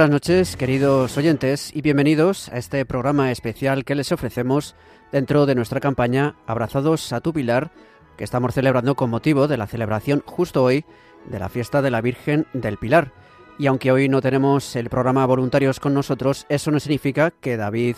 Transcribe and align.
Buenas 0.00 0.12
noches, 0.12 0.56
queridos 0.56 1.18
oyentes, 1.18 1.76
y 1.76 1.82
bienvenidos 1.82 2.48
a 2.48 2.56
este 2.56 2.86
programa 2.86 3.30
especial 3.30 3.84
que 3.84 3.94
les 3.94 4.12
ofrecemos 4.12 4.74
dentro 5.12 5.44
de 5.44 5.54
nuestra 5.54 5.78
campaña 5.78 6.36
Abrazados 6.46 7.12
a 7.12 7.20
tu 7.20 7.34
Pilar, 7.34 7.70
que 8.16 8.24
estamos 8.24 8.54
celebrando 8.54 8.94
con 8.94 9.10
motivo 9.10 9.46
de 9.46 9.58
la 9.58 9.66
celebración 9.66 10.22
justo 10.24 10.64
hoy 10.64 10.86
de 11.26 11.38
la 11.38 11.50
fiesta 11.50 11.82
de 11.82 11.90
la 11.90 12.00
Virgen 12.00 12.46
del 12.54 12.78
Pilar. 12.78 13.12
Y 13.58 13.66
aunque 13.66 13.92
hoy 13.92 14.08
no 14.08 14.22
tenemos 14.22 14.74
el 14.74 14.88
programa 14.88 15.26
Voluntarios 15.26 15.80
con 15.80 15.92
nosotros, 15.92 16.46
eso 16.48 16.70
no 16.70 16.80
significa 16.80 17.30
que 17.30 17.58
David 17.58 17.96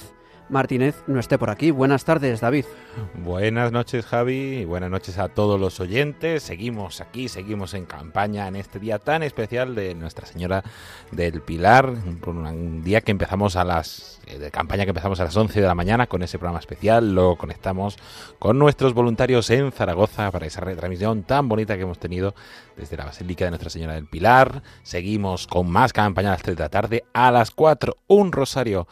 Martínez 0.53 1.03
no 1.07 1.19
esté 1.19 1.39
por 1.39 1.49
aquí. 1.49 1.71
Buenas 1.71 2.05
tardes, 2.05 2.41
David. 2.43 2.67
Buenas 3.15 3.73
noches, 3.73 4.05
Javi, 4.05 4.59
y 4.59 4.65
buenas 4.67 4.91
noches 4.91 5.19
a 5.19 5.29
todos 5.29 5.59
los 5.59 5.81
oyentes. 5.81 6.43
Seguimos 6.43 7.01
aquí, 7.01 7.29
seguimos 7.29 7.73
en 7.73 7.87
campaña 7.87 8.47
en 8.47 8.57
este 8.57 8.79
día 8.79 8.99
tan 8.99 9.23
especial 9.23 9.75
de 9.75 9.95
Nuestra 9.95 10.27
Señora 10.27 10.63
del 11.11 11.41
Pilar, 11.41 11.95
un 12.27 12.85
día 12.85 13.01
que 13.01 13.13
empezamos 13.13 13.57
a 13.57 13.65
las 13.65 14.21
eh, 14.27 14.39
de 14.39 14.51
campaña 14.51 14.85
que 14.85 14.91
empezamos 14.91 15.19
a 15.21 15.25
las 15.25 15.37
11 15.37 15.61
de 15.61 15.67
la 15.67 15.75
mañana 15.75 16.07
con 16.07 16.23
ese 16.23 16.39
programa 16.39 16.61
especial. 16.61 17.15
Lo 17.15 17.37
conectamos 17.37 17.97
con 18.39 18.59
nuestros 18.59 18.93
voluntarios 18.93 19.49
en 19.49 19.73
Zaragoza 19.73 20.31
para 20.31 20.47
esa 20.47 20.61
retransmisión 20.61 21.23
tan 21.23 21.49
bonita 21.49 21.77
que 21.77 21.83
hemos 21.83 21.99
tenido 21.99 22.35
desde 22.77 22.99
la 22.99 23.07
Basílica 23.07 23.47
de 23.47 23.53
Nuestra 23.53 23.71
Señora 23.71 23.95
del 23.95 24.07
Pilar. 24.07 24.63
Seguimos 24.83 25.47
con 25.47 25.71
más 25.71 25.95
campaña 25.95 26.29
a 26.29 26.33
las 26.33 26.43
3 26.43 26.57
de 26.59 26.63
la 26.63 26.69
tarde. 26.69 27.05
A 27.15 27.31
las 27.31 27.51
4, 27.51 27.97
un 28.07 28.33
rosario 28.33 28.87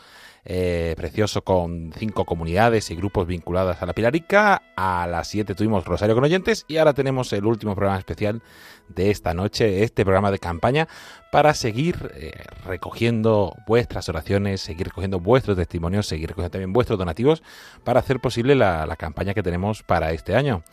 eh, 0.44 0.94
precioso 0.96 1.42
con 1.42 1.92
cinco 1.96 2.24
comunidades 2.24 2.90
y 2.90 2.96
grupos 2.96 3.26
vinculadas 3.26 3.82
a 3.82 3.86
la 3.86 3.92
Pilarica. 3.92 4.62
A 4.76 5.06
las 5.06 5.28
7 5.28 5.54
tuvimos 5.54 5.84
Rosario 5.84 6.14
con 6.14 6.24
oyentes 6.24 6.64
y 6.66 6.78
ahora 6.78 6.94
tenemos 6.94 7.32
el 7.32 7.44
último 7.44 7.74
programa 7.74 7.98
especial 7.98 8.42
de 8.88 9.10
esta 9.10 9.34
noche, 9.34 9.84
este 9.84 10.04
programa 10.04 10.30
de 10.30 10.38
campaña, 10.38 10.88
para 11.30 11.52
seguir 11.54 12.10
eh, 12.14 12.32
recogiendo 12.64 13.54
vuestras 13.66 14.08
oraciones, 14.08 14.62
seguir 14.62 14.86
recogiendo 14.88 15.20
vuestros 15.20 15.56
testimonios, 15.56 16.06
seguir 16.06 16.30
recogiendo 16.30 16.52
también 16.52 16.72
vuestros 16.72 16.98
donativos 16.98 17.42
para 17.84 18.00
hacer 18.00 18.18
posible 18.20 18.54
la, 18.54 18.86
la 18.86 18.96
campaña 18.96 19.34
que 19.34 19.42
tenemos 19.42 19.82
para 19.82 20.12
este 20.12 20.34
año. 20.34 20.64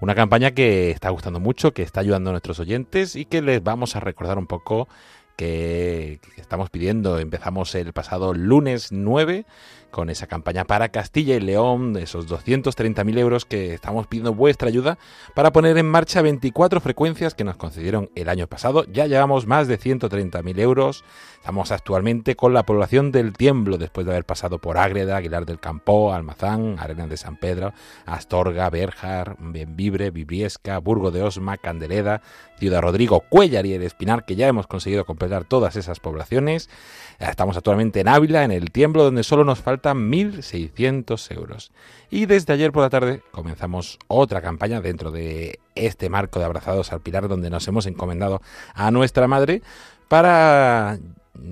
Una 0.00 0.16
campaña 0.16 0.50
que 0.50 0.90
está 0.90 1.10
gustando 1.10 1.38
mucho, 1.38 1.72
que 1.72 1.82
está 1.82 2.00
ayudando 2.00 2.30
a 2.30 2.32
nuestros 2.32 2.58
oyentes 2.58 3.14
y 3.14 3.24
que 3.24 3.40
les 3.40 3.62
vamos 3.62 3.94
a 3.94 4.00
recordar 4.00 4.36
un 4.36 4.48
poco 4.48 4.88
que, 5.36 6.20
estamos 6.36 6.70
pidiendo. 6.70 7.18
Empezamos 7.18 7.74
el 7.74 7.92
pasado 7.92 8.34
lunes 8.34 8.92
9 8.92 9.46
con 9.90 10.08
esa 10.08 10.26
campaña 10.26 10.64
para 10.64 10.88
Castilla 10.88 11.36
y 11.36 11.40
León, 11.40 11.96
esos 11.98 12.26
230.000 12.26 13.18
euros 13.18 13.44
que 13.44 13.74
estamos 13.74 14.06
pidiendo 14.06 14.34
vuestra 14.34 14.68
ayuda 14.68 14.98
para 15.34 15.52
poner 15.52 15.76
en 15.76 15.86
marcha 15.86 16.22
24 16.22 16.80
frecuencias 16.80 17.34
que 17.34 17.44
nos 17.44 17.56
concedieron 17.56 18.10
el 18.14 18.30
año 18.30 18.46
pasado. 18.46 18.84
Ya 18.90 19.06
llevamos 19.06 19.46
más 19.46 19.68
de 19.68 19.78
130.000 19.78 20.58
euros. 20.60 21.04
Estamos 21.36 21.72
actualmente 21.72 22.36
con 22.36 22.54
la 22.54 22.64
población 22.64 23.12
del 23.12 23.34
Tiemblo, 23.34 23.76
después 23.76 24.06
de 24.06 24.12
haber 24.12 24.24
pasado 24.24 24.58
por 24.58 24.78
Ágreda, 24.78 25.18
Aguilar 25.18 25.44
del 25.44 25.60
Campo, 25.60 26.12
Almazán, 26.14 26.76
Arenas 26.78 27.10
de 27.10 27.16
San 27.18 27.36
Pedro, 27.36 27.74
Astorga, 28.06 28.70
Berjar, 28.70 29.36
Benvibre, 29.38 30.10
Vibriesca, 30.10 30.78
Burgo 30.78 31.10
de 31.10 31.22
Osma, 31.22 31.58
Candeleda, 31.58 32.22
Ciudad 32.62 32.80
Rodrigo, 32.80 33.24
Cuellar 33.28 33.66
y 33.66 33.74
el 33.74 33.82
Espinar, 33.82 34.24
que 34.24 34.36
ya 34.36 34.46
hemos 34.46 34.68
conseguido 34.68 35.04
completar 35.04 35.42
todas 35.42 35.74
esas 35.74 35.98
poblaciones. 35.98 36.70
Estamos 37.18 37.56
actualmente 37.56 37.98
en 37.98 38.06
Ávila, 38.06 38.44
en 38.44 38.52
el 38.52 38.70
Tiemblo, 38.70 39.02
donde 39.02 39.24
solo 39.24 39.42
nos 39.42 39.58
faltan 39.58 40.12
1.600 40.12 41.34
euros. 41.34 41.72
Y 42.08 42.26
desde 42.26 42.52
ayer 42.52 42.70
por 42.70 42.84
la 42.84 42.88
tarde 42.88 43.20
comenzamos 43.32 43.98
otra 44.06 44.42
campaña 44.42 44.80
dentro 44.80 45.10
de 45.10 45.58
este 45.74 46.08
marco 46.08 46.38
de 46.38 46.44
Abrazados 46.44 46.92
al 46.92 47.00
Pilar, 47.00 47.26
donde 47.26 47.50
nos 47.50 47.66
hemos 47.66 47.86
encomendado 47.86 48.40
a 48.74 48.92
nuestra 48.92 49.26
madre 49.26 49.60
para 50.06 51.00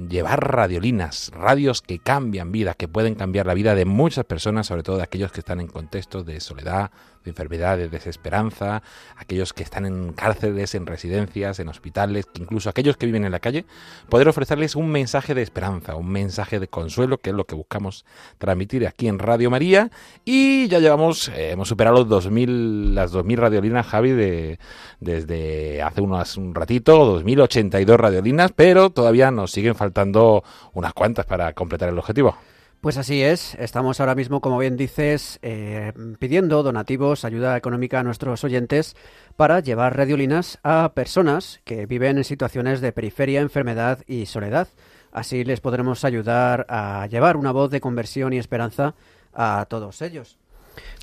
llevar 0.08 0.52
radiolinas, 0.52 1.32
radios 1.34 1.82
que 1.82 1.98
cambian 1.98 2.52
vidas, 2.52 2.76
que 2.76 2.86
pueden 2.86 3.16
cambiar 3.16 3.46
la 3.46 3.54
vida 3.54 3.74
de 3.74 3.84
muchas 3.84 4.24
personas, 4.24 4.68
sobre 4.68 4.84
todo 4.84 4.98
de 4.98 5.02
aquellos 5.02 5.32
que 5.32 5.40
están 5.40 5.60
en 5.60 5.66
contextos 5.66 6.24
de 6.24 6.40
soledad, 6.40 6.92
de 7.24 7.30
enfermedad, 7.30 7.76
de 7.76 7.88
desesperanza, 7.88 8.82
aquellos 9.16 9.52
que 9.52 9.62
están 9.62 9.86
en 9.86 10.12
cárceles, 10.12 10.74
en 10.74 10.86
residencias, 10.86 11.58
en 11.58 11.68
hospitales, 11.68 12.26
incluso 12.38 12.70
aquellos 12.70 12.96
que 12.96 13.06
viven 13.06 13.24
en 13.24 13.32
la 13.32 13.40
calle, 13.40 13.64
poder 14.08 14.28
ofrecerles 14.28 14.76
un 14.76 14.90
mensaje 14.90 15.34
de 15.34 15.42
esperanza, 15.42 15.96
un 15.96 16.10
mensaje 16.10 16.60
de 16.60 16.68
consuelo, 16.68 17.18
que 17.18 17.30
es 17.30 17.36
lo 17.36 17.44
que 17.44 17.54
buscamos 17.54 18.04
transmitir 18.38 18.86
aquí 18.86 19.08
en 19.08 19.18
Radio 19.18 19.50
María. 19.50 19.90
Y 20.24 20.68
ya 20.68 20.78
llevamos, 20.78 21.28
eh, 21.28 21.50
hemos 21.50 21.68
superado 21.68 21.98
los 21.98 22.08
2000, 22.08 22.94
las 22.94 23.12
2.000 23.12 23.36
radiolinas, 23.36 23.86
Javi, 23.86 24.12
de, 24.12 24.58
desde 25.00 25.82
hace 25.82 26.00
unos, 26.00 26.36
un 26.36 26.54
ratito, 26.54 27.20
2.082 27.22 27.96
radiolinas, 27.96 28.52
pero 28.54 28.90
todavía 28.90 29.30
nos 29.30 29.50
siguen 29.50 29.74
faltando 29.74 30.42
unas 30.72 30.92
cuantas 30.92 31.26
para 31.26 31.52
completar 31.52 31.88
el 31.88 31.98
objetivo. 31.98 32.36
Pues 32.80 32.96
así 32.96 33.22
es, 33.22 33.56
estamos 33.56 34.00
ahora 34.00 34.14
mismo, 34.14 34.40
como 34.40 34.56
bien 34.56 34.78
dices, 34.78 35.38
eh, 35.42 35.92
pidiendo 36.18 36.62
donativos, 36.62 37.26
ayuda 37.26 37.58
económica 37.58 38.00
a 38.00 38.02
nuestros 38.02 38.42
oyentes 38.42 38.96
para 39.36 39.60
llevar 39.60 39.98
radiolinas 39.98 40.58
a 40.62 40.92
personas 40.94 41.60
que 41.64 41.84
viven 41.84 42.16
en 42.16 42.24
situaciones 42.24 42.80
de 42.80 42.92
periferia, 42.92 43.42
enfermedad 43.42 43.98
y 44.06 44.24
soledad. 44.24 44.68
Así 45.12 45.44
les 45.44 45.60
podremos 45.60 46.06
ayudar 46.06 46.64
a 46.70 47.06
llevar 47.06 47.36
una 47.36 47.52
voz 47.52 47.70
de 47.70 47.82
conversión 47.82 48.32
y 48.32 48.38
esperanza 48.38 48.94
a 49.34 49.66
todos 49.68 50.00
ellos. 50.00 50.38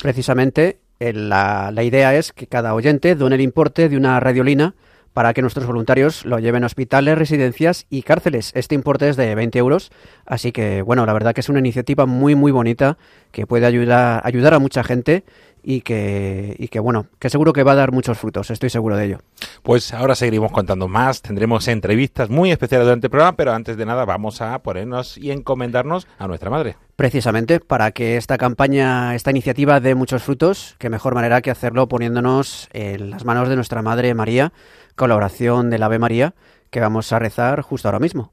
Precisamente, 0.02 0.80
la, 1.00 1.70
la 1.72 1.84
idea 1.84 2.16
es 2.16 2.34
que 2.34 2.48
cada 2.48 2.74
oyente 2.74 3.14
done 3.14 3.36
el 3.36 3.42
importe 3.42 3.88
de 3.88 3.98
una 3.98 4.20
radiolina 4.20 4.74
para 5.18 5.34
que 5.34 5.42
nuestros 5.42 5.66
voluntarios 5.66 6.28
lo 6.28 6.38
lleven 6.38 6.62
a 6.62 6.68
hospitales, 6.68 7.18
residencias 7.18 7.88
y 7.90 8.04
cárceles. 8.04 8.52
Este 8.54 8.76
importe 8.76 9.10
es 9.10 9.18
de 9.18 9.34
20 9.34 9.58
euros, 9.58 9.90
así 10.28 10.52
que 10.52 10.84
bueno, 10.84 11.08
la 11.08 11.14
verdad 11.14 11.34
que 11.34 11.42
es 11.42 11.50
una 11.50 11.58
iniciativa 11.58 12.06
muy 12.06 12.36
muy 12.36 12.52
bonita 12.52 13.00
que 13.32 13.48
puede 13.48 13.66
ayudar, 13.66 14.22
ayudar 14.24 14.54
a 14.54 14.60
mucha 14.60 14.84
gente 14.84 15.24
y 15.70 15.82
que, 15.82 16.56
y 16.60 16.70
que 16.70 16.80
bueno, 16.80 17.08
que 17.20 17.30
seguro 17.30 17.52
que 17.52 17.62
va 17.62 17.74
a 17.74 17.76
dar 17.76 17.92
muchos 17.92 18.18
frutos, 18.18 18.50
estoy 18.52 18.70
seguro 18.70 18.96
de 18.96 19.04
ello. 19.04 19.18
Pues 19.64 19.94
ahora 19.94 20.16
seguiremos 20.16 20.54
contando 20.54 20.88
más, 20.88 21.22
tendremos 21.22 21.68
entrevistas 21.68 22.30
muy 22.30 22.52
especiales 22.52 22.86
durante 22.86 23.08
el 23.08 23.12
programa, 23.12 23.36
pero 23.36 23.52
antes 23.52 23.76
de 23.76 23.86
nada 23.86 24.06
vamos 24.06 24.40
a 24.40 24.58
ponernos 24.60 25.18
y 25.18 25.30
encomendarnos 25.32 26.08
a 26.20 26.28
nuestra 26.30 26.50
madre. 26.50 26.78
Precisamente 26.96 27.60
para 27.60 27.92
que 27.92 28.16
esta 28.16 28.38
campaña, 28.38 29.14
esta 29.14 29.32
iniciativa 29.32 29.82
dé 29.82 29.94
muchos 29.94 30.24
frutos, 30.24 30.78
qué 30.80 30.90
mejor 30.90 31.16
manera 31.16 31.42
que 31.42 31.52
hacerlo 31.52 31.90
poniéndonos 31.90 32.70
en 32.72 33.10
las 33.10 33.26
manos 33.26 33.50
de 33.50 33.58
nuestra 33.58 33.82
Madre 33.82 34.14
María, 34.14 34.54
colaboración 34.96 35.70
del 35.70 35.84
Ave 35.84 36.00
María, 36.00 36.34
que 36.70 36.80
vamos 36.80 37.12
a 37.12 37.20
rezar 37.20 37.60
justo 37.62 37.90
ahora 37.90 38.00
mismo. 38.00 38.32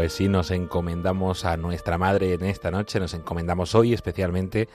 Pues 0.00 0.14
sí, 0.14 0.28
nos 0.30 0.50
encomendamos 0.50 1.44
a 1.44 1.58
nuestra 1.58 1.98
Madre 1.98 2.32
en 2.32 2.46
esta 2.46 2.70
noche, 2.70 2.98
nos 2.98 3.12
encomendamos 3.12 3.74
hoy 3.74 3.92
especialmente 3.92 4.66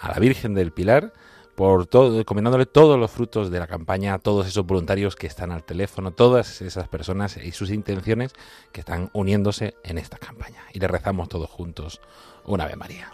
a 0.00 0.08
la 0.08 0.18
Virgen 0.18 0.54
del 0.54 0.72
Pilar, 0.72 1.12
por 1.54 1.86
todo, 1.86 2.18
encomendándole 2.18 2.64
todos 2.64 2.98
los 2.98 3.10
frutos 3.10 3.50
de 3.50 3.58
la 3.58 3.66
campaña, 3.66 4.14
a 4.14 4.18
todos 4.18 4.46
esos 4.46 4.64
voluntarios 4.64 5.16
que 5.16 5.26
están 5.26 5.52
al 5.52 5.64
teléfono, 5.64 6.12
todas 6.12 6.62
esas 6.62 6.88
personas 6.88 7.36
y 7.36 7.52
sus 7.52 7.70
intenciones 7.70 8.32
que 8.72 8.80
están 8.80 9.10
uniéndose 9.12 9.74
en 9.84 9.98
esta 9.98 10.16
campaña. 10.16 10.64
Y 10.72 10.78
le 10.78 10.88
rezamos 10.88 11.28
todos 11.28 11.50
juntos 11.50 12.00
una 12.46 12.64
Ave 12.64 12.76
María. 12.76 13.12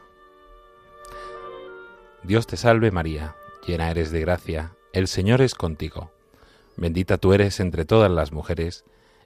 Dios 2.23 2.47
te 2.47 2.57
salve 2.57 2.93
María, 2.93 3.35
llena 3.67 3.91
eres 3.91 4.13
de 4.13 4.21
gracia, 4.21 4.77
el 4.93 5.09
Señor 5.09 5.43
es 5.43 5.57
contigo. 5.57 6.13
Bendita 6.77 7.19
tú 7.19 7.33
eres 7.33 7.59
entre 7.59 7.85
todas 7.85 8.13
las 8.13 8.31
mujeres, 8.31 8.85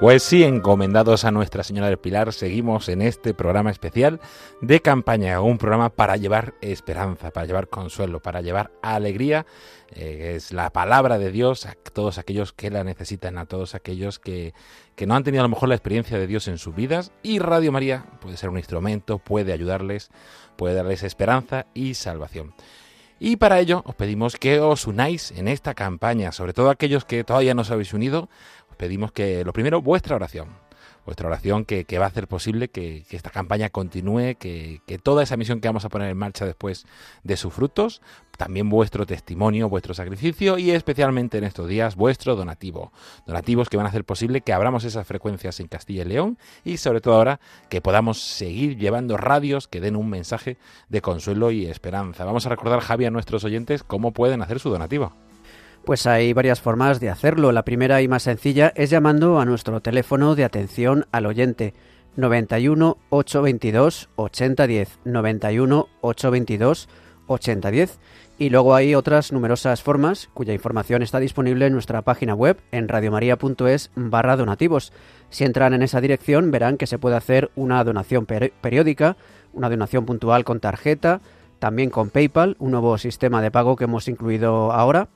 Pues 0.00 0.24
sí, 0.24 0.42
encomendados 0.42 1.24
a 1.24 1.30
Nuestra 1.30 1.62
Señora 1.62 1.86
del 1.86 1.98
Pilar, 1.98 2.32
seguimos 2.32 2.88
en 2.88 3.00
este 3.00 3.32
programa 3.32 3.70
especial 3.70 4.20
de 4.60 4.80
campaña, 4.80 5.40
un 5.40 5.56
programa 5.56 5.88
para 5.88 6.16
llevar 6.16 6.54
esperanza, 6.60 7.30
para 7.30 7.46
llevar 7.46 7.68
consuelo, 7.68 8.20
para 8.20 8.40
llevar 8.40 8.72
alegría, 8.82 9.46
eh, 9.94 10.32
es 10.34 10.52
la 10.52 10.70
palabra 10.70 11.16
de 11.18 11.30
Dios 11.30 11.64
a 11.64 11.76
todos 11.92 12.18
aquellos 12.18 12.52
que 12.52 12.70
la 12.70 12.82
necesitan, 12.82 13.38
a 13.38 13.46
todos 13.46 13.76
aquellos 13.76 14.18
que, 14.18 14.52
que 14.96 15.06
no 15.06 15.14
han 15.14 15.22
tenido 15.22 15.42
a 15.42 15.46
lo 15.46 15.54
mejor 15.54 15.68
la 15.68 15.76
experiencia 15.76 16.18
de 16.18 16.26
Dios 16.26 16.48
en 16.48 16.58
sus 16.58 16.74
vidas 16.74 17.12
y 17.22 17.38
Radio 17.38 17.70
María 17.70 18.04
puede 18.20 18.36
ser 18.36 18.50
un 18.50 18.58
instrumento, 18.58 19.20
puede 19.20 19.52
ayudarles, 19.52 20.10
puede 20.56 20.74
darles 20.74 21.04
esperanza 21.04 21.66
y 21.72 21.94
salvación. 21.94 22.52
Y 23.20 23.36
para 23.36 23.60
ello 23.60 23.82
os 23.86 23.94
pedimos 23.94 24.36
que 24.36 24.60
os 24.60 24.86
unáis 24.86 25.30
en 25.30 25.46
esta 25.46 25.74
campaña, 25.74 26.32
sobre 26.32 26.52
todo 26.52 26.68
aquellos 26.68 27.04
que 27.04 27.22
todavía 27.22 27.54
no 27.54 27.62
os 27.62 27.70
habéis 27.70 27.94
unido, 27.94 28.28
pedimos 28.74 29.12
que, 29.12 29.44
lo 29.44 29.52
primero, 29.52 29.82
vuestra 29.82 30.16
oración. 30.16 30.48
Vuestra 31.04 31.28
oración 31.28 31.66
que, 31.66 31.84
va 31.98 32.06
a 32.06 32.08
hacer 32.08 32.28
posible 32.28 32.68
que, 32.68 33.04
esta 33.10 33.28
campaña 33.28 33.68
continúe, 33.68 34.36
que, 34.38 34.80
toda 35.02 35.22
esa 35.22 35.36
misión 35.36 35.60
que 35.60 35.68
vamos 35.68 35.84
a 35.84 35.90
poner 35.90 36.08
en 36.08 36.16
marcha 36.16 36.46
después 36.46 36.86
de 37.22 37.36
sus 37.36 37.52
frutos, 37.52 38.00
también 38.38 38.70
vuestro 38.70 39.04
testimonio, 39.04 39.68
vuestro 39.68 39.92
sacrificio 39.92 40.56
y 40.56 40.70
especialmente 40.70 41.38
en 41.38 41.44
estos 41.44 41.68
días 41.68 41.94
vuestro 41.94 42.36
donativo. 42.36 42.90
Donativos 43.26 43.68
que 43.68 43.76
van 43.76 43.86
a 43.86 43.90
hacer 43.90 44.04
posible 44.04 44.40
que 44.40 44.54
abramos 44.54 44.84
esas 44.84 45.06
frecuencias 45.06 45.60
en 45.60 45.68
Castilla 45.68 46.02
y 46.02 46.06
León 46.06 46.38
y 46.64 46.78
sobre 46.78 47.00
todo 47.00 47.14
ahora 47.14 47.38
que 47.68 47.82
podamos 47.82 48.20
seguir 48.20 48.78
llevando 48.78 49.16
radios 49.18 49.68
que 49.68 49.80
den 49.80 49.96
un 49.96 50.08
mensaje 50.08 50.56
de 50.88 51.02
consuelo 51.02 51.50
y 51.50 51.66
esperanza. 51.66 52.24
Vamos 52.24 52.46
a 52.46 52.48
recordar, 52.48 52.80
Javi, 52.80 53.04
a 53.04 53.10
nuestros 53.10 53.44
oyentes 53.44 53.84
cómo 53.84 54.12
pueden 54.12 54.42
hacer 54.42 54.58
su 54.58 54.70
donativo. 54.70 55.23
Pues 55.84 56.06
hay 56.06 56.32
varias 56.32 56.62
formas 56.62 56.98
de 56.98 57.10
hacerlo. 57.10 57.52
La 57.52 57.64
primera 57.64 58.00
y 58.00 58.08
más 58.08 58.22
sencilla 58.22 58.72
es 58.74 58.88
llamando 58.88 59.38
a 59.38 59.44
nuestro 59.44 59.82
teléfono 59.82 60.34
de 60.34 60.44
atención 60.44 61.06
al 61.12 61.26
oyente 61.26 61.74
91 62.16 62.96
822 63.10 64.08
8010 64.16 64.98
91 65.04 65.88
822 66.00 66.88
8010 67.26 67.98
y 68.38 68.48
luego 68.48 68.74
hay 68.74 68.94
otras 68.94 69.30
numerosas 69.30 69.82
formas 69.82 70.30
cuya 70.32 70.54
información 70.54 71.02
está 71.02 71.20
disponible 71.20 71.66
en 71.66 71.74
nuestra 71.74 72.00
página 72.00 72.34
web 72.34 72.58
en 72.72 72.88
radiomaria.es 72.88 73.90
barra 73.94 74.36
donativos. 74.38 74.90
Si 75.28 75.44
entran 75.44 75.74
en 75.74 75.82
esa 75.82 76.00
dirección 76.00 76.50
verán 76.50 76.78
que 76.78 76.86
se 76.86 76.98
puede 76.98 77.16
hacer 77.16 77.50
una 77.56 77.84
donación 77.84 78.24
periódica, 78.24 79.18
una 79.52 79.68
donación 79.68 80.06
puntual 80.06 80.44
con 80.44 80.60
tarjeta, 80.60 81.20
también 81.58 81.90
con 81.90 82.08
PayPal, 82.08 82.56
un 82.58 82.70
nuevo 82.70 82.96
sistema 82.96 83.42
de 83.42 83.50
pago 83.50 83.76
que 83.76 83.84
hemos 83.84 84.08
incluido 84.08 84.72
ahora 84.72 85.08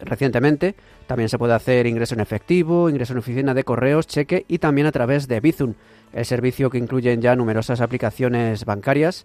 recientemente. 0.00 0.74
También 1.06 1.28
se 1.28 1.38
puede 1.38 1.54
hacer 1.54 1.86
ingreso 1.86 2.14
en 2.14 2.20
efectivo, 2.20 2.90
ingreso 2.90 3.12
en 3.12 3.18
oficina 3.18 3.54
de 3.54 3.64
correos, 3.64 4.06
cheque 4.06 4.44
y 4.48 4.58
también 4.58 4.86
a 4.86 4.92
través 4.92 5.28
de 5.28 5.40
Bizum, 5.40 5.74
el 6.12 6.24
servicio 6.24 6.70
que 6.70 6.78
incluye 6.78 7.16
ya 7.18 7.36
numerosas 7.36 7.80
aplicaciones 7.80 8.64
bancarias 8.64 9.24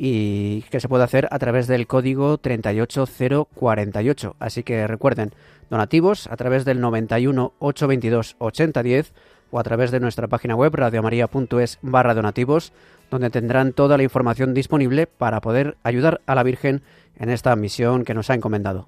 y 0.00 0.62
que 0.70 0.78
se 0.78 0.88
puede 0.88 1.02
hacer 1.02 1.26
a 1.32 1.38
través 1.40 1.66
del 1.66 1.88
código 1.88 2.38
38048. 2.38 4.36
Así 4.38 4.62
que 4.62 4.86
recuerden, 4.86 5.32
donativos 5.70 6.28
a 6.28 6.36
través 6.36 6.64
del 6.64 6.80
91 6.80 7.52
822 7.58 8.36
8010 8.38 9.12
o 9.50 9.58
a 9.58 9.62
través 9.64 9.90
de 9.90 9.98
nuestra 9.98 10.28
página 10.28 10.54
web 10.54 10.74
radiomaria.es 10.74 11.78
barra 11.82 12.14
donativos, 12.14 12.72
donde 13.10 13.30
tendrán 13.30 13.72
toda 13.72 13.96
la 13.96 14.02
información 14.04 14.54
disponible 14.54 15.06
para 15.06 15.40
poder 15.40 15.76
ayudar 15.82 16.20
a 16.26 16.34
la 16.34 16.42
Virgen 16.42 16.82
en 17.18 17.30
esta 17.30 17.56
misión 17.56 18.04
que 18.04 18.14
nos 18.14 18.30
ha 18.30 18.34
encomendado. 18.34 18.86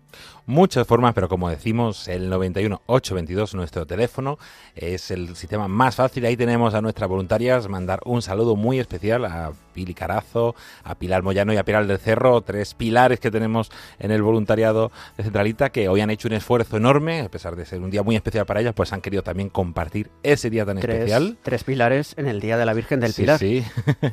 Muchas 0.50 0.85
formas, 0.85 1.14
pero 1.14 1.29
como 1.29 1.49
decimos, 1.49 2.08
el 2.08 2.29
91 2.29 2.82
822 2.87 3.55
nuestro 3.55 3.87
teléfono 3.87 4.37
es 4.75 5.12
el 5.12 5.37
sistema 5.37 5.69
más 5.69 5.94
fácil. 5.94 6.26
Ahí 6.26 6.37
tenemos 6.37 6.75
a 6.75 6.82
nuestras 6.82 7.08
voluntarias 7.08 7.69
mandar 7.69 8.00
un 8.05 8.20
saludo 8.20 8.56
muy 8.56 8.81
especial 8.81 9.26
a 9.26 9.52
Pili 9.73 9.94
Carazo, 9.94 10.56
a 10.82 10.97
Pilar 10.97 11.23
Moyano 11.23 11.52
y 11.52 11.56
a 11.56 11.64
Pilar 11.64 11.87
del 11.87 11.99
Cerro, 11.99 12.41
tres 12.41 12.75
pilares 12.75 13.20
que 13.20 13.31
tenemos 13.31 13.70
en 14.00 14.11
el 14.11 14.23
voluntariado 14.23 14.91
de 15.17 15.23
Centralita 15.23 15.70
que 15.70 15.88
hoy 15.88 16.00
han 16.00 16.11
hecho 16.11 16.26
un 16.26 16.35
esfuerzo 16.35 16.76
enorme, 16.76 17.20
a 17.20 17.31
pesar 17.31 17.55
de 17.55 17.64
ser 17.64 17.81
un 17.81 17.91
día 17.91 18.02
muy 18.02 18.17
especial 18.17 18.44
para 18.44 18.61
ellas, 18.61 18.75
pues 18.75 18.93
han 18.93 19.02
querido 19.02 19.23
también 19.23 19.50
compartir 19.50 20.11
ese 20.25 20.50
día 20.50 20.67
tan 20.67 20.79
especial. 20.79 21.38
Tres 21.44 21.62
pilares 21.62 22.14
en 22.17 22.26
el 22.26 22.41
Día 22.41 22.56
de 22.56 22.67
la 22.67 22.75
Virgen 22.75 22.99
del 22.99 23.14
Pilar. 23.14 23.38
Sí, 23.38 23.64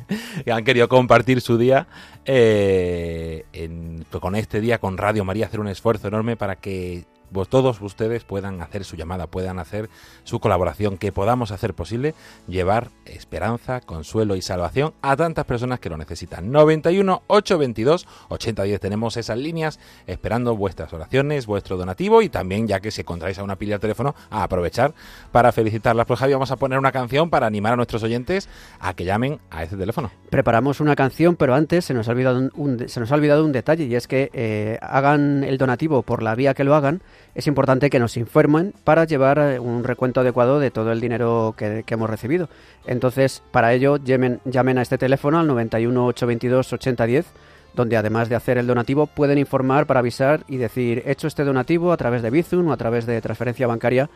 han 0.52 0.62
querido 0.62 0.88
compartir 0.88 1.40
su 1.40 1.58
día 1.58 1.88
eh, 2.24 3.44
con 4.20 4.36
este 4.36 4.60
día, 4.60 4.78
con 4.78 4.98
Radio 4.98 5.24
María, 5.24 5.46
hacer 5.46 5.60
un 5.60 5.68
esfuerzo 5.68 6.08
enorme 6.08 6.27
para 6.36 6.56
que 6.56 7.04
vos, 7.30 7.48
todos 7.48 7.80
ustedes 7.80 8.24
puedan 8.24 8.62
hacer 8.62 8.84
su 8.84 8.96
llamada, 8.96 9.26
puedan 9.26 9.58
hacer 9.58 9.88
su 10.24 10.40
colaboración, 10.40 10.98
que 10.98 11.12
podamos 11.12 11.50
hacer 11.50 11.74
posible 11.74 12.14
llevar 12.46 12.88
esperanza, 13.04 13.80
consuelo 13.80 14.36
y 14.36 14.42
salvación 14.42 14.94
a 15.02 15.16
tantas 15.16 15.44
personas 15.44 15.80
que 15.80 15.90
lo 15.90 15.96
necesitan. 15.96 16.50
91 16.50 17.22
822 17.26 18.06
8010 18.28 18.80
tenemos 18.80 19.16
esas 19.16 19.38
líneas 19.38 19.78
esperando 20.06 20.56
vuestras 20.56 20.92
oraciones, 20.92 21.46
vuestro 21.46 21.76
donativo 21.76 22.22
y 22.22 22.28
también 22.28 22.66
ya 22.66 22.80
que 22.80 22.90
se 22.90 23.02
encontráis 23.02 23.38
a 23.38 23.44
una 23.44 23.56
pila 23.56 23.76
de 23.76 23.80
teléfono 23.80 24.14
a 24.30 24.42
aprovechar 24.42 24.94
para 25.32 25.52
felicitarlas. 25.52 26.06
Pues 26.06 26.20
Javi, 26.20 26.32
vamos 26.32 26.50
a 26.50 26.56
poner 26.56 26.78
una 26.78 26.92
canción 26.92 27.30
para 27.30 27.46
animar 27.46 27.72
a 27.72 27.76
nuestros 27.76 28.02
oyentes 28.02 28.48
a 28.80 28.94
que 28.94 29.04
llamen 29.04 29.40
a 29.50 29.64
ese 29.64 29.76
teléfono. 29.76 30.10
Preparamos 30.30 30.80
una 30.80 30.96
canción, 30.96 31.36
pero 31.36 31.54
antes 31.54 31.84
se 31.84 31.94
nos 31.94 32.08
ha 32.08 32.12
olvidado 32.12 32.50
un, 32.54 32.88
se 32.88 33.00
nos 33.00 33.12
ha 33.12 33.14
olvidado 33.14 33.44
un 33.44 33.52
detalle 33.52 33.84
y 33.84 33.94
es 33.94 34.06
que 34.06 34.30
eh, 34.32 34.78
hagan 34.82 35.44
el 35.44 35.58
donativo 35.58 36.02
por 36.02 36.22
la 36.22 36.34
vía 36.34 36.54
que 36.54 36.64
lo 36.64 36.74
hagan 36.74 37.02
es 37.38 37.46
importante 37.46 37.88
que 37.88 38.00
nos 38.00 38.16
informen 38.16 38.74
para 38.82 39.04
llevar 39.04 39.38
eh, 39.38 39.60
un 39.60 39.84
recuento 39.84 40.22
adecuado 40.22 40.58
de 40.58 40.72
todo 40.72 40.90
el 40.90 41.00
dinero 41.00 41.54
que, 41.56 41.84
hemos 41.86 42.10
recibido. 42.10 42.48
Entonces, 42.84 43.44
para 43.52 43.72
ello, 43.72 43.96
llamen, 43.96 44.40
a 44.76 44.82
este 44.82 44.98
teléfono 44.98 45.38
al 45.38 45.46
91 45.46 46.06
822 46.06 46.72
8010 46.72 47.26
donde 47.74 47.96
además 47.96 48.28
de 48.28 48.34
hacer 48.34 48.58
el 48.58 48.66
donativo 48.66 49.06
pueden 49.06 49.38
informar 49.38 49.86
para 49.86 50.00
avisar 50.00 50.42
y 50.48 50.56
decir 50.56 51.04
hecho 51.06 51.28
este 51.28 51.44
donativo 51.44 51.92
a 51.92 51.96
través 51.96 52.22
de 52.22 52.30
Bizum 52.30 52.66
o 52.66 52.72
a 52.72 52.76
través 52.76 53.06
de 53.06 53.20
transferencia 53.20 53.68
bancaria 53.68 54.10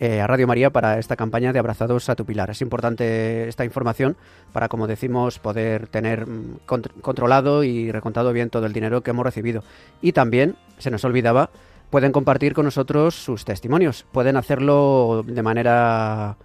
eh, 0.00 0.20
a 0.20 0.26
Radio 0.26 0.48
María 0.48 0.70
para 0.70 0.98
esta 0.98 1.14
campaña 1.14 1.52
de 1.52 1.60
Abrazados 1.60 2.08
a 2.08 2.16
tu 2.16 2.24
Pilar. 2.24 2.50
Es 2.50 2.60
importante 2.60 3.46
esta 3.46 3.64
información 3.64 4.16
para, 4.52 4.68
como 4.68 4.88
decimos, 4.88 5.38
poder 5.38 5.86
tener 5.86 6.26
mm, 6.26 6.58
controlado 6.66 7.62
y 7.62 7.92
recontado 7.92 8.32
bien 8.32 8.50
todo 8.50 8.66
el 8.66 8.72
dinero 8.72 9.02
que 9.02 9.10
hemos 9.10 9.24
recibido. 9.24 9.62
Y 10.02 10.10
también, 10.10 10.56
se 10.78 10.90
nos 10.90 11.04
olvidaba, 11.04 11.50
pueden 11.94 12.10
compartir 12.10 12.54
con 12.54 12.64
nosotros 12.64 13.14
sus 13.14 13.44
testimonios. 13.44 14.04
Pueden 14.10 14.36
hacerlo 14.36 15.22
de 15.24 15.42
manera 15.44 16.36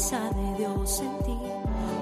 De 0.00 0.54
Dios 0.56 1.00
en 1.00 1.18
ti, 1.24 1.38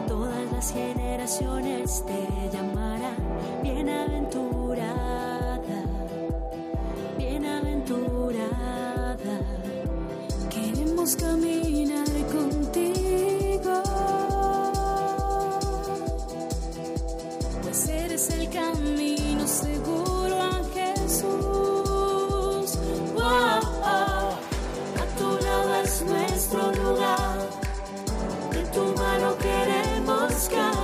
todas 0.06 0.52
las 0.52 0.72
generaciones 0.72 2.04
te 2.06 2.56
llamarán 2.56 3.16
bienaventurada, 3.60 5.82
bienaventurada. 7.18 9.40
Queremos 10.48 11.16
caminar 11.16 12.07
queremos 30.48 30.77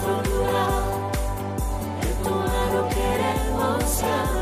es 0.00 0.06
nuestro 0.06 0.36
lugar, 0.36 0.82
en 2.02 2.14
tu 2.22 2.34
queremos 2.94 3.84
caminar, 4.00 4.39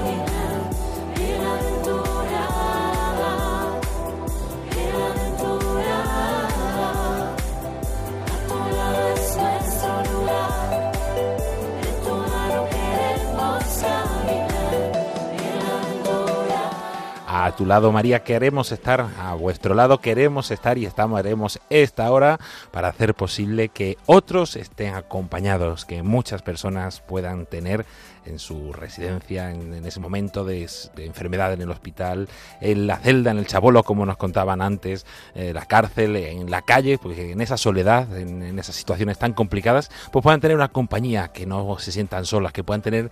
tu 17.59 17.67
lado, 17.67 17.91
María, 17.91 18.23
queremos 18.23 18.71
estar, 18.71 19.09
a 19.19 19.35
vuestro 19.35 19.75
lado 19.75 20.00
queremos 20.00 20.53
estar 20.53 20.79
y 20.79 20.87
estaremos 20.87 21.59
esta 21.71 22.09
hora 22.12 22.38
para 22.71 22.87
hacer 22.87 23.15
posible 23.15 23.69
que 23.69 23.99
otros 24.07 24.55
estén 24.55 24.95
acompañados, 24.95 25.85
que 25.85 26.05
muchas 26.05 26.43
personas 26.43 27.00
puedan 27.00 27.47
tener 27.47 27.85
en 28.27 28.38
su 28.38 28.73
residencia, 28.73 29.50
en, 29.50 29.75
en 29.75 29.85
ese 29.85 29.99
momento 29.99 30.45
de, 30.45 30.69
enfermedad 30.99 31.53
en 31.53 31.62
el 31.62 31.71
hospital, 31.71 32.29
en 32.61 32.87
la 32.87 32.99
celda, 32.99 33.33
en 33.33 33.38
el 33.38 33.47
chabolo, 33.47 33.83
como 33.83 34.07
nos 34.07 34.19
contaban 34.19 34.62
antes, 34.62 35.05
en 35.35 35.55
la 35.55 35.67
cárcel, 35.67 36.15
en 36.15 36.50
la 36.50 36.62
calle, 36.62 36.99
pues 36.99 37.19
en 37.19 37.41
esa 37.41 37.57
soledad, 37.57 38.17
en, 38.17 38.41
en 38.43 38.59
esas 38.61 38.77
situaciones 38.77 39.19
tan 39.19 39.33
complicadas, 39.33 39.91
pues 40.12 40.23
puedan 40.23 40.41
tener 40.41 40.57
una 40.57 40.69
compañía, 40.69 41.29
que 41.29 41.45
no 41.45 41.77
se 41.81 41.91
sientan 41.91 42.25
solas, 42.25 42.53
que 42.53 42.62
puedan 42.62 42.83
tener 42.83 43.11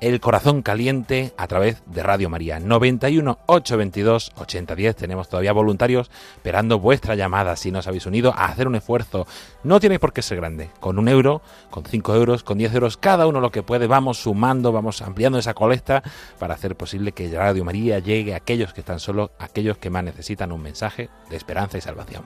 el 0.00 0.20
corazón 0.20 0.62
caliente 0.62 1.32
a 1.36 1.46
través 1.46 1.82
de 1.86 2.02
Radio 2.02 2.30
María. 2.30 2.58
91 2.58 3.38
822 3.46 4.32
8010. 4.36 4.96
Tenemos 4.96 5.28
todavía 5.28 5.52
voluntarios 5.52 6.10
esperando 6.36 6.78
vuestra 6.78 7.14
llamada 7.14 7.56
si 7.56 7.70
nos 7.70 7.86
habéis 7.86 8.06
unido 8.06 8.32
a 8.36 8.46
hacer 8.46 8.66
un 8.66 8.74
esfuerzo. 8.74 9.26
No 9.62 9.78
tiene 9.80 9.98
por 9.98 10.12
qué 10.12 10.22
ser 10.22 10.38
grande. 10.38 10.70
Con 10.80 10.98
un 10.98 11.08
euro, 11.08 11.42
con 11.70 11.84
cinco 11.84 12.14
euros, 12.14 12.42
con 12.42 12.58
10 12.58 12.74
euros, 12.74 12.96
cada 12.96 13.26
uno 13.26 13.40
lo 13.40 13.50
que 13.50 13.62
puede, 13.62 13.86
vamos 13.86 14.18
sumando, 14.18 14.72
vamos 14.72 15.02
ampliando 15.02 15.38
esa 15.38 15.54
colecta 15.54 16.02
para 16.38 16.54
hacer 16.54 16.76
posible 16.76 17.12
que 17.12 17.30
Radio 17.30 17.64
María 17.64 17.98
llegue 17.98 18.34
a 18.34 18.38
aquellos 18.38 18.72
que 18.72 18.80
están 18.80 19.00
solos, 19.00 19.30
a 19.38 19.44
aquellos 19.44 19.78
que 19.78 19.90
más 19.90 20.04
necesitan 20.04 20.52
un 20.52 20.62
mensaje 20.62 21.10
de 21.28 21.36
esperanza 21.36 21.78
y 21.78 21.80
salvación. 21.80 22.24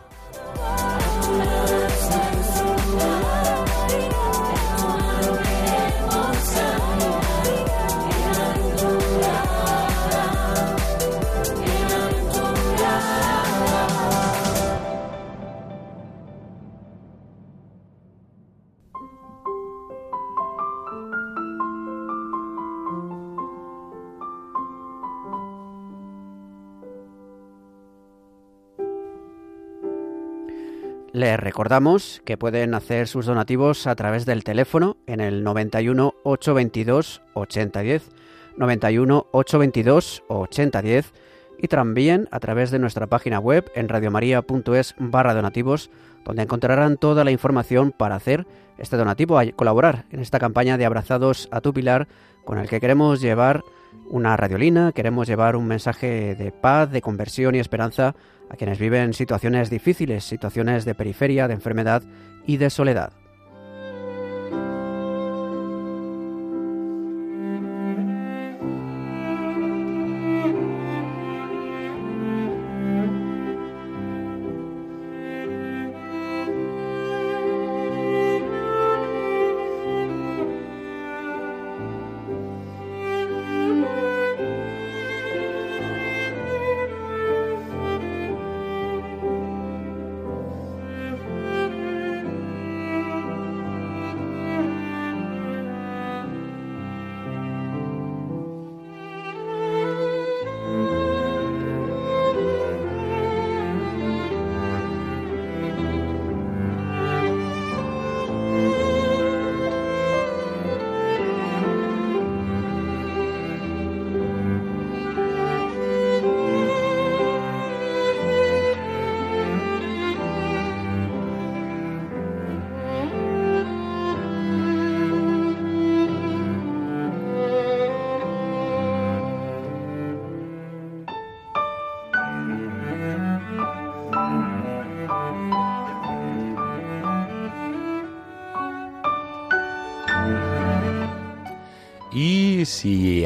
Les 31.14 31.38
recordamos 31.38 32.20
que 32.24 32.36
pueden 32.36 32.74
hacer 32.74 33.06
sus 33.06 33.26
donativos 33.26 33.86
a 33.86 33.94
través 33.94 34.26
del 34.26 34.42
teléfono 34.42 34.96
en 35.06 35.20
el 35.20 35.44
91 35.44 36.12
822 36.24 37.22
8010, 37.34 38.10
91 38.56 39.26
822 39.30 40.24
8010 40.26 41.12
y 41.60 41.68
también 41.68 42.26
a 42.32 42.40
través 42.40 42.72
de 42.72 42.80
nuestra 42.80 43.06
página 43.06 43.38
web 43.38 43.70
en 43.76 43.88
radiomaria.es 43.88 44.96
barra 44.98 45.34
donativos, 45.34 45.88
donde 46.24 46.42
encontrarán 46.42 46.96
toda 46.96 47.22
la 47.22 47.30
información 47.30 47.92
para 47.92 48.16
hacer 48.16 48.44
este 48.78 48.96
donativo, 48.96 49.38
a 49.38 49.46
colaborar 49.52 50.06
en 50.10 50.18
esta 50.18 50.40
campaña 50.40 50.78
de 50.78 50.84
Abrazados 50.84 51.48
a 51.52 51.60
tu 51.60 51.72
Pilar, 51.72 52.08
con 52.44 52.58
el 52.58 52.68
que 52.68 52.80
queremos 52.80 53.20
llevar 53.20 53.62
una 54.08 54.36
radiolina, 54.36 54.92
queremos 54.92 55.26
llevar 55.26 55.56
un 55.56 55.66
mensaje 55.66 56.34
de 56.34 56.52
paz, 56.52 56.90
de 56.90 57.02
conversión 57.02 57.54
y 57.54 57.58
esperanza 57.58 58.14
a 58.50 58.56
quienes 58.56 58.78
viven 58.78 59.14
situaciones 59.14 59.70
difíciles, 59.70 60.24
situaciones 60.24 60.84
de 60.84 60.94
periferia, 60.94 61.48
de 61.48 61.54
enfermedad 61.54 62.02
y 62.46 62.58
de 62.58 62.70
soledad. 62.70 63.12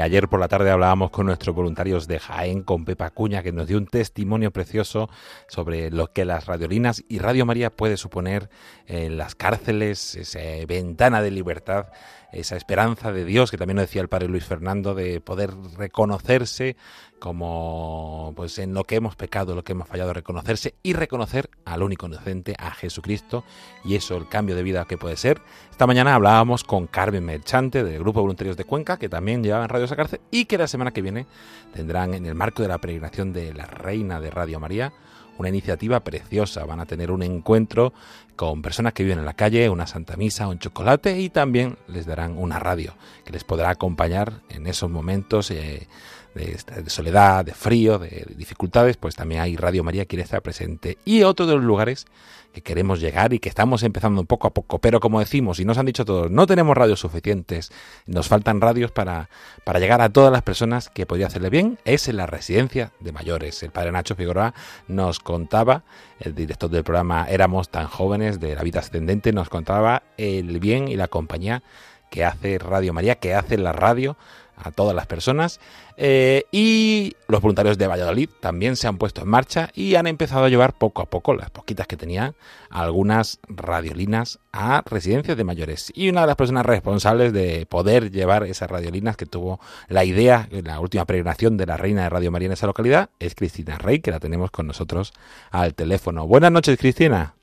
Ayer 0.08 0.28
por 0.28 0.40
la 0.40 0.48
tarde 0.48 0.70
hablábamos 0.70 1.10
con 1.10 1.26
nuestros 1.26 1.54
voluntarios 1.54 2.08
de 2.08 2.18
Jaén, 2.18 2.62
con 2.62 2.86
Pepa 2.86 3.10
Cuña, 3.10 3.42
que 3.42 3.52
nos 3.52 3.66
dio 3.66 3.76
un 3.76 3.86
testimonio 3.86 4.50
precioso 4.50 5.10
sobre 5.48 5.90
lo 5.90 6.12
que 6.14 6.24
las 6.24 6.46
radiolinas 6.46 7.04
y 7.08 7.18
Radio 7.18 7.44
María 7.44 7.68
puede 7.68 7.98
suponer 7.98 8.48
en 8.86 9.18
las 9.18 9.34
cárceles, 9.34 10.14
esa 10.14 10.40
ventana 10.66 11.20
de 11.20 11.30
libertad, 11.30 11.88
esa 12.32 12.56
esperanza 12.56 13.12
de 13.12 13.24
Dios, 13.24 13.50
que 13.50 13.56
también 13.56 13.76
nos 13.76 13.86
decía 13.86 14.02
el 14.02 14.08
padre 14.08 14.28
Luis 14.28 14.44
Fernando, 14.44 14.94
de 14.94 15.20
poder 15.20 15.50
reconocerse 15.76 16.76
como 17.18 18.32
pues 18.36 18.58
en 18.58 18.74
lo 18.74 18.84
que 18.84 18.96
hemos 18.96 19.16
pecado, 19.16 19.54
lo 19.54 19.64
que 19.64 19.72
hemos 19.72 19.88
fallado, 19.88 20.12
reconocerse 20.12 20.74
y 20.82 20.92
reconocer 20.92 21.50
al 21.64 21.82
único 21.82 22.06
inocente, 22.06 22.54
a 22.58 22.70
Jesucristo, 22.70 23.44
y 23.84 23.96
eso, 23.96 24.16
el 24.16 24.28
cambio 24.28 24.54
de 24.54 24.62
vida 24.62 24.84
que 24.84 24.98
puede 24.98 25.16
ser. 25.16 25.40
Esta 25.70 25.86
mañana 25.86 26.14
hablábamos 26.14 26.64
con 26.64 26.86
Carmen 26.86 27.24
Merchante 27.24 27.82
del 27.82 28.00
Grupo 28.00 28.20
Voluntarios 28.20 28.56
de 28.56 28.64
Cuenca, 28.64 28.98
que 28.98 29.08
también 29.08 29.42
llevaban 29.42 29.68
Radio 29.68 29.86
Sacarce, 29.86 30.20
y 30.30 30.44
que 30.44 30.58
la 30.58 30.68
semana 30.68 30.92
que 30.92 31.02
viene 31.02 31.26
tendrán 31.72 32.14
en 32.14 32.26
el 32.26 32.34
marco 32.34 32.62
de 32.62 32.68
la 32.68 32.78
peregrinación 32.78 33.32
de 33.32 33.54
la 33.54 33.66
Reina 33.66 34.20
de 34.20 34.30
Radio 34.30 34.60
María 34.60 34.92
una 35.38 35.48
iniciativa 35.48 36.00
preciosa. 36.00 36.64
Van 36.64 36.80
a 36.80 36.86
tener 36.86 37.10
un 37.10 37.22
encuentro 37.22 37.92
con 38.36 38.62
personas 38.62 38.92
que 38.92 39.02
viven 39.02 39.18
en 39.18 39.24
la 39.24 39.34
calle, 39.34 39.68
una 39.68 39.86
santa 39.86 40.16
misa, 40.16 40.48
un 40.48 40.58
chocolate 40.58 41.18
y 41.18 41.30
también 41.30 41.76
les 41.88 42.06
darán 42.06 42.36
una 42.36 42.58
radio 42.58 42.94
que 43.24 43.32
les 43.32 43.44
podrá 43.44 43.70
acompañar 43.70 44.42
en 44.48 44.66
esos 44.66 44.90
momentos 44.90 45.50
eh, 45.50 45.88
de, 46.34 46.90
soledad, 46.90 47.44
de 47.44 47.52
frío, 47.52 47.98
de 47.98 48.26
dificultades. 48.36 48.96
Pues 48.96 49.14
también 49.14 49.40
hay 49.40 49.56
Radio 49.56 49.84
María 49.84 50.06
quiere 50.06 50.22
estar 50.22 50.42
presente. 50.42 50.98
Y 51.04 51.22
otro 51.22 51.46
de 51.46 51.54
los 51.54 51.64
lugares 51.64 52.06
que 52.52 52.62
queremos 52.62 53.00
llegar 53.00 53.32
y 53.32 53.38
que 53.38 53.48
estamos 53.48 53.82
empezando 53.82 54.24
poco 54.24 54.46
a 54.46 54.54
poco, 54.54 54.78
pero 54.78 55.00
como 55.00 55.20
decimos 55.20 55.60
y 55.60 55.64
nos 55.64 55.78
han 55.78 55.86
dicho 55.86 56.04
todos, 56.04 56.30
no 56.30 56.46
tenemos 56.46 56.76
radios 56.76 57.00
suficientes, 57.00 57.70
nos 58.06 58.28
faltan 58.28 58.60
radios 58.60 58.90
para, 58.90 59.28
para 59.64 59.78
llegar 59.78 60.00
a 60.00 60.08
todas 60.08 60.32
las 60.32 60.42
personas 60.42 60.88
que 60.88 61.04
podría 61.04 61.26
hacerle 61.26 61.50
bien, 61.50 61.78
es 61.84 62.08
en 62.08 62.16
la 62.16 62.26
residencia 62.26 62.92
de 63.00 63.12
mayores. 63.12 63.62
El 63.62 63.70
padre 63.70 63.92
Nacho 63.92 64.14
Figueroa 64.14 64.54
nos 64.88 65.20
contaba, 65.20 65.84
el 66.20 66.34
director 66.34 66.70
del 66.70 66.84
programa 66.84 67.26
Éramos 67.28 67.68
tan 67.68 67.86
jóvenes 67.86 68.40
de 68.40 68.54
la 68.54 68.62
vida 68.62 68.80
ascendente, 68.80 69.32
nos 69.32 69.50
contaba 69.50 70.02
el 70.16 70.58
bien 70.58 70.88
y 70.88 70.96
la 70.96 71.08
compañía 71.08 71.62
que 72.10 72.24
hace 72.24 72.58
Radio 72.58 72.92
María, 72.92 73.16
que 73.16 73.34
hace 73.34 73.58
la 73.58 73.72
radio 73.72 74.16
a 74.62 74.70
todas 74.70 74.94
las 74.94 75.06
personas. 75.06 75.60
Eh, 75.96 76.44
y 76.52 77.16
los 77.26 77.40
voluntarios 77.40 77.76
de 77.76 77.86
Valladolid 77.86 78.28
también 78.40 78.76
se 78.76 78.86
han 78.86 78.98
puesto 78.98 79.22
en 79.22 79.28
marcha 79.28 79.70
y 79.74 79.96
han 79.96 80.06
empezado 80.06 80.44
a 80.44 80.48
llevar 80.48 80.74
poco 80.78 81.02
a 81.02 81.06
poco, 81.06 81.34
las 81.34 81.50
poquitas 81.50 81.86
que 81.86 81.96
tenían, 81.96 82.34
algunas 82.70 83.40
radiolinas 83.48 84.38
a 84.52 84.82
residencias 84.86 85.36
de 85.36 85.44
mayores. 85.44 85.92
Y 85.94 86.08
una 86.08 86.22
de 86.22 86.28
las 86.28 86.36
personas 86.36 86.66
responsables 86.66 87.32
de 87.32 87.66
poder 87.66 88.10
llevar 88.10 88.44
esas 88.44 88.70
radiolinas 88.70 89.16
que 89.16 89.26
tuvo 89.26 89.60
la 89.88 90.04
idea 90.04 90.48
en 90.50 90.66
la 90.66 90.80
última 90.80 91.04
peregrinación 91.04 91.56
de 91.56 91.66
la 91.66 91.76
Reina 91.76 92.02
de 92.02 92.10
Radio 92.10 92.30
María 92.30 92.46
en 92.46 92.52
esa 92.52 92.66
localidad 92.66 93.10
es 93.18 93.34
Cristina 93.34 93.78
Rey, 93.78 94.00
que 94.00 94.10
la 94.10 94.20
tenemos 94.20 94.50
con 94.50 94.66
nosotros 94.66 95.12
al 95.50 95.74
teléfono. 95.74 96.26
Buenas 96.26 96.52
noches, 96.52 96.78
Cristina. 96.78 97.37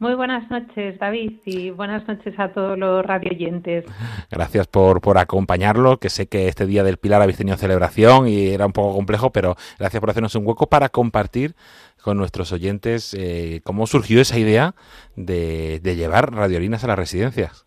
Muy 0.00 0.14
buenas 0.14 0.50
noches, 0.50 0.98
David, 0.98 1.40
y 1.44 1.68
buenas 1.68 2.08
noches 2.08 2.32
a 2.38 2.48
todos 2.48 2.78
los 2.78 3.04
radioyentes. 3.04 3.84
Gracias 4.30 4.66
por, 4.66 5.02
por 5.02 5.18
acompañarlo, 5.18 5.98
que 5.98 6.08
sé 6.08 6.26
que 6.26 6.48
este 6.48 6.64
Día 6.64 6.82
del 6.82 6.96
Pilar 6.96 7.20
habéis 7.20 7.36
tenido 7.36 7.58
celebración 7.58 8.26
y 8.26 8.48
era 8.48 8.64
un 8.64 8.72
poco 8.72 8.94
complejo, 8.94 9.30
pero 9.30 9.56
gracias 9.78 10.00
por 10.00 10.08
hacernos 10.08 10.34
un 10.36 10.46
hueco 10.46 10.68
para 10.68 10.88
compartir 10.88 11.54
con 12.02 12.16
nuestros 12.16 12.50
oyentes 12.50 13.12
eh, 13.12 13.60
cómo 13.62 13.86
surgió 13.86 14.22
esa 14.22 14.38
idea 14.38 14.74
de, 15.16 15.80
de 15.80 15.96
llevar 15.96 16.32
radiolinas 16.32 16.82
a 16.82 16.86
las 16.86 16.98
residencias. 16.98 17.66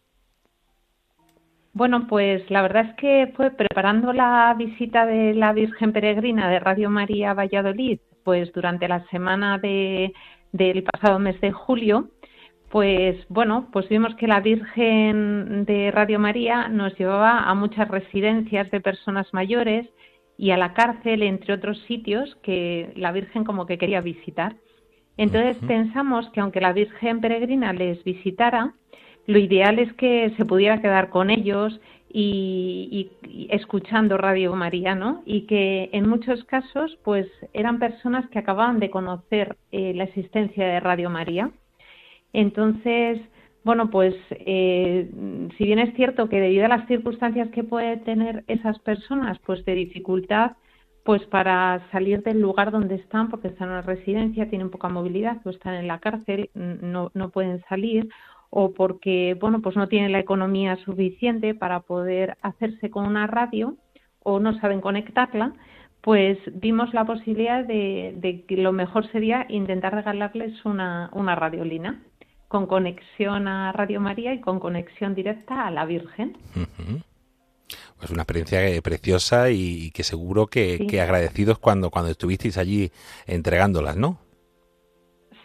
Bueno, 1.73 2.07
pues 2.07 2.49
la 2.49 2.63
verdad 2.63 2.87
es 2.89 2.95
que 2.95 3.31
fue 3.35 3.51
preparando 3.51 4.11
la 4.11 4.55
visita 4.57 5.05
de 5.05 5.35
la 5.35 5.53
Virgen 5.53 5.93
Peregrina 5.93 6.49
de 6.49 6.59
Radio 6.59 6.89
María 6.89 7.35
Valladolid, 7.35 7.99
pues 8.23 8.51
durante 8.53 8.87
la 8.87 9.05
semana 9.09 9.59
de, 9.59 10.13
del 10.51 10.83
pasado 10.83 11.19
mes 11.19 11.39
de 11.41 11.51
julio, 11.51 12.09
pues 12.73 13.23
bueno, 13.29 13.67
pues 13.71 13.87
vimos 13.87 14.15
que 14.15 14.25
la 14.25 14.39
Virgen 14.39 15.63
de 15.65 15.91
Radio 15.91 16.17
María 16.17 16.69
nos 16.69 16.97
llevaba 16.97 17.41
a 17.41 17.53
muchas 17.53 17.87
residencias 17.87 18.71
de 18.71 18.81
personas 18.81 19.31
mayores 19.31 19.87
y 20.39 20.49
a 20.49 20.57
la 20.57 20.73
cárcel, 20.73 21.21
entre 21.21 21.53
otros 21.53 21.77
sitios 21.81 22.35
que 22.41 22.91
la 22.95 23.11
Virgen 23.11 23.43
como 23.43 23.67
que 23.67 23.77
quería 23.77 24.01
visitar. 24.01 24.55
Entonces 25.17 25.57
pensamos 25.67 26.27
que 26.31 26.39
aunque 26.39 26.61
la 26.61 26.73
Virgen 26.73 27.21
peregrina 27.21 27.73
les 27.73 28.03
visitara, 28.03 28.73
lo 29.27 29.37
ideal 29.37 29.77
es 29.77 29.93
que 29.93 30.33
se 30.35 30.43
pudiera 30.43 30.81
quedar 30.81 31.11
con 31.11 31.29
ellos 31.29 31.79
y, 32.09 33.11
y, 33.21 33.49
escuchando 33.51 34.17
Radio 34.17 34.55
María, 34.55 34.95
¿no? 34.95 35.21
Y 35.27 35.41
que 35.41 35.91
en 35.93 36.09
muchos 36.09 36.43
casos, 36.45 36.97
pues 37.03 37.27
eran 37.53 37.77
personas 37.77 38.27
que 38.31 38.39
acababan 38.39 38.79
de 38.79 38.89
conocer 38.89 39.57
eh, 39.71 39.93
la 39.93 40.05
existencia 40.05 40.65
de 40.65 40.79
Radio 40.79 41.11
María 41.11 41.51
entonces, 42.33 43.21
bueno, 43.63 43.89
pues 43.89 44.15
eh, 44.31 45.09
si 45.57 45.63
bien 45.63 45.79
es 45.79 45.95
cierto 45.95 46.27
que 46.27 46.41
debido 46.41 46.65
a 46.65 46.69
las 46.69 46.87
circunstancias 46.87 47.49
que 47.49 47.63
pueden 47.63 48.03
tener 48.03 48.43
esas 48.47 48.77
personas, 48.79 49.39
pues 49.45 49.63
de 49.65 49.75
dificultad, 49.75 50.53
pues 51.03 51.23
para 51.27 51.87
salir 51.91 52.23
del 52.23 52.41
lugar 52.41 52.71
donde 52.71 52.95
están, 52.95 53.29
porque 53.29 53.49
están 53.49 53.69
en 53.69 53.73
una 53.73 53.81
residencia, 53.81 54.49
tienen 54.49 54.69
poca 54.69 54.89
movilidad, 54.89 55.37
o 55.45 55.49
están 55.49 55.75
en 55.75 55.87
la 55.87 55.99
cárcel, 55.99 56.49
no, 56.55 57.11
no 57.13 57.29
pueden 57.29 57.61
salir, 57.69 58.09
o 58.49 58.73
porque, 58.73 59.35
bueno, 59.39 59.61
pues 59.61 59.75
no 59.75 59.87
tienen 59.87 60.11
la 60.11 60.19
economía 60.19 60.77
suficiente 60.77 61.55
para 61.55 61.81
poder 61.81 62.37
hacerse 62.41 62.89
con 62.89 63.05
una 63.05 63.27
radio, 63.27 63.75
o 64.23 64.39
no 64.39 64.57
saben 64.59 64.81
conectarla, 64.81 65.53
pues 66.01 66.37
vimos 66.53 66.93
la 66.93 67.05
posibilidad 67.05 67.65
de, 67.65 68.13
de 68.17 68.45
que 68.45 68.57
lo 68.57 68.73
mejor 68.73 69.09
sería 69.11 69.45
intentar 69.49 69.95
regalarles 69.95 70.65
una, 70.65 71.09
una 71.13 71.35
radiolina 71.35 72.01
con 72.53 72.67
conexión 72.67 73.47
a 73.47 73.71
Radio 73.71 73.99
María 73.99 74.31
y 74.31 74.39
con 74.39 74.59
conexión 74.59 75.15
directa 75.15 75.65
a 75.65 75.71
la 75.71 75.85
Virgen. 75.85 76.37
Pues 77.97 78.11
una 78.11 78.21
experiencia 78.21 78.63
eh, 78.67 78.79
preciosa 78.83 79.49
y, 79.49 79.89
que 79.89 80.03
seguro 80.03 80.45
que, 80.45 80.85
que, 80.87 81.01
agradecidos 81.01 81.57
cuando, 81.57 81.89
cuando 81.89 82.11
estuvisteis 82.11 82.59
allí 82.59 82.91
entregándolas, 83.25 83.97
¿no? 83.97 84.19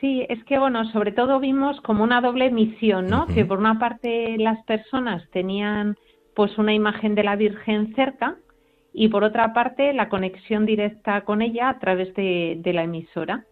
Sí, 0.02 0.26
es 0.28 0.44
que 0.44 0.58
bueno, 0.58 0.84
sobre 0.92 1.12
todo 1.12 1.40
vimos 1.40 1.80
como 1.80 2.04
una 2.04 2.20
doble 2.20 2.50
misión, 2.50 3.06
¿no? 3.06 3.26
Que 3.26 3.46
por 3.46 3.58
una 3.58 3.78
parte 3.78 4.36
las 4.36 4.62
personas 4.66 5.22
tenían 5.30 5.96
pues 6.36 6.58
una 6.58 6.74
imagen 6.74 7.14
de 7.14 7.24
la 7.24 7.36
Virgen 7.36 7.94
cerca 7.94 8.36
y 8.92 9.08
por 9.08 9.24
otra 9.24 9.54
parte 9.54 9.94
la 9.94 10.10
conexión 10.10 10.66
directa 10.66 11.22
con 11.22 11.40
ella 11.40 11.70
a 11.70 11.78
través 11.78 12.12
de, 12.12 12.58
de 12.60 12.72
la 12.74 12.82
emisora. 12.82 13.46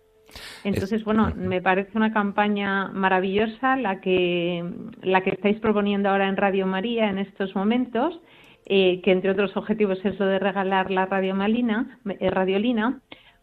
Entonces, 0.65 1.05
bueno, 1.05 1.33
me 1.37 1.61
parece 1.63 1.97
una 1.97 2.13
campaña 2.13 2.89
maravillosa 2.89 3.77
la 3.77 4.01
que, 4.01 4.65
la 5.03 5.23
que 5.23 5.31
estáis 5.31 5.59
proponiendo 5.61 6.09
ahora 6.09 6.29
en 6.29 6.37
Radio 6.37 6.67
María 6.67 7.09
en 7.09 7.19
estos 7.19 7.55
momentos, 7.55 8.21
eh, 8.67 9.01
que 9.03 9.13
entre 9.13 9.31
otros 9.31 9.57
objetivos 9.57 10.05
es 10.05 10.19
lo 10.19 10.27
de 10.27 10.39
regalar 10.39 10.91
la 10.91 11.07
radio 11.07 11.35
Malina, 11.35 11.99
eh, 12.21 12.31
radiolina, 12.31 13.01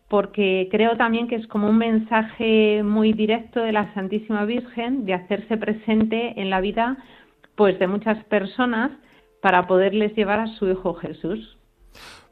porque 0.10 0.68
creo 0.70 0.98
también 0.98 1.28
que 1.28 1.36
es 1.36 1.48
como 1.48 1.70
un 1.70 1.78
mensaje 1.78 2.84
muy 2.84 3.14
directo 3.14 3.62
de 3.62 3.72
la 3.72 3.94
Santísima 3.94 4.46
Virgen 4.46 5.06
de 5.06 5.14
hacerse 5.14 5.58
presente 5.58 6.40
en 6.40 6.50
la 6.50 6.62
vida 6.62 6.98
pues 7.56 7.80
de 7.80 7.88
muchas 7.88 8.24
personas 8.26 8.92
para 9.42 9.68
poderles 9.68 10.16
llevar 10.16 10.40
a 10.40 10.48
su 10.48 10.70
Hijo 10.70 10.94
Jesús. 10.96 11.58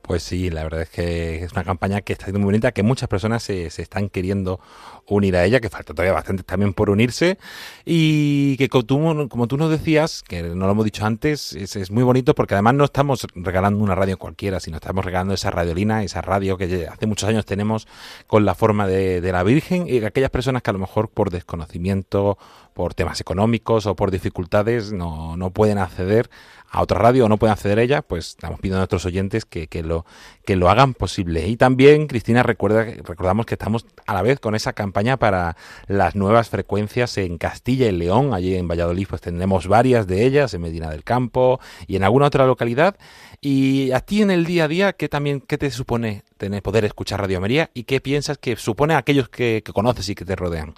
Pues 0.02 0.24
sí, 0.24 0.50
la 0.50 0.64
verdad 0.64 0.82
es 0.82 0.90
que 0.90 1.44
es 1.44 1.52
una 1.52 1.64
campaña 1.64 2.02
que 2.02 2.14
está 2.14 2.26
siendo 2.26 2.40
muy 2.40 2.48
bonita, 2.48 2.72
que 2.72 2.84
muchas 2.84 3.08
personas 3.08 3.44
se, 3.44 3.70
se, 3.70 3.82
están 3.84 4.10
queriendo 4.10 4.60
unir 5.08 5.36
a 5.36 5.46
ella, 5.46 5.60
que 5.60 5.70
falta 5.70 5.94
todavía 5.94 6.14
bastante 6.14 6.44
también 6.44 6.74
por 6.74 6.90
unirse, 6.90 7.38
y 7.86 8.58
que 8.58 8.68
como 8.68 8.84
tú, 8.84 9.28
como 9.30 9.48
tú 9.48 9.58
nos 9.58 9.70
decías, 9.70 10.24
que 10.28 10.42
no 10.42 10.66
lo 10.66 10.72
hemos 10.72 10.86
dicho 10.86 11.06
antes, 11.06 11.54
es, 11.54 11.92
muy 11.92 12.04
bonito 12.04 12.34
porque 12.34 12.56
además 12.56 12.76
no 12.76 12.86
estamos 12.86 13.28
regalando 13.36 13.84
una 13.84 13.96
radio 13.96 14.18
cualquiera, 14.18 14.60
sino 14.60 14.78
estamos 14.78 15.06
regalando 15.06 15.34
esa 15.34 15.52
radiolina, 15.52 16.04
esa 16.04 16.22
radio 16.22 16.58
que 16.58 16.88
hace 16.88 17.06
muchos 17.06 17.30
años 17.30 17.46
tenemos 17.46 17.88
con 18.28 18.46
la 18.46 18.56
forma 18.56 18.88
de, 18.88 19.22
de 19.22 19.32
la 19.32 19.44
Virgen, 19.44 19.88
y 19.88 20.04
aquellas 20.04 20.32
personas 20.32 20.64
que 20.64 20.72
a 20.72 20.74
lo 20.74 20.80
mejor 20.80 21.10
por 21.10 21.30
desconocimiento, 21.30 22.38
por 22.74 22.94
temas 22.94 23.20
económicos 23.22 23.86
o 23.86 23.96
por 23.96 24.12
dificultades 24.12 24.94
no, 24.94 25.38
no 25.38 25.52
pueden 25.52 25.78
acceder 25.78 26.30
a 26.72 26.82
otra 26.82 27.00
radio 27.00 27.26
o 27.26 27.30
no 27.30 27.38
pueden 27.38 27.52
acceder 27.52 27.80
a 27.80 27.84
ella, 27.84 28.02
pues 28.02 28.30
estamos 28.30 28.60
pidiendo 28.60 28.78
a 28.78 28.82
nuestros 28.82 29.06
oyentes 29.06 29.44
que, 29.44 29.68
que, 29.68 29.84
lo, 29.84 30.06
que 30.46 30.56
lo 30.56 30.70
hagan 30.70 30.94
posible. 30.94 31.46
Y 31.48 31.58
también, 31.58 32.08
Cristina, 32.08 32.44
recuerda, 32.44 32.86
recordamos 32.86 33.46
que 33.46 33.56
estamos 33.56 33.86
a 34.08 34.14
la 34.14 34.22
vez 34.22 34.40
con 34.40 34.56
esa 34.56 34.72
campaña 34.72 35.18
para 35.18 35.58
las 35.88 36.16
nuevas 36.16 36.50
frecuencias 36.50 37.18
en 37.18 37.38
Castilla 37.38 37.88
y 37.88 37.92
León. 37.92 38.34
Allí 38.34 38.56
en 38.56 38.70
Valladolid 38.70 39.06
pues 39.10 39.22
tendremos 39.22 39.68
varias 39.68 40.08
de 40.08 40.26
ellas, 40.26 40.54
en 40.54 40.62
Medina 40.62 40.90
del 40.90 41.04
Campo 41.04 41.60
y 41.88 41.98
en 41.98 42.06
alguna 42.06 42.28
otra 42.28 42.46
localidad. 42.46 42.96
Y 43.42 43.92
a 43.92 44.00
ti 44.00 44.22
en 44.22 44.32
el 44.32 44.46
día 44.46 44.64
a 44.64 44.68
día, 44.70 44.94
¿qué 44.94 45.10
también 45.10 45.42
qué 45.42 45.58
te 45.58 45.72
supone 45.72 46.24
tener, 46.38 46.64
poder 46.64 46.86
escuchar 46.86 47.20
Radio 47.20 47.42
María 47.42 47.70
y 47.74 47.84
qué 47.84 48.00
piensas 48.00 48.38
que 48.38 48.56
supone 48.56 48.94
a 48.94 49.00
aquellos 49.00 49.28
que, 49.28 49.62
que 49.66 49.74
conoces 49.74 50.08
y 50.08 50.16
que 50.16 50.24
te 50.24 50.38
rodean? 50.38 50.76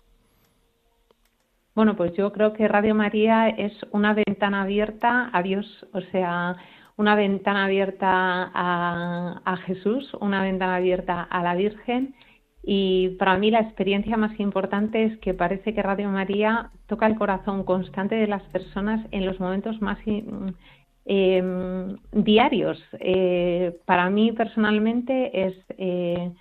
Bueno, 1.75 1.95
pues 1.95 2.13
yo 2.13 2.31
creo 2.31 2.53
que 2.53 2.67
Radio 2.67 2.93
María 2.93 3.49
es 3.49 3.73
una 3.91 4.13
ventana 4.13 4.61
abierta 4.61 5.31
a 5.33 5.41
Dios, 5.41 5.65
o 5.91 6.01
sea, 6.11 6.55
una 6.97 7.15
ventana 7.15 7.65
abierta 7.65 8.51
a, 8.53 9.57
Jesús, 9.65 10.13
una 10.21 10.43
ventana 10.43 10.75
abierta 10.75 11.23
a 11.23 11.41
la 11.41 11.55
Virgen. 11.55 12.13
Y 12.61 13.09
para 13.17 13.37
mí 13.37 13.49
la 13.49 13.61
experiencia 13.61 14.17
más 14.17 14.39
importante 14.39 15.03
es 15.03 15.17
que 15.19 15.33
parece 15.33 15.73
que 15.73 15.81
Radio 15.81 16.09
María 16.09 16.69
toca 16.87 17.07
el 17.07 17.15
corazón 17.15 17.63
constante 17.63 18.15
de 18.15 18.27
las 18.27 18.43
personas 18.43 19.05
en 19.11 19.25
los 19.25 19.39
momentos 19.39 19.81
más 19.81 19.97
eh, 21.05 21.43
diarios. 22.11 22.81
Eh, 22.99 23.79
para 23.85 24.09
mí 24.11 24.31
personalmente 24.31 25.47
es 25.47 25.55
eh, 25.77 26.31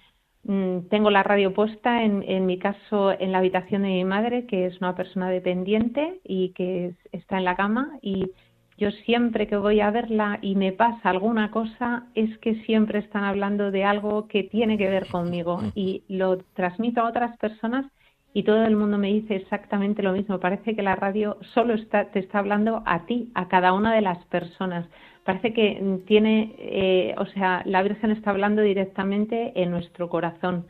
tengo 0.45 1.11
la 1.11 1.23
radio 1.23 1.55
puesta, 1.55 2.03
en, 2.03 2.25
en, 2.27 2.47
mi 2.47 2.59
caso, 2.59 3.13
en 3.19 3.33
la 3.33 3.39
habitación 3.39 3.83
de 3.83 3.89
mi 3.89 4.05
madre, 4.05 4.47
que 4.47 4.67
es 4.67 4.81
una 4.81 4.97
persona 4.97 5.31
dependiente 5.31 6.21
y 6.25 6.51
que 6.51 6.95
está 7.13 7.39
en 7.39 7.45
la 7.45 7.55
cama. 7.55 7.99
Y 8.03 8.33
yo 8.77 8.91
siempre 8.91 9.47
que 9.47 9.57
voy 9.57 9.81
a 9.81 9.91
verla 9.91 10.39
y 10.43 10.57
me 10.57 10.73
pasa 10.73 11.11
alguna 11.11 11.51
cosa, 11.51 12.07
es 12.15 12.37
que 12.39 12.57
siempre 12.65 12.99
están 12.99 13.23
hablando 13.23 13.71
de 13.71 13.85
algo 13.85 14.27
que 14.27 14.43
tiene 14.43 14.77
que 14.77 14.89
ver 14.89 15.07
conmigo. 15.07 15.61
Y 15.75 16.03
lo 16.09 16.39
transmito 16.55 17.01
a 17.01 17.09
otras 17.09 17.37
personas 17.39 17.87
y 18.35 18.45
todo 18.45 18.65
el 18.65 18.77
mundo 18.77 18.99
me 18.99 19.09
dice 19.09 19.37
exactamente 19.37 20.03
lo 20.03 20.13
mismo. 20.13 20.41
Parece 20.41 20.75
que 20.75 20.83
la 20.83 20.97
radio 20.97 21.37
solo 21.55 21.75
está, 21.75 22.07
te 22.07 22.19
está 22.19 22.39
hablando 22.39 22.83
a 22.87 23.07
ti, 23.07 23.31
a 23.35 23.47
cada 23.49 23.73
una 23.73 23.95
de 23.95 24.01
las 24.01 24.25
personas 24.27 24.89
parece 25.25 25.53
que 25.53 26.01
tiene, 26.07 26.55
eh, 26.59 27.15
o 27.19 27.27
sea, 27.27 27.63
la 27.67 27.83
Virgen 27.83 28.11
está 28.11 28.31
hablando 28.31 28.63
directamente 28.63 29.53
en 29.55 29.71
nuestro 29.71 30.09
corazón. 30.09 30.67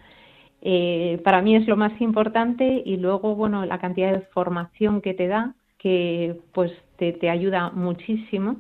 Eh, 0.63 1.21
para 1.25 1.43
mí 1.43 1.57
es 1.57 1.67
lo 1.67 1.77
más 1.77 2.01
importante 2.01 2.83
y 2.85 2.97
luego, 2.97 3.35
bueno, 3.35 3.67
la 3.67 3.79
cantidad 3.79 4.13
de 4.13 4.21
formación 4.33 5.01
que 5.01 5.15
te 5.15 5.27
da, 5.29 5.55
que 5.79 6.37
pues 6.53 6.73
te, 6.99 7.13
te 7.13 7.31
ayuda 7.31 7.71
muchísimo. 7.71 8.57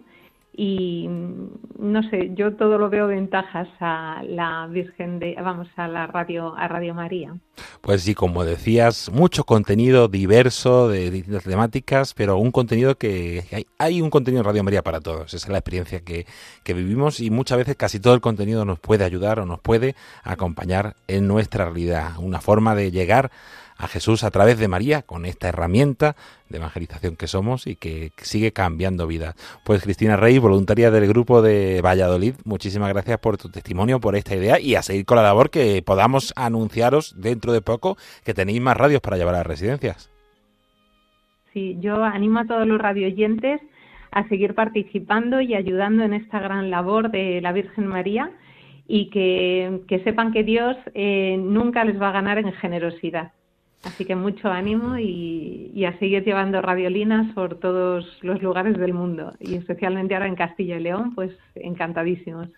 Y 0.55 1.07
no 1.09 2.03
sé, 2.11 2.33
yo 2.35 2.55
todo 2.57 2.77
lo 2.77 2.91
veo 2.91 3.07
ventajas 3.07 3.69
a 3.81 4.23
la 4.27 4.67
Virgen 4.71 5.19
de, 5.19 5.35
vamos, 5.43 5.69
a 5.77 5.89
la 5.89 6.07
radio, 6.07 6.55
a 6.55 6.69
Radio 6.69 6.95
María. 6.95 7.35
Pues 7.81 8.03
sí, 8.03 8.15
como 8.15 8.45
decías, 8.45 9.11
mucho 9.11 9.45
contenido 9.45 10.09
diverso 10.09 10.89
de 10.89 11.11
distintas 11.11 11.45
temáticas, 11.45 12.13
pero 12.13 12.37
un 12.37 12.51
contenido 12.51 12.97
que 12.97 13.45
hay, 13.51 13.67
hay 13.79 14.03
un 14.03 14.11
contenido 14.11 14.43
en 14.43 14.47
Radio 14.47 14.63
María 14.63 14.83
para 14.83 15.01
todos. 15.01 15.33
Esa 15.33 15.47
es 15.47 15.49
la 15.51 15.59
experiencia 15.59 16.01
que, 16.01 16.27
que 16.65 16.75
vivimos 16.75 17.21
y 17.21 17.31
muchas 17.31 17.57
veces 17.57 17.77
casi 17.77 17.99
todo 17.99 18.15
el 18.15 18.21
contenido 18.21 18.67
nos 18.67 18.79
puede 18.79 19.05
ayudar 19.05 19.41
o 19.41 19.47
nos 19.47 19.61
puede 19.61 19.97
acompañar 20.23 20.97
en 21.09 21.27
nuestra 21.29 21.65
realidad. 21.65 22.13
Una 22.19 22.41
forma 22.43 22.75
de 22.75 22.91
llegar 22.91 23.31
a 23.83 23.89
Jesús 23.89 24.23
a 24.23 24.31
través 24.31 24.59
de 24.61 24.69
María 24.69 25.03
con 25.03 25.27
esta 25.27 25.49
herramienta 25.49 26.15
de 26.49 26.59
evangelización 26.59 27.17
que 27.17 27.27
somos 27.27 27.67
y 27.67 27.75
que 27.75 28.13
sigue 28.17 28.53
cambiando 28.53 29.09
vidas. 29.09 29.35
Pues 29.65 29.83
Cristina 29.83 30.17
Rey, 30.17 30.39
voluntaria 30.39 30.93
del 30.93 31.09
grupo 31.09 31.43
de 31.43 31.83
Valladolid, 31.83 32.35
muchísimas 32.45 32.91
gracias 32.91 33.19
por 33.19 33.39
tu 33.39 33.49
testimonio, 33.49 33.99
por 33.99 34.15
esta 34.15 34.37
idea 34.37 34.61
y 34.61 34.77
a 34.77 34.83
seguir 34.83 35.05
con 35.05 35.17
la 35.17 35.25
labor 35.25 35.51
que 35.51 35.83
podamos 35.85 36.33
anunciaros 36.37 37.21
dentro 37.21 37.53
de 37.53 37.61
poco 37.61 37.97
que 38.25 38.35
tenéis 38.35 38.61
más 38.61 38.77
radios 38.77 39.01
para 39.01 39.17
llevar 39.17 39.35
a 39.35 39.39
las 39.39 39.47
residencias. 39.49 40.09
Sí, 41.53 41.77
yo 41.81 42.05
animo 42.05 42.39
a 42.39 42.47
todos 42.47 42.67
los 42.69 42.81
radioyentes 42.81 43.61
a 44.13 44.29
seguir 44.29 44.55
participando 44.55 45.41
y 45.41 45.55
ayudando 45.55 46.05
en 46.05 46.15
esta 46.15 46.39
gran 46.39 46.71
labor 46.71 47.11
de 47.11 47.41
la 47.41 47.51
Virgen 47.51 47.89
María 47.89 48.31
y 48.87 49.11
que, 49.11 49.81
que 49.89 50.05
sepan 50.05 50.33
que 50.33 50.45
Dios 50.45 50.77
eh, 50.95 51.37
nunca 51.37 51.85
les 51.85 52.01
va 52.01 52.11
a 52.11 52.13
ganar 52.13 52.39
en 52.39 52.53
generosidad. 52.53 53.33
Así 53.85 54.05
que 54.05 54.15
mucho 54.15 54.49
ánimo 54.49 54.97
y, 54.99 55.73
y, 55.75 55.85
a 55.87 55.99
seguir 55.99 56.25
llevando 56.25 56.63
radiolinas 56.63 57.33
por 57.35 57.59
todos 57.59 58.07
los 58.23 58.41
lugares 58.41 58.79
del 58.79 58.95
mundo 58.95 59.35
y 59.41 59.57
especialmente 59.57 60.15
ahora 60.15 60.29
en 60.29 60.37
Castilla 60.37 60.77
y 60.77 60.81
León, 60.81 61.15
pues 61.15 61.33
encantadísimos. 61.57 62.49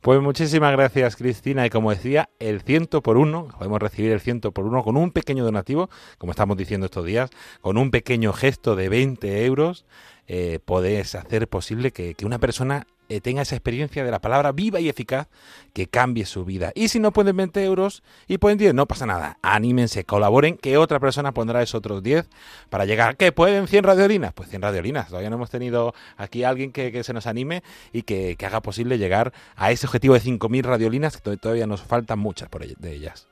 Pues 0.00 0.20
muchísimas 0.20 0.72
gracias 0.72 1.16
Cristina 1.16 1.64
y 1.64 1.70
como 1.70 1.90
decía, 1.90 2.28
el 2.38 2.60
ciento 2.60 3.02
por 3.02 3.16
uno, 3.16 3.48
podemos 3.56 3.80
recibir 3.80 4.12
el 4.12 4.20
ciento 4.20 4.52
por 4.52 4.66
uno 4.66 4.82
con 4.82 4.96
un 4.96 5.12
pequeño 5.12 5.44
donativo, 5.44 5.88
como 6.18 6.32
estamos 6.32 6.56
diciendo 6.56 6.86
estos 6.86 7.06
días, 7.06 7.30
con 7.60 7.78
un 7.78 7.90
pequeño 7.90 8.32
gesto 8.32 8.76
de 8.76 8.88
20 8.88 9.46
euros, 9.46 9.86
eh, 10.26 10.58
podés 10.64 11.14
hacer 11.14 11.48
posible 11.48 11.92
que, 11.92 12.14
que 12.14 12.26
una 12.26 12.38
persona 12.38 12.86
tenga 13.20 13.42
esa 13.42 13.54
experiencia 13.54 14.04
de 14.04 14.10
la 14.10 14.20
palabra 14.20 14.52
viva 14.52 14.80
y 14.80 14.88
eficaz 14.88 15.28
que 15.72 15.86
cambie 15.86 16.24
su 16.26 16.44
vida. 16.44 16.72
Y 16.74 16.88
si 16.88 16.98
no 16.98 17.12
pueden 17.12 17.36
20 17.36 17.64
euros 17.64 18.02
y 18.26 18.38
pueden 18.38 18.58
10, 18.58 18.74
no 18.74 18.86
pasa 18.86 19.06
nada. 19.06 19.38
Anímense, 19.42 20.04
colaboren, 20.04 20.56
que 20.56 20.76
otra 20.78 21.00
persona 21.00 21.32
pondrá 21.32 21.62
esos 21.62 21.76
otros 21.76 22.02
10 22.02 22.28
para 22.70 22.84
llegar. 22.84 23.16
¿Qué 23.16 23.32
pueden 23.32 23.68
100 23.68 23.84
radiolinas? 23.84 24.32
Pues 24.32 24.48
100 24.48 24.62
radiolinas. 24.62 25.08
Todavía 25.08 25.30
no 25.30 25.36
hemos 25.36 25.50
tenido 25.50 25.94
aquí 26.16 26.44
a 26.44 26.48
alguien 26.48 26.72
que, 26.72 27.02
se 27.02 27.12
nos 27.12 27.26
anime 27.26 27.62
y 27.92 28.02
que, 28.02 28.36
que, 28.36 28.46
haga 28.46 28.60
posible 28.60 28.98
llegar 28.98 29.32
a 29.56 29.72
ese 29.72 29.86
objetivo 29.86 30.14
de 30.14 30.20
5.000 30.20 30.62
radiolinas, 30.62 31.16
que 31.16 31.36
todavía 31.36 31.66
nos 31.66 31.82
faltan 31.82 32.18
muchas 32.18 32.48
por 32.48 32.62
de 32.64 32.92
ellas. 32.92 33.28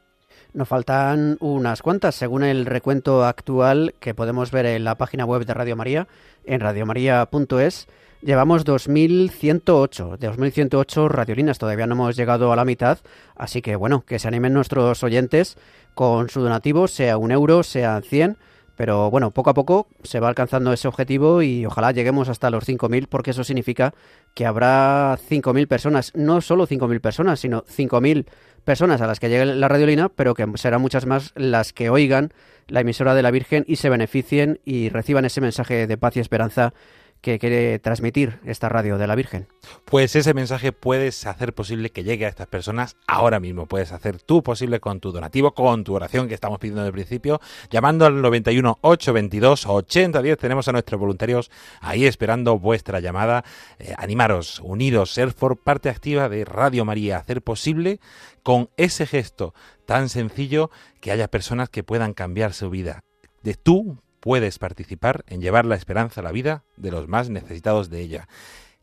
Nos 0.53 0.67
faltan 0.67 1.37
unas 1.41 1.81
cuantas, 1.81 2.17
según 2.17 2.43
el 2.43 2.67
recuento 2.67 3.25
actual 3.25 3.95
que 4.01 4.15
podemos 4.15 4.51
ver 4.51 4.67
en 4.67 4.83
la 4.83 4.97
página 4.97 5.25
web 5.25 5.45
de 5.45 5.55
Radio 5.55 5.77
María, 5.77 6.09
en 6.45 6.61
radiomaria.es. 6.61 7.87
Llevamos 8.23 8.67
2.108, 8.67 10.19
2.108 10.19 11.09
radiolinas, 11.09 11.59
todavía 11.59 11.87
no 11.87 11.95
hemos 11.95 12.17
llegado 12.17 12.53
a 12.53 12.57
la 12.57 12.67
mitad, 12.67 12.99
así 13.35 13.63
que 13.63 13.77
bueno, 13.77 14.05
que 14.05 14.19
se 14.19 14.29
animen 14.29 14.53
nuestros 14.53 15.03
oyentes 15.03 15.57
con 15.95 16.29
su 16.29 16.43
donativo, 16.43 16.87
sea 16.87 17.17
un 17.17 17.31
euro, 17.31 17.63
sea 17.63 18.03
100, 18.03 18.37
pero 18.77 19.11
bueno, 19.11 19.31
poco 19.31 19.49
a 19.49 19.55
poco 19.55 19.89
se 20.03 20.21
va 20.21 20.29
alcanzando 20.29 20.71
ese 20.71 20.87
objetivo 20.87 21.41
y 21.41 21.65
ojalá 21.65 21.93
lleguemos 21.93 22.29
hasta 22.29 22.51
los 22.51 22.69
5.000 22.69 23.09
porque 23.09 23.31
eso 23.31 23.43
significa 23.43 23.95
que 24.35 24.45
habrá 24.45 25.17
5.000 25.17 25.67
personas, 25.67 26.13
no 26.15 26.43
solo 26.43 26.67
5.000 26.67 27.01
personas, 27.01 27.41
sino 27.41 27.63
5.000 27.65 28.27
personas 28.65 29.01
a 29.01 29.07
las 29.07 29.19
que 29.19 29.31
llegue 29.31 29.47
la 29.47 29.69
radiolina, 29.69 30.11
pero 30.11 30.35
que 30.35 30.47
serán 30.57 30.83
muchas 30.83 31.07
más 31.07 31.33
las 31.37 31.73
que 31.73 31.89
oigan 31.89 32.35
la 32.69 32.81
emisora 32.81 33.15
de 33.15 33.23
la 33.23 33.31
Virgen 33.31 33.65
y 33.67 33.77
se 33.77 33.89
beneficien 33.89 34.61
y 34.65 34.91
reciban 34.91 35.25
ese 35.25 35.41
mensaje 35.41 35.87
de 35.87 35.97
paz 35.97 36.17
y 36.17 36.21
esperanza 36.21 36.75
que 37.21 37.39
quiere 37.39 37.79
transmitir 37.79 38.41
esta 38.45 38.69
radio 38.69 38.99
de 38.99 39.07
la 39.07 39.15
Virgen. 39.15 39.47
Pues 39.85 40.17
ese 40.17 40.35
mensaje 40.35 40.73
puedes 40.73 41.27
hacer 41.27 41.55
posible 41.55 41.91
que 41.91 42.03
llegue 42.03 42.27
a 42.27 42.29
estas 42.29 42.47
personas 42.47 42.97
ahora 43.07 43.41
mismo. 43.41 43.67
Puedes 43.67 43.93
hacer 43.93 44.21
tú 44.21 44.43
posible 44.43 44.81
con 44.81 45.01
tu 45.01 45.13
donativo, 45.13 45.53
con 45.53 45.85
tu 45.85 45.95
oración 45.95 46.29
que 46.29 46.35
estamos 46.35 46.59
pidiendo 46.59 46.85
el 46.87 46.93
principio, 46.93 47.41
llamando 47.71 48.07
al 48.07 48.23
91 48.23 48.79
822 48.81 49.67
8010. 49.67 50.39
Tenemos 50.39 50.69
a 50.69 50.73
nuestros 50.73 51.01
voluntarios 51.01 51.51
ahí 51.81 52.07
esperando 52.07 52.59
vuestra 52.59 53.01
llamada. 53.01 53.45
Eh, 53.79 53.93
animaros, 53.99 54.61
uniros, 54.61 55.13
ser 55.13 55.35
por 55.35 55.59
parte 55.59 55.89
activa 55.89 56.29
de 56.29 56.45
Radio 56.45 56.85
María, 56.85 57.19
hacer 57.19 57.43
posible 57.43 58.01
con 58.43 58.71
ese 58.77 59.07
gesto 59.07 59.55
tan 59.85 60.09
sencillo 60.09 60.71
que 61.01 61.13
haya 61.13 61.29
personas 61.29 61.69
que 61.69 61.83
puedan 61.83 62.15
cambiar 62.15 62.55
su 62.55 62.71
vida. 62.71 63.01
De 63.43 63.55
tú 63.55 63.99
puedes 64.21 64.59
participar 64.59 65.25
en 65.27 65.41
llevar 65.41 65.65
la 65.65 65.75
esperanza 65.75 66.21
a 66.21 66.25
la 66.25 66.33
vida 66.33 66.65
de 66.77 66.91
los 66.91 67.09
más 67.09 67.31
necesitados 67.31 67.91
de 67.91 68.01
ella. 68.01 68.29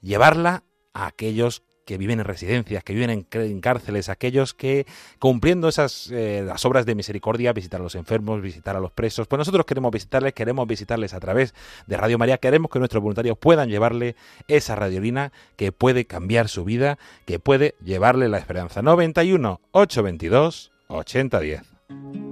Llevarla 0.01 0.63
a 0.93 1.07
aquellos 1.07 1.63
que 1.87 1.97
viven 1.97 2.19
en 2.19 2.25
residencias, 2.25 2.83
que 2.83 2.93
viven 2.93 3.09
en, 3.09 3.27
en 3.31 3.61
cárceles, 3.61 4.09
aquellos 4.09 4.53
que 4.53 4.85
cumpliendo 5.19 5.69
esas 5.69 6.11
eh, 6.11 6.43
las 6.45 6.65
obras 6.65 6.85
de 6.85 6.95
misericordia, 6.95 7.53
visitar 7.53 7.79
a 7.79 7.83
los 7.83 7.95
enfermos, 7.95 8.41
visitar 8.41 8.75
a 8.75 8.81
los 8.81 8.91
presos. 8.91 9.25
Pues 9.27 9.37
nosotros 9.37 9.65
queremos 9.65 9.91
visitarles, 9.91 10.33
queremos 10.33 10.67
visitarles 10.67 11.13
a 11.13 11.19
través 11.21 11.55
de 11.87 11.95
Radio 11.95 12.17
María, 12.17 12.37
queremos 12.39 12.69
que 12.69 12.79
nuestros 12.79 13.01
voluntarios 13.01 13.37
puedan 13.37 13.69
llevarle 13.69 14.17
esa 14.49 14.75
radiolina 14.75 15.31
que 15.55 15.71
puede 15.71 16.05
cambiar 16.05 16.49
su 16.49 16.65
vida, 16.65 16.99
que 17.25 17.39
puede 17.39 17.75
llevarle 17.81 18.27
la 18.27 18.37
esperanza. 18.37 18.81
91 18.81 19.61
822 19.71 20.71
8010. 20.89 22.26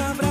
Nos 0.00 0.29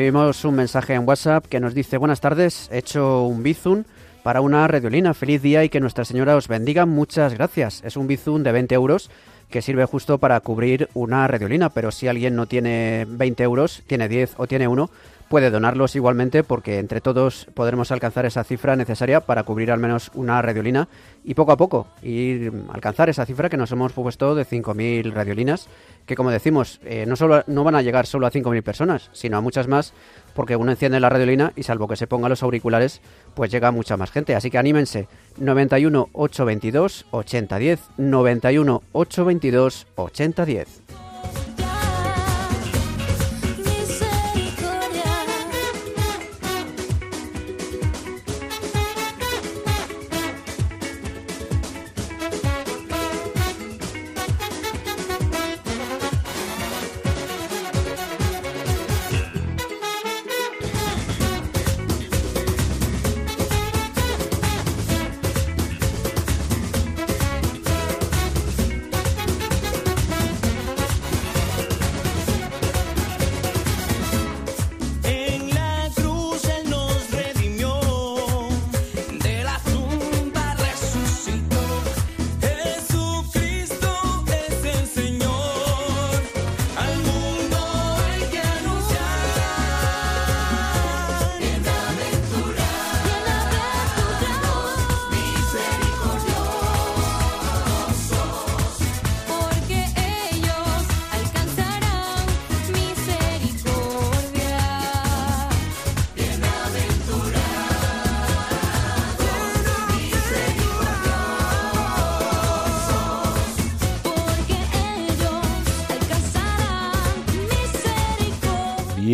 Recibimos 0.00 0.46
un 0.46 0.54
mensaje 0.54 0.94
en 0.94 1.06
WhatsApp 1.06 1.44
que 1.44 1.60
nos 1.60 1.74
dice 1.74 1.98
buenas 1.98 2.22
tardes, 2.22 2.70
he 2.72 2.78
hecho 2.78 3.24
un 3.24 3.42
bizun 3.42 3.84
para 4.22 4.40
una 4.40 4.66
radiolina, 4.66 5.12
feliz 5.12 5.42
día 5.42 5.62
y 5.62 5.68
que 5.68 5.78
Nuestra 5.78 6.06
Señora 6.06 6.36
os 6.36 6.48
bendiga, 6.48 6.86
muchas 6.86 7.34
gracias. 7.34 7.82
Es 7.84 7.98
un 7.98 8.06
bizun 8.06 8.42
de 8.42 8.50
20 8.50 8.74
euros 8.74 9.10
que 9.50 9.60
sirve 9.60 9.84
justo 9.84 10.16
para 10.16 10.40
cubrir 10.40 10.88
una 10.94 11.28
radiolina, 11.28 11.68
pero 11.68 11.90
si 11.90 12.08
alguien 12.08 12.34
no 12.34 12.46
tiene 12.46 13.04
20 13.10 13.42
euros, 13.42 13.82
tiene 13.86 14.08
10 14.08 14.36
o 14.38 14.46
tiene 14.46 14.68
1, 14.68 14.88
puede 15.30 15.52
donarlos 15.52 15.94
igualmente 15.94 16.42
porque 16.42 16.80
entre 16.80 17.00
todos 17.00 17.46
podremos 17.54 17.92
alcanzar 17.92 18.26
esa 18.26 18.42
cifra 18.42 18.74
necesaria 18.74 19.20
para 19.20 19.44
cubrir 19.44 19.70
al 19.70 19.78
menos 19.78 20.10
una 20.14 20.42
radiolina 20.42 20.88
y 21.22 21.34
poco 21.34 21.52
a 21.52 21.56
poco 21.56 21.86
ir 22.02 22.52
alcanzar 22.72 23.08
esa 23.08 23.24
cifra 23.24 23.48
que 23.48 23.56
nos 23.56 23.70
hemos 23.70 23.92
puesto 23.92 24.34
de 24.34 24.44
5.000 24.44 25.12
radiolinas, 25.12 25.68
que 26.04 26.16
como 26.16 26.32
decimos, 26.32 26.80
eh, 26.84 27.04
no, 27.06 27.14
solo, 27.14 27.44
no 27.46 27.62
van 27.62 27.76
a 27.76 27.82
llegar 27.82 28.06
solo 28.06 28.26
a 28.26 28.32
5.000 28.32 28.62
personas, 28.64 29.08
sino 29.12 29.36
a 29.36 29.40
muchas 29.40 29.68
más 29.68 29.94
porque 30.34 30.56
uno 30.56 30.72
enciende 30.72 30.98
la 30.98 31.08
radiolina 31.08 31.52
y 31.54 31.62
salvo 31.62 31.86
que 31.86 31.94
se 31.94 32.08
ponga 32.08 32.28
los 32.28 32.42
auriculares, 32.42 33.00
pues 33.34 33.52
llega 33.52 33.70
mucha 33.70 33.96
más 33.96 34.10
gente. 34.10 34.34
Así 34.34 34.50
que 34.50 34.58
anímense. 34.58 35.06
91 35.38 36.08
822 36.12 37.06
8010, 37.12 37.80
91 37.98 38.82
822 38.92 39.86
8010. 39.94 40.89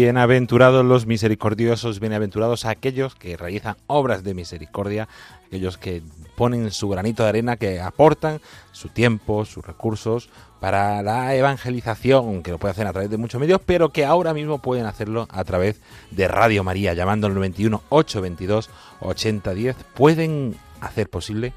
Bienaventurados 0.07 0.85
los 0.85 1.05
misericordiosos, 1.05 1.99
bienaventurados 1.99 2.65
aquellos 2.65 3.17
que 3.17 3.37
realizan 3.37 3.75
obras 3.89 4.23
de 4.23 4.35
misericordia, 4.35 5.09
aquellos 5.49 5.79
que 5.79 6.01
ponen 6.37 6.71
su 6.71 6.89
granito 6.89 7.25
de 7.25 7.31
arena, 7.31 7.57
que 7.57 7.81
aportan 7.81 8.41
su 8.71 8.89
tiempo, 8.89 9.45
sus 9.45 9.67
recursos 9.67 10.29
para 10.61 11.03
la 11.03 11.35
evangelización, 11.35 12.45
que 12.45 12.53
lo 12.53 12.59
pueden 12.59 12.75
hacer 12.75 12.87
a 12.87 12.93
través 12.93 13.11
de 13.11 13.17
muchos 13.17 13.41
medios, 13.41 13.61
pero 13.67 13.89
que 13.89 14.05
ahora 14.05 14.33
mismo 14.33 14.63
pueden 14.63 14.87
hacerlo 14.87 15.27
a 15.29 15.43
través 15.43 15.81
de 16.13 16.29
Radio 16.29 16.63
María, 16.63 16.95
llamando 16.95 17.27
al 17.27 17.35
91 17.35 17.83
822 17.89 18.71
8010. 19.01 19.75
Pueden 19.97 20.55
hacer 20.81 21.11
posible 21.11 21.53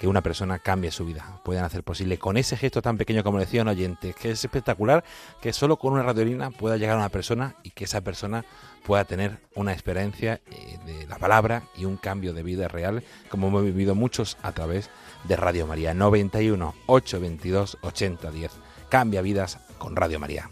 que 0.00 0.08
una 0.08 0.22
persona 0.22 0.58
cambie 0.58 0.90
su 0.90 1.04
vida. 1.04 1.38
Pueden 1.44 1.62
hacer 1.62 1.84
posible 1.84 2.18
con 2.18 2.38
ese 2.38 2.56
gesto 2.56 2.80
tan 2.80 2.96
pequeño 2.96 3.22
como 3.22 3.38
decía 3.38 3.60
un 3.60 3.68
oyente, 3.68 4.14
que 4.14 4.30
es 4.30 4.42
espectacular 4.42 5.04
que 5.42 5.52
solo 5.52 5.76
con 5.76 5.92
una 5.92 6.02
radiolina 6.02 6.50
pueda 6.50 6.78
llegar 6.78 6.94
a 6.94 7.00
una 7.00 7.10
persona 7.10 7.56
y 7.62 7.70
que 7.70 7.84
esa 7.84 8.00
persona 8.00 8.46
pueda 8.86 9.04
tener 9.04 9.40
una 9.54 9.74
experiencia 9.74 10.40
eh, 10.46 10.78
de 10.86 11.06
la 11.06 11.18
palabra 11.18 11.64
y 11.76 11.84
un 11.84 11.98
cambio 11.98 12.32
de 12.32 12.42
vida 12.42 12.66
real, 12.66 13.04
como 13.28 13.48
hemos 13.48 13.62
vivido 13.62 13.94
muchos 13.94 14.38
a 14.42 14.52
través 14.52 14.88
de 15.24 15.36
Radio 15.36 15.66
María. 15.66 15.92
91 15.92 16.74
822 16.86 17.76
8010. 17.82 18.52
Cambia 18.88 19.20
vidas 19.20 19.58
con 19.76 19.96
Radio 19.96 20.18
María. 20.18 20.48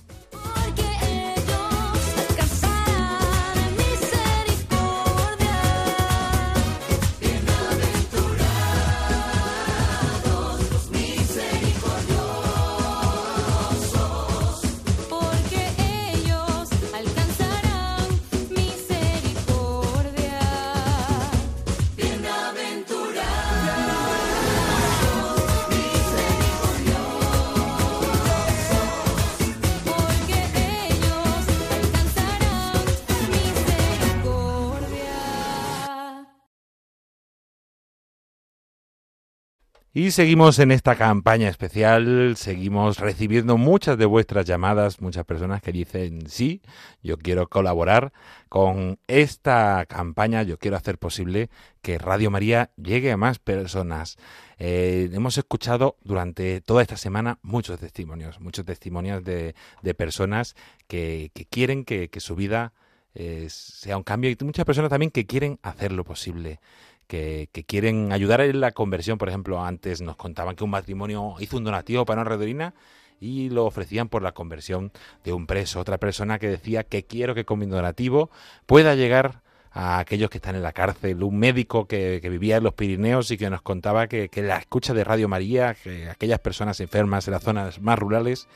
Y 39.99 40.13
seguimos 40.13 40.61
en 40.61 40.71
esta 40.71 40.95
campaña 40.95 41.49
especial, 41.49 42.37
seguimos 42.37 43.01
recibiendo 43.01 43.57
muchas 43.57 43.99
de 43.99 44.07
vuestras 44.07 44.47
llamadas, 44.47 45.01
muchas 45.01 45.25
personas 45.25 45.61
que 45.61 45.73
dicen, 45.73 46.29
sí, 46.29 46.63
yo 47.03 47.19
quiero 47.19 47.49
colaborar 47.49 48.13
con 48.49 49.01
esta 49.09 49.85
campaña, 49.87 50.45
yo 50.45 50.57
quiero 50.57 50.77
hacer 50.77 50.99
posible 50.99 51.51
que 51.83 51.99
Radio 51.99 52.31
María 52.31 52.71
llegue 52.77 53.11
a 53.11 53.17
más 53.17 53.41
personas. 53.41 54.19
Eh, 54.61 55.11
hemos 55.13 55.37
escuchado 55.37 55.97
durante 56.05 56.61
toda 56.61 56.83
esta 56.83 56.97
semana 56.97 57.41
muchos 57.43 57.81
testimonios, 57.81 58.39
muchos 58.39 58.65
testimonios 58.65 59.25
de, 59.25 59.57
de 59.83 59.95
personas 59.95 60.55
que, 60.87 61.33
que 61.35 61.45
quieren 61.45 61.85
que, 61.85 62.09
que 62.09 62.21
su 62.21 62.37
vida 62.37 62.73
eh, 63.17 63.49
sea 63.51 63.97
un 63.97 64.05
cambio 64.05 64.31
y 64.31 64.37
muchas 64.45 64.65
personas 64.65 64.91
también 64.91 65.11
que 65.11 65.27
quieren 65.27 65.59
hacerlo 65.63 66.05
posible 66.05 66.61
que, 67.09 67.49
quieren 67.67 68.13
ayudar 68.13 68.41
en 68.43 68.61
la 68.61 68.73
conversión. 68.73 69.19
Por 69.19 69.29
ejemplo, 69.29 69.65
antes 69.65 70.01
nos 70.01 70.17
contaban 70.17 70.55
que 70.55 70.65
un 70.65 70.71
matrimonio 70.71 71.35
hizo 71.41 71.57
un 71.57 71.65
donativo 71.65 72.05
para 72.05 72.23
una 72.23 72.31
redolina 72.31 72.75
y 73.21 73.51
lo 73.51 73.65
ofrecían 73.65 74.09
por 74.09 74.23
la 74.23 74.33
conversión 74.33 74.93
de 75.25 75.33
un 75.33 75.47
preso. 75.47 75.81
Otra 75.81 75.99
persona 75.99 76.39
que 76.39 76.49
decía 76.49 76.85
que 76.85 77.05
quiero 77.05 77.35
que 77.35 77.45
con 77.45 77.59
mi 77.59 77.67
donativo 77.67 78.31
pueda 78.67 78.95
llegar 78.95 79.43
a 79.73 79.99
aquellos 79.99 80.31
que 80.31 80.39
están 80.39 80.55
en 80.55 80.63
la 80.63 80.73
cárcel. 80.73 81.23
Un 81.23 81.39
médico 81.39 81.87
que, 81.87 82.21
que 82.23 82.29
vivía 82.29 82.59
en 82.59 82.65
los 82.65 82.75
Pirineos 82.75 83.31
y 83.31 83.39
que 83.39 83.51
nos 83.51 83.63
contaba 83.63 84.07
que, 84.07 84.29
que 84.29 84.43
la 84.43 84.59
escucha 84.59 84.95
de 84.95 85.05
Radio 85.05 85.29
María, 85.29 85.75
que 85.75 86.09
aquellas 86.09 86.39
personas 86.41 86.79
enfermas 86.81 87.27
en 87.27 87.33
las 87.33 87.43
zonas 87.43 87.81
más 87.81 87.99
rurales, 87.99 88.47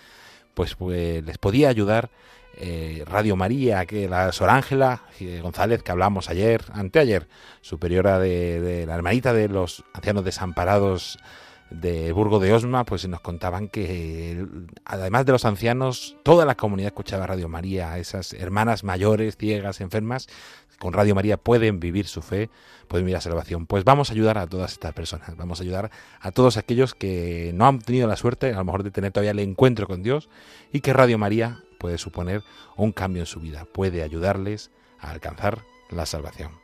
pues, 0.54 0.74
pues 0.74 1.24
les 1.24 1.38
podía 1.38 1.68
ayudar 1.68 2.10
eh, 2.56 3.04
Radio 3.06 3.36
María, 3.36 3.86
que 3.86 4.08
la 4.08 4.32
Sor 4.32 4.50
Ángela 4.50 5.04
eh, 5.20 5.40
González, 5.42 5.82
que 5.82 5.92
hablamos 5.92 6.28
ayer, 6.28 6.64
anteayer, 6.72 7.28
superiora 7.60 8.18
de, 8.18 8.60
de 8.60 8.86
la 8.86 8.94
hermanita 8.94 9.32
de 9.32 9.48
los 9.48 9.84
ancianos 9.94 10.24
desamparados 10.24 11.18
de 11.80 12.12
Burgo 12.12 12.38
de 12.38 12.52
Osma, 12.52 12.84
pues 12.84 13.06
nos 13.08 13.20
contaban 13.20 13.68
que 13.68 14.32
eh, 14.32 14.46
además 14.84 15.26
de 15.26 15.32
los 15.32 15.44
ancianos, 15.44 16.16
toda 16.22 16.44
la 16.44 16.54
comunidad 16.54 16.88
escuchaba 16.88 17.26
Radio 17.26 17.48
María, 17.48 17.98
esas 17.98 18.32
hermanas 18.34 18.84
mayores, 18.84 19.36
ciegas, 19.36 19.80
enfermas, 19.80 20.28
con 20.78 20.92
Radio 20.92 21.14
María 21.14 21.36
pueden 21.36 21.80
vivir 21.80 22.06
su 22.06 22.22
fe, 22.22 22.50
pueden 22.88 23.06
vivir 23.06 23.14
la 23.14 23.20
salvación. 23.20 23.66
Pues 23.66 23.84
vamos 23.84 24.10
a 24.10 24.14
ayudar 24.14 24.38
a 24.38 24.46
todas 24.46 24.72
estas 24.72 24.92
personas, 24.92 25.36
vamos 25.36 25.60
a 25.60 25.62
ayudar 25.62 25.90
a 26.20 26.32
todos 26.32 26.56
aquellos 26.56 26.94
que 26.94 27.52
no 27.54 27.66
han 27.66 27.78
tenido 27.78 28.08
la 28.08 28.16
suerte, 28.16 28.52
a 28.52 28.56
lo 28.56 28.64
mejor 28.64 28.82
de 28.82 28.90
tener 28.90 29.12
todavía 29.12 29.30
el 29.30 29.38
encuentro 29.38 29.86
con 29.86 30.02
Dios, 30.02 30.28
y 30.72 30.80
que 30.80 30.92
Radio 30.92 31.18
María 31.18 31.62
puede 31.82 31.98
suponer 31.98 32.44
un 32.76 32.92
cambio 32.92 33.22
en 33.22 33.26
su 33.26 33.40
vida, 33.40 33.66
puede 33.66 34.04
ayudarles 34.04 34.70
a 35.00 35.10
alcanzar 35.10 35.64
la 35.90 36.06
salvación. 36.06 36.61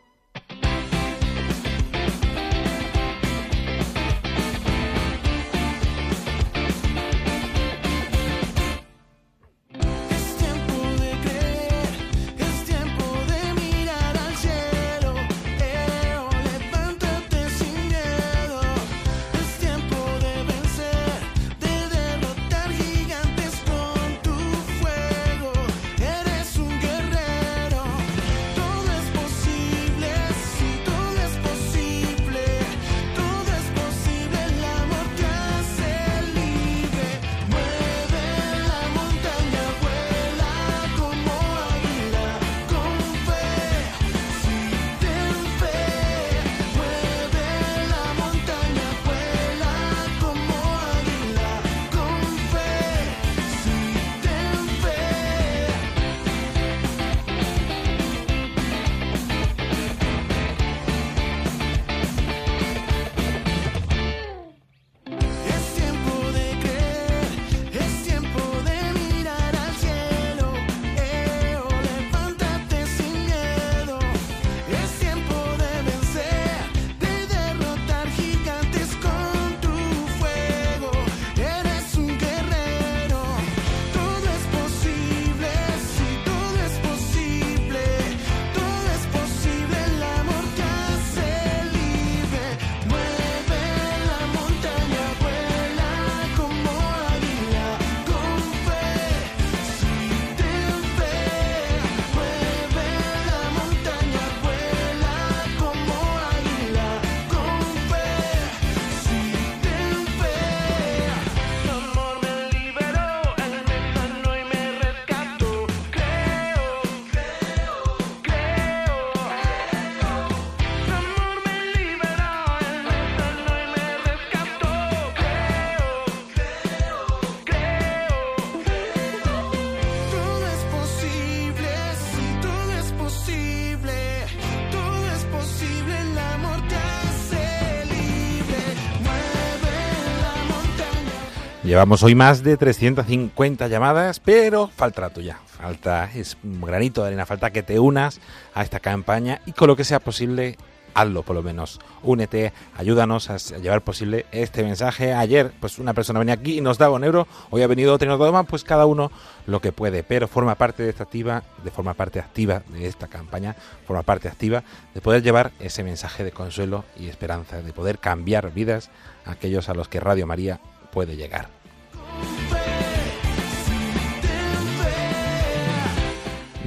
Llevamos 141.79 142.03
hoy 142.03 142.17
más 142.17 142.43
de 142.43 142.57
350 142.57 143.69
llamadas, 143.69 144.19
pero 144.19 144.67
falta 144.67 145.01
la 145.01 145.11
tuya. 145.11 145.39
Falta, 145.47 146.11
es 146.13 146.37
un 146.43 146.61
granito 146.61 147.03
de 147.03 147.07
arena, 147.07 147.25
falta 147.25 147.53
que 147.53 147.63
te 147.63 147.79
unas 147.79 148.21
a 148.53 148.65
esta 148.65 148.81
campaña 148.81 149.41
y 149.47 149.53
con 149.53 149.69
lo 149.69 149.77
que 149.77 149.85
sea 149.85 150.01
posible, 150.01 150.59
hazlo 150.93 151.23
por 151.23 151.37
lo 151.37 151.43
menos. 151.45 151.79
Únete, 152.03 152.53
ayúdanos 152.77 153.31
a 153.31 153.37
llevar 153.61 153.83
posible 153.83 154.27
este 154.33 154.65
mensaje. 154.65 155.13
Ayer, 155.13 155.53
pues 155.61 155.79
una 155.79 155.95
persona 155.95 156.19
venía 156.19 156.35
aquí 156.35 156.59
y 156.59 156.61
nos 156.61 156.79
daba 156.79 156.97
un 156.97 157.05
euro, 157.05 157.29
hoy 157.51 157.63
ha 157.63 157.69
venido 157.69 157.95
otra 157.95 158.07
y 158.07 158.09
nos 158.09 158.19
da 158.19 158.33
más, 158.33 158.47
pues 158.47 158.65
cada 158.65 158.85
uno 158.85 159.13
lo 159.47 159.61
que 159.61 159.71
puede, 159.71 160.03
pero 160.03 160.27
forma 160.27 160.57
parte 160.57 160.83
de 160.83 160.91
esta 160.91 161.05
activa, 161.05 161.45
de 161.63 161.71
forma 161.71 161.95
parte 161.95 162.19
activa 162.19 162.65
de 162.71 162.89
esta 162.89 163.07
campaña, 163.07 163.55
forma 163.87 164.03
parte 164.03 164.27
activa 164.27 164.65
de 164.95 165.01
poder 165.01 165.23
llevar 165.23 165.53
ese 165.61 165.85
mensaje 165.85 166.25
de 166.25 166.33
consuelo 166.33 166.85
y 166.99 167.07
esperanza, 167.07 167.63
de 167.63 167.73
poder 167.73 168.01
cambiar 168.01 168.53
vidas 168.53 168.91
a 169.25 169.31
aquellos 169.31 169.69
a 169.69 169.75
los 169.75 169.87
que 169.87 170.01
Radio 170.01 170.27
María 170.27 170.59
puede 170.91 171.15
llegar. 171.15 171.58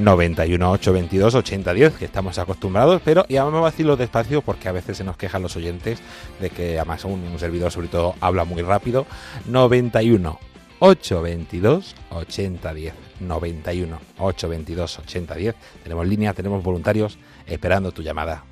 91 0.03 0.71
822 0.71 1.35
8010 1.35 1.93
que 1.93 2.05
estamos 2.05 2.37
acostumbrados, 2.39 3.01
pero 3.03 3.25
ya 3.27 3.45
me 3.45 3.59
a 3.59 3.71
decirlo 3.71 3.95
despacio 3.95 4.41
porque 4.41 4.67
a 4.67 4.71
veces 4.71 4.97
se 4.97 5.03
nos 5.03 5.17
quejan 5.17 5.41
los 5.41 5.55
oyentes 5.55 5.99
de 6.39 6.49
que 6.49 6.79
además 6.79 7.05
un, 7.05 7.21
un 7.21 7.39
servidor 7.39 7.71
sobre 7.71 7.87
todo 7.87 8.15
habla 8.19 8.43
muy 8.43 8.61
rápido. 8.61 9.05
91 9.47 10.39
822 10.79 11.95
8010 12.09 12.93
91 13.19 13.99
822 14.17 14.99
8010 14.99 15.55
tenemos 15.83 16.07
línea, 16.07 16.33
tenemos 16.33 16.63
voluntarios 16.63 17.19
esperando 17.45 17.91
tu 17.91 18.01
llamada. 18.01 18.50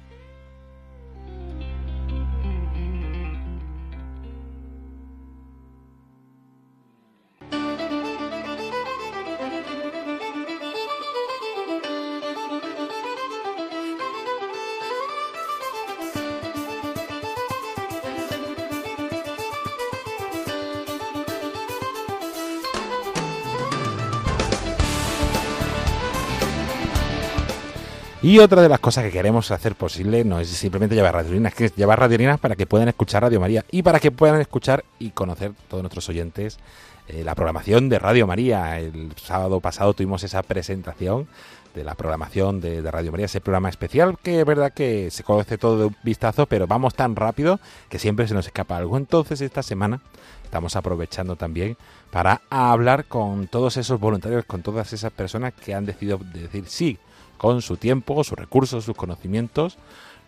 Y 28.29 28.37
otra 28.37 28.61
de 28.61 28.69
las 28.69 28.79
cosas 28.79 29.03
que 29.03 29.09
queremos 29.09 29.49
hacer 29.49 29.73
posible 29.73 30.23
no 30.23 30.39
es 30.39 30.49
simplemente 30.49 30.93
llevar 30.93 31.15
radiolinas, 31.15 31.51
que 31.55 31.65
es 31.65 31.75
llevar 31.75 31.99
radiolinas 31.99 32.39
para 32.39 32.55
que 32.55 32.67
puedan 32.67 32.87
escuchar 32.87 33.23
Radio 33.23 33.39
María 33.39 33.65
y 33.71 33.81
para 33.81 33.99
que 33.99 34.11
puedan 34.11 34.39
escuchar 34.39 34.85
y 34.99 35.09
conocer 35.09 35.53
todos 35.67 35.81
nuestros 35.81 36.07
oyentes 36.09 36.59
eh, 37.07 37.23
la 37.23 37.33
programación 37.33 37.89
de 37.89 37.97
Radio 37.97 38.27
María. 38.27 38.77
El 38.77 39.13
sábado 39.15 39.59
pasado 39.61 39.95
tuvimos 39.95 40.23
esa 40.23 40.43
presentación 40.43 41.27
de 41.73 41.83
la 41.83 41.95
programación 41.95 42.61
de, 42.61 42.83
de 42.83 42.91
Radio 42.91 43.11
María, 43.11 43.25
ese 43.25 43.41
programa 43.41 43.69
especial 43.69 44.15
que 44.21 44.41
es 44.41 44.45
verdad 44.45 44.73
que 44.73 45.09
se 45.09 45.23
conoce 45.23 45.57
todo 45.57 45.79
de 45.79 45.85
un 45.85 45.95
vistazo, 46.03 46.45
pero 46.45 46.67
vamos 46.67 46.93
tan 46.93 47.15
rápido 47.15 47.59
que 47.89 47.97
siempre 47.97 48.27
se 48.27 48.35
nos 48.35 48.45
escapa 48.45 48.77
algo. 48.77 48.95
Entonces 48.95 49.41
esta 49.41 49.63
semana 49.63 50.01
estamos 50.43 50.75
aprovechando 50.75 51.35
también 51.35 51.77
para 52.11 52.41
hablar 52.51 53.05
con 53.05 53.47
todos 53.47 53.77
esos 53.77 53.99
voluntarios, 53.99 54.45
con 54.45 54.61
todas 54.61 54.93
esas 54.93 55.11
personas 55.11 55.51
que 55.53 55.73
han 55.73 55.87
decidido 55.87 56.19
decir 56.31 56.65
sí 56.67 56.99
con 57.39 57.63
su 57.63 57.77
tiempo, 57.77 58.23
sus 58.23 58.37
recursos, 58.37 58.83
sus 58.83 58.95
conocimientos, 58.95 59.77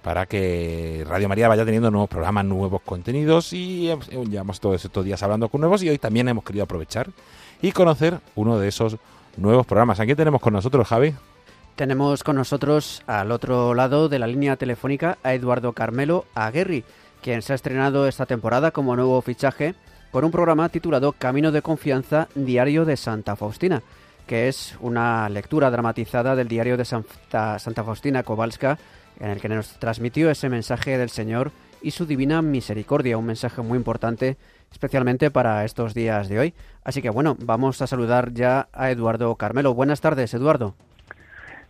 para 0.02 0.26
que 0.26 1.06
Radio 1.08 1.30
María 1.30 1.48
vaya 1.48 1.66
teniendo 1.66 1.92
nuevos 1.92 2.10
programas, 2.10 2.46
nuevos 2.46 2.82
contenidos 2.82 3.54
y 3.54 3.92
eh, 3.92 3.98
llevamos 4.28 4.60
todos 4.60 4.84
estos 4.84 5.06
días 5.06 5.22
hablando 5.22 5.50
con 5.50 5.62
nuevos 5.62 5.84
y 5.84 5.90
hoy 5.90 6.00
también 6.00 6.28
hemos 6.30 6.44
querido 6.44 6.64
aprovechar 6.64 7.10
y 7.62 7.74
conocer 7.74 8.20
uno 8.36 8.58
de 8.58 8.70
esos 8.70 8.96
nuevos 9.38 9.68
programas. 9.68 10.00
¿A 10.00 10.06
quién 10.06 10.18
tenemos 10.18 10.42
con 10.42 10.54
nosotros, 10.54 10.88
Javi? 10.88 11.14
Tenemos 11.76 12.24
con 12.24 12.38
nosotros 12.38 13.04
al 13.08 13.32
otro 13.32 13.74
lado 13.74 14.08
de 14.08 14.18
la 14.18 14.28
línea 14.28 14.56
telefónica 14.56 15.18
a 15.22 15.34
Eduardo 15.34 15.74
Carmelo 15.74 16.26
Aguerri, 16.34 16.86
quien 17.22 17.42
se 17.42 17.52
ha 17.52 17.56
estrenado 17.56 18.08
esta 18.08 18.26
temporada 18.26 18.72
como 18.72 18.96
nuevo 18.96 19.22
fichaje 19.22 19.76
con 20.12 20.24
un 20.24 20.32
programa 20.32 20.70
titulado 20.70 21.12
Camino 21.12 21.52
de 21.52 21.62
Confianza 21.62 22.30
Diario 22.36 22.86
de 22.86 22.98
Santa 22.98 23.36
Faustina, 23.36 23.84
que 24.32 24.48
es 24.48 24.78
una 24.80 25.28
lectura 25.28 25.70
dramatizada 25.70 26.38
del 26.38 26.48
diario 26.48 26.78
de 26.78 26.86
Santa, 26.86 27.60
Santa 27.60 27.84
Faustina 27.84 28.24
Kowalska, 28.24 28.78
en 29.20 29.30
el 29.30 29.42
que 29.42 29.50
nos 29.50 29.78
transmitió 29.78 30.32
ese 30.32 30.48
mensaje 30.48 30.98
del 30.98 31.10
Señor 31.10 31.52
y 31.82 31.92
su 31.92 32.06
divina 32.06 32.42
misericordia, 32.42 33.18
un 33.18 33.26
mensaje 33.26 33.62
muy 33.62 33.78
importante 33.78 34.38
especialmente 34.72 35.32
para 35.32 35.66
estos 35.66 35.94
días 35.94 36.30
de 36.30 36.40
hoy. 36.40 36.54
Así 36.86 37.02
que 37.02 37.10
bueno, 37.10 37.36
vamos 37.42 37.82
a 37.82 37.88
saludar 37.88 38.32
ya 38.32 38.70
a 38.72 38.90
Eduardo 38.90 39.36
Carmelo. 39.36 39.74
Buenas 39.74 40.00
tardes, 40.00 40.34
Eduardo. 40.34 40.76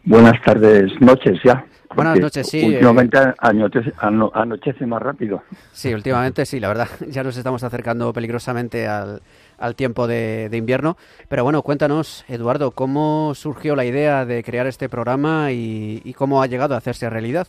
Buenas 0.04 0.40
tardes, 0.46 0.92
noches 1.02 1.40
ya. 1.44 1.66
Buenas 1.96 2.20
noches, 2.20 2.48
sí, 2.48 2.64
Últimamente 2.64 3.18
anochece, 3.40 3.92
ano- 3.98 4.32
anochece 4.36 4.86
más 4.86 5.02
rápido. 5.02 5.42
Sí, 5.72 5.92
últimamente 5.96 6.46
sí, 6.46 6.60
la 6.60 6.68
verdad, 6.68 6.88
ya 7.10 7.24
nos 7.24 7.36
estamos 7.36 7.64
acercando 7.64 8.14
peligrosamente 8.14 8.88
al, 8.88 9.20
al 9.62 9.76
tiempo 9.76 10.08
de, 10.08 10.50
invierno. 10.52 10.98
Pero 11.30 11.44
bueno, 11.44 11.62
cuéntanos, 11.62 12.26
Eduardo, 12.28 12.72
¿cómo 12.72 13.34
surgió 13.36 13.76
la 13.76 13.86
idea 13.86 14.26
de 14.26 14.44
crear 14.44 14.68
este 14.68 14.90
programa 14.90 15.52
y, 15.52 16.14
cómo 16.18 16.42
ha 16.42 16.48
llegado 16.48 16.76
a 16.76 16.78
hacerse 16.78 17.10
realidad? 17.10 17.48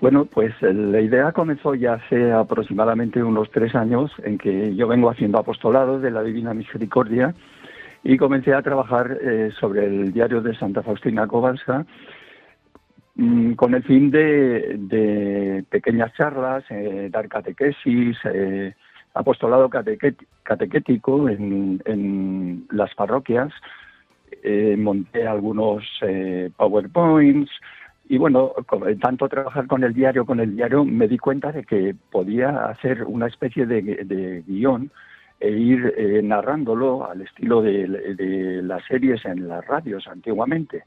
Bueno, 0.00 0.26
pues 0.26 0.54
eh, 0.62 0.72
la 0.72 1.00
idea 1.00 1.32
comenzó 1.32 1.74
ya 1.74 1.94
hace 1.94 2.30
aproximadamente 2.32 3.22
unos 3.22 3.50
tres 3.50 3.74
años 3.74 4.10
en 4.24 4.36
que 4.36 4.74
yo 4.74 4.86
vengo 4.86 5.10
haciendo 5.10 5.38
apostolado 5.38 5.98
de 5.98 6.10
la 6.10 6.22
Divina 6.22 6.52
Misericordia 6.52 7.34
y 8.04 8.18
comencé 8.18 8.52
a 8.52 8.62
trabajar 8.62 9.18
eh, 9.22 9.50
sobre 9.58 9.86
el 9.86 10.12
diario 10.12 10.42
de 10.42 10.54
Santa 10.56 10.82
Faustina 10.82 11.26
Kowalska 11.26 11.86
mm, 13.14 13.52
con 13.52 13.74
el 13.74 13.82
fin 13.84 14.10
de, 14.10 15.64
pequeñas 15.70 16.12
charlas, 16.12 16.64
eh, 16.68 17.08
dar 17.10 17.26
catequesis, 17.28 18.18
apostolado 19.16 19.68
catequético 19.70 21.28
en, 21.28 22.66
las 22.70 22.94
parroquias. 22.94 23.52
Eh, 24.42 24.76
monté 24.78 25.26
algunos 25.26 25.84
eh, 26.02 26.50
PowerPoints 26.56 27.50
y 28.08 28.18
bueno, 28.18 28.52
como- 28.66 28.86
tanto 28.96 29.28
trabajar 29.28 29.66
con 29.66 29.82
el 29.82 29.92
diario, 29.94 30.24
con 30.24 30.40
el 30.40 30.54
diario, 30.54 30.84
me 30.84 31.08
di 31.08 31.18
cuenta 31.18 31.50
de 31.50 31.64
que 31.64 31.94
podía 32.10 32.66
hacer 32.66 33.04
una 33.04 33.26
especie 33.26 33.66
de, 33.66 33.82
de 33.82 34.42
guion 34.46 34.90
e 35.40 35.50
ir 35.50 35.94
eh, 35.96 36.20
narrándolo 36.22 37.08
al 37.08 37.22
estilo 37.22 37.62
de, 37.62 38.60
las 38.62 38.84
series 38.86 39.24
en 39.24 39.48
las 39.48 39.66
radios 39.66 40.06
antiguamente, 40.06 40.84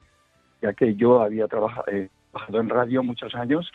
ya 0.62 0.74
que 0.74 0.96
yo 0.96 1.22
había 1.22 1.48
trabaja- 1.48 1.84
eh, 1.88 2.10
trabajado 2.32 2.60
en 2.62 2.70
radio 2.70 3.04
muchos 3.04 3.36
años 3.36 3.72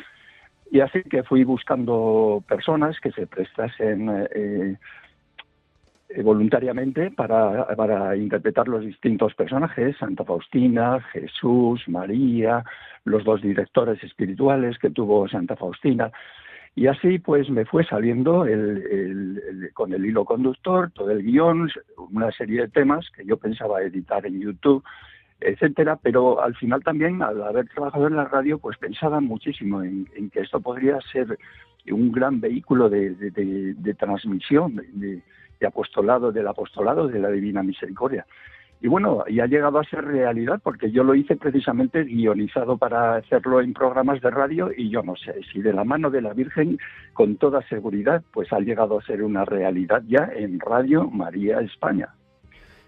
y 0.70 0.80
así 0.80 1.02
que 1.04 1.22
fui 1.22 1.44
buscando 1.44 2.42
personas 2.48 2.98
que 3.00 3.12
se 3.12 3.26
prestasen 3.26 4.08
eh, 4.34 4.76
eh, 6.08 6.22
voluntariamente 6.22 7.10
para, 7.10 7.66
para 7.76 8.16
interpretar 8.16 8.68
los 8.68 8.84
distintos 8.84 9.34
personajes, 9.34 9.96
Santa 9.98 10.24
Faustina, 10.24 11.00
Jesús, 11.12 11.82
María, 11.88 12.64
los 13.04 13.24
dos 13.24 13.42
directores 13.42 14.02
espirituales 14.02 14.78
que 14.78 14.90
tuvo 14.90 15.28
Santa 15.28 15.56
Faustina. 15.56 16.10
Y 16.76 16.88
así 16.88 17.20
pues 17.20 17.48
me 17.50 17.64
fue 17.64 17.84
saliendo 17.84 18.44
el, 18.46 18.82
el- 18.90 19.70
con 19.74 19.92
el 19.92 20.04
hilo 20.04 20.24
conductor, 20.24 20.90
todo 20.92 21.10
el 21.10 21.22
guion, 21.22 21.70
una 22.10 22.32
serie 22.32 22.62
de 22.62 22.68
temas 22.68 23.08
que 23.10 23.24
yo 23.24 23.36
pensaba 23.36 23.80
editar 23.82 24.26
en 24.26 24.40
YouTube, 24.40 24.82
etcétera, 25.40 25.98
pero 26.02 26.40
al 26.40 26.54
final 26.54 26.82
también, 26.82 27.22
al 27.22 27.42
haber 27.42 27.68
trabajado 27.68 28.06
en 28.06 28.16
la 28.16 28.24
radio, 28.24 28.58
pues 28.58 28.78
pensaba 28.78 29.20
muchísimo 29.20 29.82
en, 29.82 30.06
que 30.30 30.40
esto 30.40 30.60
podría 30.60 30.98
ser 31.12 31.38
un 31.90 32.12
gran 32.12 32.40
vehículo 32.40 32.88
de, 32.88 33.14
de- 33.14 33.94
transmisión, 33.94 34.80
de 34.94 35.66
apostolado, 35.66 36.32
del 36.32 36.48
apostolado 36.48 37.08
de 37.08 37.18
la 37.18 37.30
Divina 37.30 37.62
Misericordia. 37.62 38.26
Y 38.84 38.88
bueno, 38.88 39.24
y 39.26 39.40
ha 39.40 39.46
llegado 39.46 39.78
a 39.78 39.84
ser 39.84 40.04
realidad 40.04 40.60
porque 40.62 40.90
yo 40.90 41.04
lo 41.04 41.14
hice 41.14 41.36
precisamente 41.36 42.04
guionizado 42.04 42.76
para 42.76 43.16
hacerlo 43.16 43.62
en 43.62 43.72
programas 43.72 44.20
de 44.20 44.30
radio 44.30 44.70
y 44.76 44.90
yo 44.90 45.02
no 45.02 45.16
sé 45.16 45.40
si 45.50 45.62
de 45.62 45.72
la 45.72 45.84
mano 45.84 46.10
de 46.10 46.20
la 46.20 46.34
Virgen, 46.34 46.78
con 47.14 47.36
toda 47.36 47.62
seguridad, 47.68 48.22
pues 48.30 48.52
ha 48.52 48.60
llegado 48.60 48.98
a 48.98 49.02
ser 49.02 49.22
una 49.22 49.46
realidad 49.46 50.02
ya 50.06 50.28
en 50.36 50.60
Radio 50.60 51.08
María 51.08 51.60
España. 51.60 52.10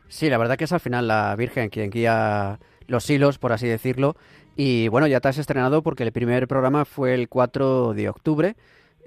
Sí, 0.09 0.29
la 0.31 0.39
verdad 0.39 0.57
que 0.57 0.65
es 0.65 0.73
al 0.73 0.81
final 0.81 1.09
la 1.09 1.35
Virgen 1.37 1.69
quien 1.69 1.91
guía 1.91 2.59
los 2.87 3.09
hilos, 3.11 3.39
por 3.39 3.53
así 3.53 3.67
decirlo. 3.67 4.17
Y 4.57 4.89
bueno, 4.89 5.07
ya 5.07 5.21
te 5.21 5.29
has 5.29 5.39
estrenado 5.39 5.83
porque 5.83 6.03
el 6.03 6.13
primer 6.13 6.49
programa 6.49 6.85
fue 6.85 7.15
el 7.15 7.29
4 7.29 7.93
de 7.95 8.09
octubre. 8.09 8.57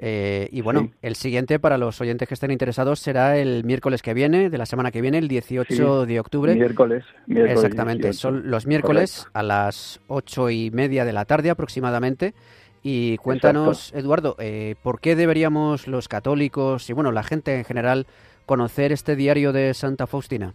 eh, 0.02 0.48
y 0.54 0.62
bueno, 0.62 0.84
Sí. 0.84 0.92
el 1.02 1.16
siguiente 1.18 1.60
para 1.60 1.78
los 1.78 2.00
oyentes 2.00 2.26
que 2.26 2.34
estén 2.34 2.52
interesados 2.52 3.00
será 3.02 3.38
el 3.38 3.66
miércoles 3.66 4.02
que 4.02 4.14
viene, 4.14 4.50
de 4.50 4.58
la 4.58 4.66
semana 4.66 4.92
que 4.92 5.02
viene, 5.02 5.18
el 5.18 5.28
18 5.28 6.06
de 6.06 6.20
octubre. 6.22 6.56
Miércoles, 6.56 7.04
miércoles 7.28 7.58
Exactamente, 7.58 8.04
18. 8.08 8.18
son 8.18 8.50
los 8.50 8.66
miércoles 8.66 9.28
a 9.34 9.44
las 9.44 10.00
ocho 10.08 10.50
y 10.52 10.72
media 10.72 11.04
de 11.04 11.12
la 11.12 11.26
tarde 11.26 11.50
aproximadamente. 11.50 12.34
Y 12.82 13.18
cuéntanos, 13.18 13.92
Eduardo, 13.94 14.38
eh, 14.40 14.76
¿por 14.82 15.02
qué 15.02 15.18
deberíamos 15.18 15.86
los 15.86 16.08
católicos 16.08 16.90
y 16.90 16.94
bueno, 16.94 17.12
la 17.12 17.24
gente 17.24 17.54
en 17.58 17.66
general 17.66 18.08
conocer 18.46 18.94
este 18.94 19.18
diario 19.18 19.52
de 19.52 19.74
Santa 19.74 20.08
Faustina? 20.08 20.54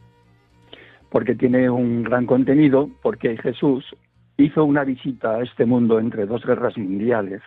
Porque 1.14 1.36
tiene 1.36 1.70
un 1.70 2.02
gran 2.02 2.26
contenido, 2.26 2.90
porque 3.00 3.36
Jesús 3.36 3.84
hizo 4.36 4.64
una 4.64 4.82
visita 4.82 5.36
a 5.36 5.42
este 5.44 5.64
mundo 5.64 6.00
entre 6.00 6.26
dos 6.26 6.44
guerras 6.44 6.76
mundiales. 6.76 7.40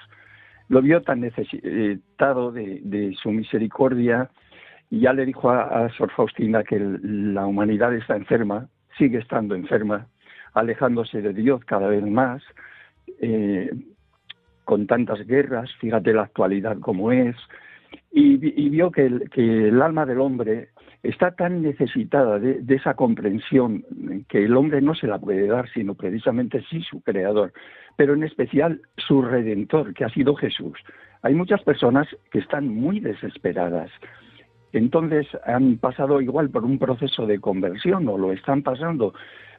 Lo 0.69 0.81
vio 0.81 1.01
tan 1.01 1.19
necesitado 1.19 2.53
de, 2.53 3.13
su 3.21 3.29
misericordia 3.29 4.29
y 4.89 5.01
ya 5.01 5.11
le 5.11 5.25
dijo 5.25 5.49
a, 5.49 5.89
Sor 5.97 6.11
Faustina 6.11 6.63
que 6.63 6.79
la 6.79 7.45
humanidad 7.45 7.93
está 7.93 8.15
enferma, 8.15 8.69
sigue 8.97 9.17
estando 9.17 9.53
enferma, 9.53 10.07
alejándose 10.53 11.21
de 11.21 11.33
Dios 11.33 11.59
cada 11.65 11.89
vez 11.89 12.05
más, 12.05 12.41
eh, 13.19 13.69
con 14.63 14.87
tantas 14.87 15.27
guerras, 15.27 15.69
fíjate 15.81 16.13
la 16.13 16.21
actualidad 16.21 16.79
como 16.79 17.11
es, 17.11 17.35
y, 18.13 18.37
vi- 18.37 18.53
y 18.55 18.69
vio 18.69 18.91
que 18.91 19.07
el 19.07 19.81
alma 19.81 20.05
del 20.05 20.21
hombre 20.21 20.69
está 21.03 21.31
tan 21.31 21.61
necesitada 21.61 22.39
de, 22.39 22.63
esa 22.75 22.95
comprensión 22.95 23.85
que 24.27 24.43
el 24.43 24.55
hombre 24.55 24.81
no 24.81 24.95
se 24.95 25.07
la 25.07 25.19
puede 25.19 25.47
dar, 25.47 25.69
sino 25.69 25.95
precisamente 25.95 26.63
sí 26.69 26.81
su 26.81 27.01
creador, 27.01 27.53
pero 27.95 28.13
en 28.13 28.23
especial 28.23 28.81
su 28.97 29.21
redentor, 29.21 29.93
que 29.93 30.05
ha 30.05 30.09
sido 30.09 30.35
Jesús. 30.35 30.77
Hay 31.21 31.33
muchas 31.33 31.61
personas 31.63 32.07
que 32.31 32.39
están 32.39 32.67
muy 32.67 32.99
desesperadas. 32.99 33.91
Entonces 34.73 35.27
han 35.45 35.77
pasado 35.77 36.21
igual 36.21 36.49
por 36.49 36.65
un 36.65 36.77
proceso 36.77 37.25
de 37.25 37.39
conversión 37.39 38.07
o 38.07 38.17
lo 38.17 38.31
están 38.31 38.63
pasando, 38.63 39.13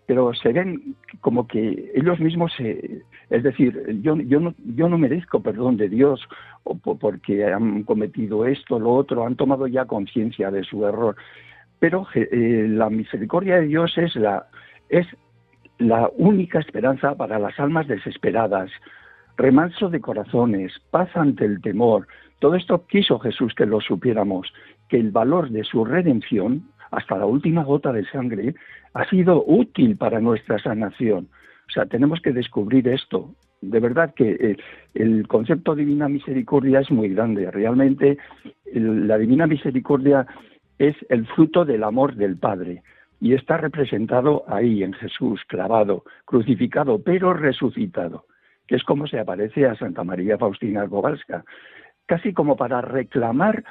pero 0.09 0.33
se 0.33 0.55
ven 0.55 0.97
como 1.21 1.47
que 1.47 1.93
ellos 1.95 2.19
mismos 2.19 2.51
se, 2.57 3.03
es 3.29 3.43
decir, 3.43 4.01
yo, 4.01 4.17
yo, 4.17 4.41
no, 4.41 4.55
yo 4.75 4.89
no 4.89 4.97
merezco 4.97 5.43
perdón 5.43 5.77
de 5.77 5.91
Dios 5.91 6.27
o 6.65 6.79
po- 6.79 6.99
porque 6.99 7.45
han 7.45 7.83
cometido 7.83 8.47
esto, 8.47 8.79
lo 8.79 8.95
otro, 8.95 9.27
han 9.27 9.37
tomado 9.37 9.67
ya 9.67 9.85
conciencia 9.85 10.51
de 10.51 10.65
su 10.65 10.87
error. 10.87 11.15
Pero 11.79 12.07
eh, 12.15 12.67
la 12.71 12.89
misericordia 12.89 13.57
de 13.57 13.67
Dios 13.67 13.99
es 13.99 14.17
la, 14.17 14.47
es 14.89 15.07
la 15.77 16.11
única 16.17 16.59
esperanza 16.59 17.15
para 17.15 17.39
las 17.39 17.61
almas 17.61 17.87
desesperadas, 17.87 18.71
remanso 19.37 19.91
de 19.91 20.01
corazones, 20.01 20.73
paz 20.91 21.11
ante 21.17 21.45
el 21.45 21.61
temor. 21.61 22.09
Todo 22.39 22.55
esto 22.55 22.87
quiso 22.87 23.19
Jesús 23.19 23.53
que 23.55 23.67
lo 23.67 23.83
supiéramos, 23.83 24.55
que 24.89 24.97
el 24.97 25.11
valor 25.11 25.51
de 25.51 25.65
su 25.65 25.85
redención, 25.85 26.63
hasta 26.91 27.19
la 27.19 27.27
última 27.27 27.65
gota 27.65 27.93
de 27.93 28.05
sangre, 28.07 28.55
ha 28.95 29.05
sido 29.09 29.45
útil 29.47 29.97
para 29.97 30.21
nuestra 30.21 30.59
sanación. 30.59 31.29
O 31.69 31.73
sea, 31.73 31.87
tenemos 31.87 32.21
que 32.21 32.33
descubrir 32.33 32.89
esto. 32.89 33.35
De 33.61 33.81
verdad 33.81 34.15
que 34.15 34.31
eh, 34.31 34.57
el 34.95 35.27
concepto 35.27 35.75
divina 35.75 36.09
misericordia 36.09 36.81
es 36.81 36.91
muy 36.91 37.09
grande. 37.11 37.51
Realmente 37.51 38.19
la 38.73 39.19
divina 39.19 39.47
misericordia 39.47 40.27
es 40.79 40.95
el 41.09 41.27
fruto 41.27 41.65
del 41.65 41.85
amor 41.85 42.15
del 42.15 42.37
Padre 42.37 42.83
y 43.21 43.35
está 43.35 43.57
representado 43.57 44.45
ahí 44.47 44.83
en 44.83 44.93
Jesús, 44.93 45.43
clavado, 45.47 46.05
crucificado, 46.25 47.03
pero 47.03 47.35
resucitado, 47.35 48.27
que 48.67 48.77
es 48.77 48.85
como 48.85 49.07
se 49.07 49.19
aparece 49.19 49.67
a 49.67 49.75
Santa 49.75 50.05
María 50.05 50.39
Faustina 50.39 50.87
Kowalska, 50.87 51.45
casi 52.07 52.33
como 52.33 52.57
para 52.57 52.81
reclamar 52.81 53.65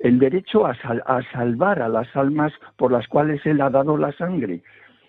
el 0.00 0.18
derecho 0.18 0.66
a, 0.66 0.74
sal- 0.74 1.02
a 1.06 1.22
salvar 1.30 1.80
a 1.80 1.88
las 1.88 2.14
almas 2.16 2.52
por 2.76 2.90
las 2.90 3.06
cuales 3.06 3.44
Él 3.46 3.60
ha 3.60 3.70
dado 3.70 3.96
la 3.96 4.12
sangre. 4.12 4.62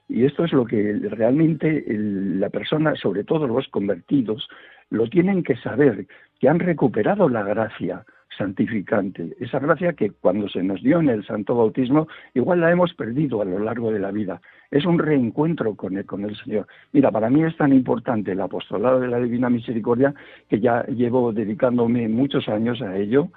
Y 0.07 0.25
esto 0.25 0.43
es 0.43 0.51
lo 0.51 0.65
que 0.65 0.99
realmente 1.09 1.85
la 1.87 2.49
persona, 2.49 2.95
sobre 2.95 3.23
todo 3.23 3.47
los 3.47 3.67
convertidos, 3.69 4.47
lo 4.89 5.07
tienen 5.07 5.41
que 5.41 5.55
saber, 5.55 6.05
que 6.39 6.49
han 6.49 6.59
recuperado 6.59 7.29
la 7.29 7.43
gracia 7.43 8.03
santificante, 8.37 9.35
esa 9.39 9.59
gracia 9.59 9.93
que 9.93 10.11
cuando 10.11 10.49
se 10.49 10.63
nos 10.63 10.81
dio 10.81 10.99
en 10.99 11.09
el 11.09 11.25
santo 11.25 11.55
bautismo, 11.55 12.07
igual 12.33 12.61
la 12.61 12.71
hemos 12.71 12.93
perdido 12.93 13.41
a 13.41 13.45
lo 13.45 13.59
largo 13.59 13.91
de 13.91 13.99
la 13.99 14.11
vida. 14.11 14.41
Es 14.69 14.85
un 14.85 14.99
reencuentro 14.99 15.75
con 15.75 15.97
el, 15.97 16.05
con 16.05 16.25
el 16.25 16.35
Señor. 16.37 16.67
Mira, 16.91 17.11
para 17.11 17.29
mí 17.29 17.43
es 17.43 17.55
tan 17.55 17.71
importante 17.71 18.31
el 18.31 18.41
apostolado 18.41 18.99
de 18.99 19.07
la 19.09 19.19
Divina 19.19 19.49
Misericordia 19.49 20.13
que 20.49 20.59
ya 20.59 20.83
llevo 20.87 21.31
dedicándome 21.31 22.07
muchos 22.09 22.49
años 22.49 22.81
a 22.81 22.97
ello 22.97 23.29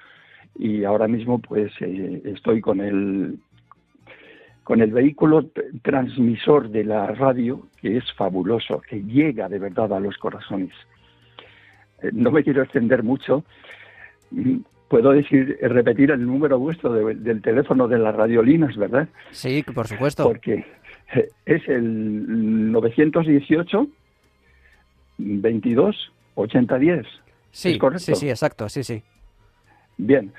y 0.56 0.84
ahora 0.84 1.08
mismo 1.08 1.38
pues 1.40 1.72
eh, 1.80 2.22
estoy 2.24 2.60
con 2.60 2.80
el 2.80 3.38
con 4.62 4.80
el 4.80 4.92
vehículo 4.92 5.50
transmisor 5.82 6.70
de 6.70 6.84
la 6.84 7.08
radio 7.08 7.66
que 7.82 7.98
es 7.98 8.04
fabuloso, 8.14 8.80
que 8.80 9.02
llega 9.02 9.48
de 9.48 9.58
verdad 9.58 9.92
a 9.92 10.00
los 10.00 10.16
corazones. 10.16 10.72
Eh, 12.02 12.10
no 12.12 12.30
me 12.30 12.42
quiero 12.42 12.62
extender 12.62 13.02
mucho. 13.02 13.44
Mm, 14.30 14.58
Puedo 14.88 15.10
decir, 15.12 15.58
repetir 15.62 16.12
el 16.12 16.24
número 16.24 16.58
vuestro 16.58 16.92
de- 16.92 17.14
del 17.16 17.42
teléfono 17.42 17.88
de 17.88 17.98
las 17.98 18.14
radiolinas, 18.14 18.76
¿verdad? 18.76 19.08
Sí, 19.32 19.64
por 19.74 19.88
supuesto. 19.88 20.22
Porque 20.22 20.64
eh, 21.14 21.28
es 21.46 21.68
el 21.68 22.70
918 22.70 23.88
22 25.18 26.12
8010. 26.36 27.06
sí, 27.50 27.70
¿es 27.70 27.78
correcto? 27.78 28.04
sí, 28.04 28.14
sí, 28.14 28.28
exacto, 28.30 28.68
sí, 28.68 28.84
sí. 28.84 29.02
Bien, 29.96 30.32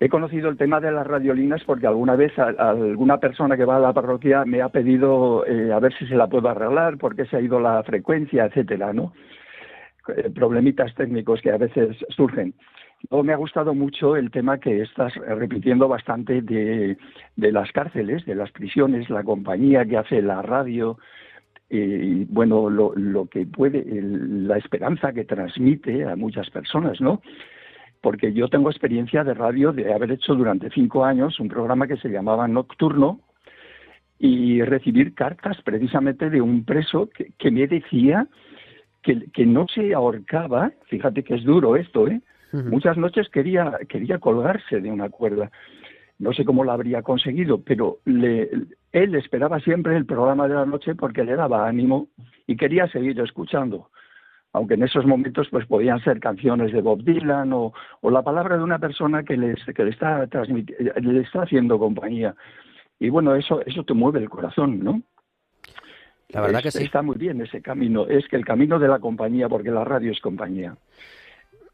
he 0.00 0.08
conocido 0.08 0.48
el 0.48 0.56
tema 0.56 0.80
de 0.80 0.92
las 0.92 1.06
radiolinas 1.06 1.62
porque 1.64 1.86
alguna 1.86 2.16
vez 2.16 2.32
alguna 2.38 3.18
persona 3.18 3.56
que 3.56 3.64
va 3.64 3.76
a 3.76 3.80
la 3.80 3.92
parroquia 3.92 4.44
me 4.44 4.60
ha 4.62 4.68
pedido 4.68 5.46
eh, 5.46 5.72
a 5.72 5.78
ver 5.80 5.92
si 5.94 6.06
se 6.06 6.16
la 6.16 6.26
puedo 6.26 6.48
arreglar, 6.48 6.98
porque 6.98 7.26
se 7.26 7.36
ha 7.36 7.40
ido 7.40 7.60
la 7.60 7.82
frecuencia, 7.82 8.46
etcétera, 8.46 8.92
¿no? 8.92 9.12
Eh, 10.16 10.30
problemitas 10.30 10.94
técnicos 10.94 11.40
que 11.42 11.50
a 11.50 11.58
veces 11.58 11.96
surgen. 12.10 12.54
Luego 13.10 13.22
me 13.22 13.32
ha 13.32 13.36
gustado 13.36 13.74
mucho 13.74 14.16
el 14.16 14.30
tema 14.32 14.58
que 14.58 14.82
estás 14.82 15.14
repitiendo 15.14 15.86
bastante 15.86 16.42
de, 16.42 16.96
de 17.36 17.52
las 17.52 17.70
cárceles, 17.70 18.24
de 18.26 18.34
las 18.34 18.50
prisiones, 18.50 19.08
la 19.08 19.22
compañía 19.22 19.84
que 19.84 19.96
hace 19.98 20.20
la 20.20 20.42
radio, 20.42 20.98
eh, 21.70 22.00
y 22.02 22.24
bueno, 22.24 22.68
lo, 22.68 22.92
lo 22.96 23.26
que 23.26 23.46
puede, 23.46 23.78
el- 23.80 24.48
la 24.48 24.56
esperanza 24.56 25.12
que 25.12 25.24
transmite 25.24 26.04
a 26.06 26.16
muchas 26.16 26.50
personas, 26.50 27.00
¿no? 27.00 27.20
Porque 28.00 28.32
yo 28.32 28.48
tengo 28.48 28.70
experiencia 28.70 29.24
de 29.24 29.34
radio 29.34 29.72
de 29.72 29.92
haber 29.92 30.12
hecho 30.12 30.34
durante 30.34 30.70
cinco 30.70 31.04
años 31.04 31.40
un 31.40 31.48
programa 31.48 31.86
que 31.86 31.96
se 31.96 32.08
llamaba 32.08 32.48
Nocturno 32.48 33.20
y 34.18 34.62
recibir 34.62 35.14
cartas 35.14 35.58
precisamente 35.62 36.30
de 36.30 36.40
un 36.40 36.64
preso 36.64 37.08
que, 37.08 37.32
que 37.38 37.50
me 37.50 37.66
decía 37.66 38.26
que, 39.02 39.30
que 39.32 39.46
no 39.46 39.66
se 39.68 39.94
ahorcaba, 39.94 40.72
fíjate 40.86 41.22
que 41.22 41.36
es 41.36 41.44
duro 41.44 41.76
esto, 41.76 42.08
¿eh? 42.08 42.20
Muchas 42.50 42.96
noches 42.96 43.28
quería, 43.28 43.78
quería 43.90 44.18
colgarse 44.18 44.80
de 44.80 44.90
una 44.90 45.10
cuerda. 45.10 45.50
No 46.18 46.32
sé 46.32 46.46
cómo 46.46 46.64
lo 46.64 46.72
habría 46.72 47.02
conseguido, 47.02 47.62
pero 47.62 47.98
le, 48.06 48.48
él 48.92 49.14
esperaba 49.14 49.60
siempre 49.60 49.96
el 49.96 50.06
programa 50.06 50.48
de 50.48 50.54
la 50.54 50.64
noche 50.64 50.94
porque 50.94 51.24
le 51.24 51.36
daba 51.36 51.68
ánimo 51.68 52.08
y 52.46 52.56
quería 52.56 52.88
seguir 52.88 53.20
escuchando 53.20 53.90
aunque 54.52 54.74
en 54.74 54.82
esos 54.82 55.04
momentos 55.06 55.48
pues 55.50 55.66
podían 55.66 56.02
ser 56.02 56.20
canciones 56.20 56.72
de 56.72 56.80
Bob 56.80 57.02
Dylan 57.04 57.52
o, 57.52 57.72
o 58.00 58.10
la 58.10 58.22
palabra 58.22 58.56
de 58.56 58.62
una 58.62 58.78
persona 58.78 59.22
que, 59.22 59.36
les, 59.36 59.62
que 59.74 59.84
le, 59.84 59.90
está 59.90 60.26
le 60.26 61.20
está 61.20 61.42
haciendo 61.42 61.78
compañía. 61.78 62.34
Y 62.98 63.10
bueno, 63.10 63.34
eso, 63.34 63.60
eso 63.64 63.84
te 63.84 63.94
mueve 63.94 64.18
el 64.20 64.28
corazón, 64.28 64.82
¿no? 64.82 65.02
La 66.30 66.40
verdad 66.42 66.58
Es- 66.58 66.74
que 66.74 66.78
sí. 66.80 66.84
Está 66.84 67.02
muy 67.02 67.16
bien 67.16 67.40
ese 67.40 67.62
camino. 67.62 68.06
Es 68.06 68.26
que 68.28 68.36
el 68.36 68.44
camino 68.44 68.78
de 68.78 68.88
la 68.88 68.98
compañía, 68.98 69.48
porque 69.48 69.70
la 69.70 69.84
radio 69.84 70.12
es 70.12 70.20
compañía. 70.20 70.76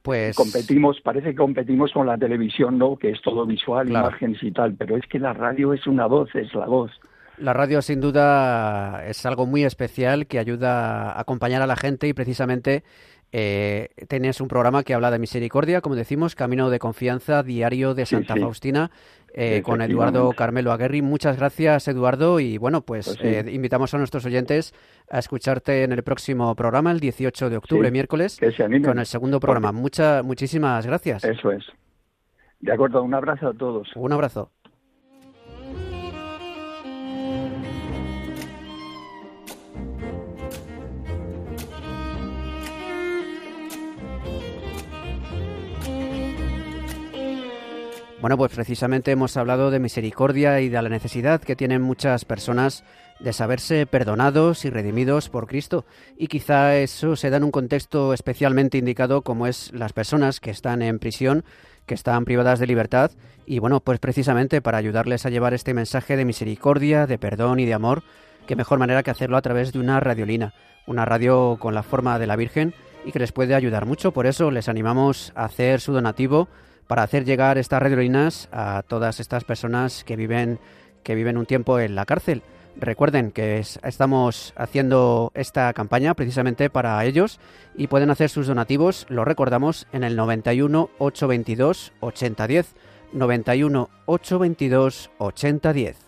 Pues 0.03 0.37
Competimos, 0.37 1.01
parece 1.01 1.31
que 1.31 1.37
competimos 1.37 1.91
con 1.93 2.07
la 2.07 2.19
televisión, 2.19 2.77
¿no? 2.77 2.97
Que 2.97 3.11
es 3.11 3.23
todo 3.23 3.47
visual, 3.47 3.87
Claro. 3.89 4.09
imágenes 4.09 4.43
y 4.43 4.53
tal, 4.53 4.75
pero 4.75 4.97
es 4.97 5.07
que 5.07 5.19
la 5.19 5.33
radio 5.33 5.73
es 5.73 5.87
una 5.87 6.07
voz, 6.07 6.33
es 6.35 6.53
la 6.55 6.67
voz. 6.67 6.91
La 7.39 7.53
radio 7.53 7.83
sin 7.83 8.01
duda 8.01 9.05
es 9.07 9.25
algo 9.27 9.47
muy 9.47 9.65
especial 9.65 10.27
que 10.27 10.39
ayuda 10.39 11.13
a 11.13 11.21
acompañar 11.21 11.63
a 11.63 11.67
la 11.67 11.77
gente 11.77 12.09
y 12.09 12.13
precisamente 12.13 12.85
eh, 13.37 13.89
tienes 14.09 14.41
un 14.41 14.47
programa 14.47 14.85
que 14.85 14.95
habla 14.95 15.11
de 15.11 15.19
misericordia, 15.19 15.81
como 15.81 15.97
decimos, 15.97 16.37
Camino 16.37 16.71
de 16.71 16.79
Confianza, 16.79 17.43
Diario 17.43 17.93
de 17.95 18.07
Santa 18.07 18.35
sí. 18.35 18.41
Faustina, 18.41 18.93
eh, 19.33 19.61
con. 19.65 19.83
Eduardo 19.83 20.31
Carmelo 20.35 20.71
Aguerri. 20.71 21.03
Muchas 21.03 21.37
gracias, 21.37 21.89
Eduardo, 21.89 22.39
y 22.39 22.59
bueno, 22.59 22.83
pues, 22.83 23.07
Pues 23.07 23.19
sí. 23.19 23.27
eh, 23.27 23.53
invitamos 23.53 23.93
a 23.93 23.99
nuestros 23.99 24.25
oyentes 24.25 24.73
a 25.11 25.19
escucharte 25.19 25.83
en 25.83 25.91
el 25.91 26.05
próximo 26.05 26.55
programa, 26.55 26.93
el 26.93 27.01
18 27.01 27.51
de 27.51 27.57
octubre, 27.57 27.91
miércoles, 27.91 28.39
con 28.85 29.01
el 29.01 29.07
segundo 29.07 29.41
programa. 29.41 29.73
Mucha, 29.73 30.23
muchísimas 30.23 30.87
gracias. 30.87 31.25
Eso 31.25 31.51
es. 31.51 31.65
De 32.61 32.73
acuerdo, 32.73 33.03
un 33.03 33.15
abrazo 33.15 33.49
a 33.49 33.53
todos. 33.53 33.89
Un 33.97 34.13
abrazo. 34.13 34.53
Bueno, 48.25 48.39
pues 48.39 48.55
precisamente 48.55 49.11
hemos 49.11 49.37
hablado 49.37 49.71
de 49.71 49.79
misericordia 49.79 50.59
y 50.63 50.71
de 50.71 50.81
la 50.81 50.89
necesidad 50.89 51.43
que 51.43 51.57
tienen 51.57 51.83
muchas 51.83 52.25
personas 52.25 52.83
de 53.21 53.35
saberse 53.35 53.85
perdonados 53.85 54.65
y 54.65 54.71
redimidos 54.71 55.29
por 55.29 55.47
Cristo. 55.47 55.85
Y 56.17 56.29
quizá 56.29 56.75
eso 56.79 57.17
se 57.17 57.29
da 57.29 57.37
en 57.37 57.45
un 57.45 57.51
contexto 57.51 58.15
especialmente 58.15 58.79
indicado 58.79 59.21
como 59.21 59.47
es 59.47 59.75
las 59.75 59.93
personas 59.93 60.41
que 60.41 60.51
están 60.51 60.81
en 60.81 61.01
prisión, 61.01 61.45
que 61.85 61.93
están 61.93 62.25
privadas 62.25 62.61
de 62.61 62.67
libertad. 62.67 63.11
Y 63.45 63.59
bueno, 63.59 63.81
pues 63.81 63.99
precisamente 63.99 64.63
para 64.63 64.79
ayudarles 64.79 65.27
a 65.27 65.29
llevar 65.29 65.53
este 65.53 65.75
mensaje 65.75 66.17
de 66.17 66.25
misericordia, 66.25 67.07
de 67.07 67.19
perdón 67.19 67.61
y 67.61 67.67
de 67.67 67.75
amor, 67.75 68.05
qué 68.47 68.57
mejor 68.57 68.79
manera 68.79 69.03
que 69.03 69.11
hacerlo 69.11 69.37
a 69.37 69.43
través 69.43 69.75
de 69.75 69.81
una 69.81 70.01
radiolina, 70.01 70.55
una 70.87 71.05
radio 71.05 71.59
con 71.61 71.75
la 71.75 71.83
forma 71.83 72.19
de 72.19 72.27
la 72.27 72.37
Virgen 72.37 72.73
y 73.05 73.13
que 73.13 73.19
les 73.19 73.33
puede 73.33 73.55
ayudar 73.55 73.85
mucho. 73.85 74.13
Por 74.13 74.27
eso 74.27 74.51
les 74.51 74.71
animamos 74.71 75.31
a 75.35 75.45
hacer 75.45 75.83
su 75.83 75.93
donativo 75.93 76.49
para 76.87 77.03
hacer 77.03 77.25
llegar 77.25 77.59
estas 77.59 77.83
radiolinas 77.83 78.49
a 78.53 78.83
todas 78.87 79.21
estas 79.21 79.45
personas 79.45 80.05
que 80.05 80.17
viven 80.17 80.59
que 81.03 81.15
viven 81.15 81.37
un 81.37 81.45
tiempo 81.47 81.79
en 81.79 81.95
la 81.95 82.07
cárcel. 82.07 82.43
Recuerden 82.77 83.31
que 83.31 83.59
es- 83.59 83.79
estamos 83.85 84.53
haciendo 84.57 85.31
esta 85.35 85.73
campaña 85.75 86.15
precisamente 86.15 86.71
para 86.71 87.05
ellos 87.05 87.39
y 87.77 87.87
pueden 87.89 88.11
hacer 88.11 88.31
sus 88.31 88.47
donativos, 88.47 89.07
lo 89.11 89.25
recordamos, 89.25 89.87
en 89.93 90.03
el 90.03 90.17
91 90.17 90.89
822 90.99 91.93
8010. 92.01 92.75
91 93.13 93.91
822 94.07 95.11
8010. 95.19 96.04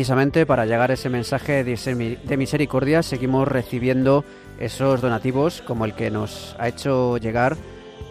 Precisamente 0.00 0.46
para 0.46 0.64
llegar 0.64 0.90
ese 0.90 1.10
mensaje 1.10 1.62
de 1.62 2.36
misericordia 2.38 3.02
seguimos 3.02 3.46
recibiendo 3.46 4.24
esos 4.58 5.02
donativos 5.02 5.60
como 5.60 5.84
el 5.84 5.92
que 5.92 6.10
nos 6.10 6.56
ha 6.58 6.68
hecho 6.68 7.18
llegar 7.18 7.58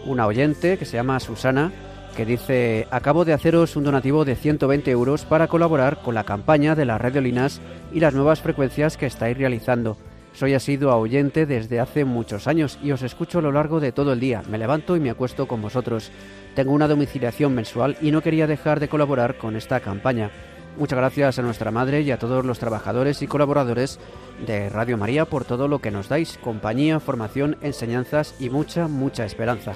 una 0.04 0.28
oyente 0.28 0.78
que 0.78 0.84
se 0.84 0.98
llama 0.98 1.18
Susana 1.18 1.72
que 2.16 2.24
dice 2.24 2.86
acabo 2.92 3.24
de 3.24 3.32
haceros 3.32 3.74
un 3.74 3.82
donativo 3.82 4.24
de 4.24 4.36
120 4.36 4.88
euros 4.88 5.24
para 5.24 5.48
colaborar 5.48 6.00
con 6.00 6.14
la 6.14 6.22
campaña 6.22 6.76
de 6.76 6.84
las 6.84 7.00
radiolinas 7.00 7.60
y 7.92 7.98
las 7.98 8.14
nuevas 8.14 8.40
frecuencias 8.40 8.96
que 8.96 9.06
estáis 9.06 9.36
realizando. 9.36 9.96
Soy 10.32 10.54
asidua 10.54 10.94
oyente 10.94 11.44
desde 11.44 11.80
hace 11.80 12.04
muchos 12.04 12.46
años 12.46 12.78
y 12.84 12.92
os 12.92 13.02
escucho 13.02 13.40
a 13.40 13.42
lo 13.42 13.50
largo 13.50 13.80
de 13.80 13.90
todo 13.90 14.12
el 14.12 14.20
día. 14.20 14.44
Me 14.48 14.58
levanto 14.58 14.94
y 14.94 15.00
me 15.00 15.10
acuesto 15.10 15.48
con 15.48 15.60
vosotros. 15.60 16.12
Tengo 16.54 16.70
una 16.70 16.86
domiciliación 16.86 17.52
mensual 17.52 17.96
y 18.00 18.12
no 18.12 18.22
quería 18.22 18.46
dejar 18.46 18.78
de 18.78 18.88
colaborar 18.88 19.38
con 19.38 19.56
esta 19.56 19.80
campaña. 19.80 20.30
Muchas 20.78 20.98
gracias 20.98 21.38
a 21.38 21.42
nuestra 21.42 21.70
madre 21.70 22.00
y 22.00 22.10
a 22.10 22.18
todos 22.18 22.44
los 22.44 22.58
trabajadores 22.58 23.20
y 23.22 23.26
colaboradores 23.26 23.98
de 24.46 24.70
Radio 24.70 24.96
María 24.96 25.24
por 25.24 25.44
todo 25.44 25.68
lo 25.68 25.80
que 25.80 25.90
nos 25.90 26.08
dais, 26.08 26.38
compañía, 26.38 27.00
formación, 27.00 27.58
enseñanzas 27.60 28.34
y 28.38 28.48
mucha, 28.50 28.88
mucha 28.88 29.24
esperanza. 29.24 29.74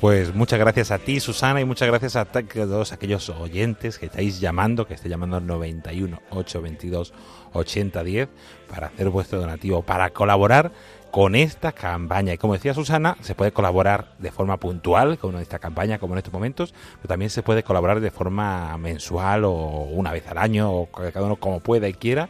Pues 0.00 0.34
muchas 0.34 0.58
gracias 0.58 0.90
a 0.90 0.98
ti, 0.98 1.20
Susana, 1.20 1.60
y 1.62 1.64
muchas 1.64 1.88
gracias 1.88 2.16
a 2.16 2.26
todos 2.26 2.92
aquellos 2.92 3.30
oyentes 3.30 3.98
que 3.98 4.06
estáis 4.06 4.40
llamando, 4.40 4.86
que 4.86 4.92
estáis 4.92 5.10
llamando 5.10 5.38
al 5.38 5.46
91 5.46 6.20
822 6.30 7.14
8010 7.54 8.28
para 8.68 8.88
hacer 8.88 9.08
vuestro 9.08 9.40
donativo, 9.40 9.82
para 9.82 10.10
colaborar 10.10 10.72
con 11.10 11.34
esta 11.34 11.72
campaña. 11.72 12.34
Y 12.34 12.38
como 12.38 12.54
decía 12.54 12.74
Susana, 12.74 13.16
se 13.20 13.34
puede 13.34 13.52
colaborar 13.52 14.12
de 14.18 14.30
forma 14.30 14.58
puntual 14.58 15.18
con 15.18 15.36
esta 15.36 15.58
campaña, 15.58 15.98
como 15.98 16.14
en 16.14 16.18
estos 16.18 16.32
momentos, 16.32 16.74
pero 16.96 17.08
también 17.08 17.30
se 17.30 17.42
puede 17.42 17.62
colaborar 17.62 18.00
de 18.00 18.10
forma 18.10 18.76
mensual 18.78 19.44
o 19.44 19.52
una 19.52 20.12
vez 20.12 20.26
al 20.28 20.38
año, 20.38 20.72
o 20.72 20.86
cada 20.86 21.24
uno 21.24 21.36
como 21.36 21.60
pueda 21.60 21.88
y 21.88 21.94
quiera 21.94 22.28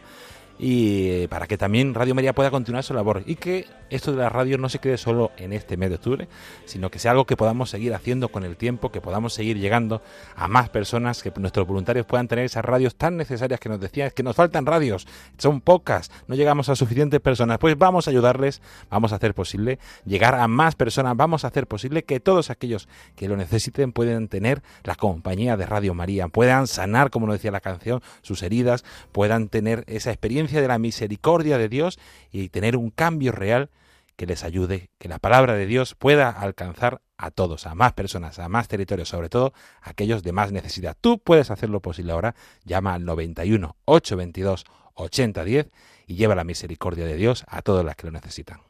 y 0.59 1.09
eh, 1.09 1.27
para 1.29 1.47
que 1.47 1.57
también 1.57 1.93
Radio 1.93 2.15
María 2.15 2.33
pueda 2.33 2.51
continuar 2.51 2.83
su 2.83 2.93
labor. 2.93 3.23
Y 3.25 3.35
que 3.35 3.65
esto 3.89 4.11
de 4.11 4.17
la 4.17 4.29
radio 4.29 4.57
no 4.57 4.69
se 4.69 4.79
quede 4.79 4.97
solo 4.97 5.31
en 5.37 5.53
este 5.53 5.77
mes 5.77 5.89
de 5.89 5.95
octubre, 5.95 6.27
sino 6.65 6.89
que 6.89 6.99
sea 6.99 7.11
algo 7.11 7.25
que 7.25 7.37
podamos 7.37 7.69
seguir 7.69 7.93
haciendo 7.93 8.29
con 8.29 8.43
el 8.43 8.57
tiempo, 8.57 8.91
que 8.91 9.01
podamos 9.01 9.33
seguir 9.33 9.57
llegando 9.57 10.01
a 10.35 10.47
más 10.47 10.69
personas, 10.69 11.21
que 11.21 11.31
nuestros 11.37 11.67
voluntarios 11.67 12.05
puedan 12.05 12.27
tener 12.27 12.45
esas 12.45 12.65
radios 12.65 12.95
tan 12.95 13.17
necesarias 13.17 13.59
que 13.59 13.69
nos 13.69 13.79
decían, 13.79 14.11
que 14.13 14.23
nos 14.23 14.35
faltan 14.35 14.65
radios, 14.65 15.07
son 15.37 15.61
pocas, 15.61 16.11
no 16.27 16.35
llegamos 16.35 16.69
a 16.69 16.75
suficientes 16.75 17.19
personas, 17.21 17.59
pues 17.59 17.77
vamos 17.77 18.07
a 18.07 18.11
ayudarles, 18.11 18.61
vamos 18.89 19.13
a 19.13 19.17
hacer 19.17 19.33
posible 19.33 19.79
llegar 20.05 20.35
a 20.35 20.47
más 20.47 20.75
personas, 20.75 21.15
vamos 21.15 21.43
a 21.43 21.47
hacer 21.47 21.67
posible 21.67 22.03
que 22.03 22.19
todos 22.19 22.49
aquellos 22.49 22.89
que 23.15 23.27
lo 23.27 23.37
necesiten 23.37 23.91
puedan 23.91 24.27
tener 24.27 24.63
la 24.83 24.95
compañía 24.95 25.55
de 25.55 25.65
Radio 25.65 25.93
María, 25.93 26.27
puedan 26.27 26.67
sanar, 26.67 27.09
como 27.09 27.27
nos 27.27 27.35
decía 27.35 27.51
la 27.51 27.61
canción, 27.61 28.01
sus 28.21 28.43
heridas, 28.43 28.83
puedan 29.11 29.47
tener 29.47 29.83
esa 29.87 30.11
experiencia 30.11 30.46
de 30.53 30.67
la 30.67 30.79
misericordia 30.79 31.57
de 31.57 31.69
Dios 31.69 31.99
y 32.31 32.49
tener 32.49 32.77
un 32.77 32.89
cambio 32.89 33.31
real 33.31 33.69
que 34.15 34.25
les 34.25 34.43
ayude, 34.43 34.89
que 34.97 35.07
la 35.07 35.19
palabra 35.19 35.53
de 35.53 35.67
Dios 35.67 35.95
pueda 35.95 36.29
alcanzar 36.29 37.01
a 37.17 37.31
todos, 37.31 37.67
a 37.67 37.75
más 37.75 37.93
personas, 37.93 38.39
a 38.39 38.49
más 38.49 38.67
territorios, 38.67 39.09
sobre 39.09 39.29
todo 39.29 39.53
a 39.81 39.91
aquellos 39.91 40.23
de 40.23 40.31
más 40.31 40.51
necesidad. 40.51 40.97
Tú 40.99 41.19
puedes 41.19 41.51
hacerlo 41.51 41.81
posible 41.81 42.11
ahora, 42.11 42.35
llama 42.65 42.95
al 42.95 43.05
91 43.05 43.75
822 43.85 44.65
8010 44.95 45.69
y 46.07 46.15
lleva 46.15 46.35
la 46.35 46.43
misericordia 46.43 47.05
de 47.05 47.15
Dios 47.15 47.45
a 47.47 47.61
todos 47.61 47.85
los 47.85 47.95
que 47.95 48.07
lo 48.07 48.11
necesitan. 48.11 48.61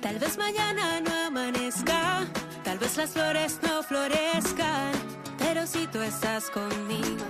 Tal 0.00 0.18
vez 0.18 0.38
mañana 0.38 1.00
no 1.00 1.12
amanezca, 1.26 2.26
tal 2.62 2.78
vez 2.78 2.96
las 2.96 3.10
flores 3.10 3.60
no 3.62 3.82
florezcan, 3.82 4.92
pero 5.38 5.66
si 5.66 5.86
tú 5.86 6.00
estás 6.00 6.50
conmigo, 6.50 7.24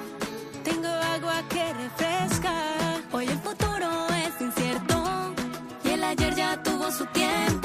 su 7.05 7.13
tiempo. 7.13 7.64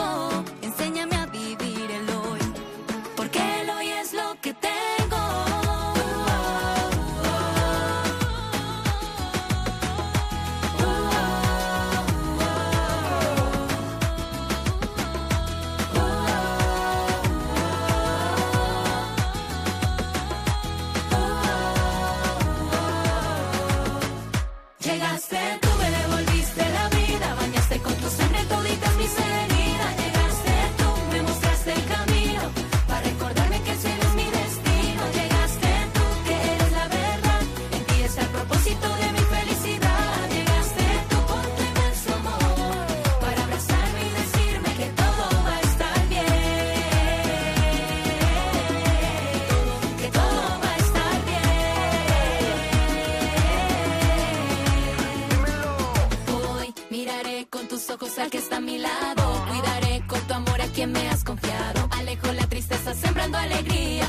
ojos 57.91 58.19
al 58.19 58.29
que 58.29 58.37
está 58.37 58.57
a 58.57 58.59
mi 58.59 58.77
lado. 58.77 59.45
Cuidaré 59.47 60.03
con 60.07 60.19
tu 60.21 60.33
amor 60.33 60.61
a 60.61 60.67
quien 60.67 60.91
me 60.91 61.07
has 61.09 61.23
confiado. 61.23 61.87
Alejo 61.91 62.31
la 62.33 62.47
tristeza 62.47 62.93
sembrando 62.93 63.37
alegría. 63.37 64.07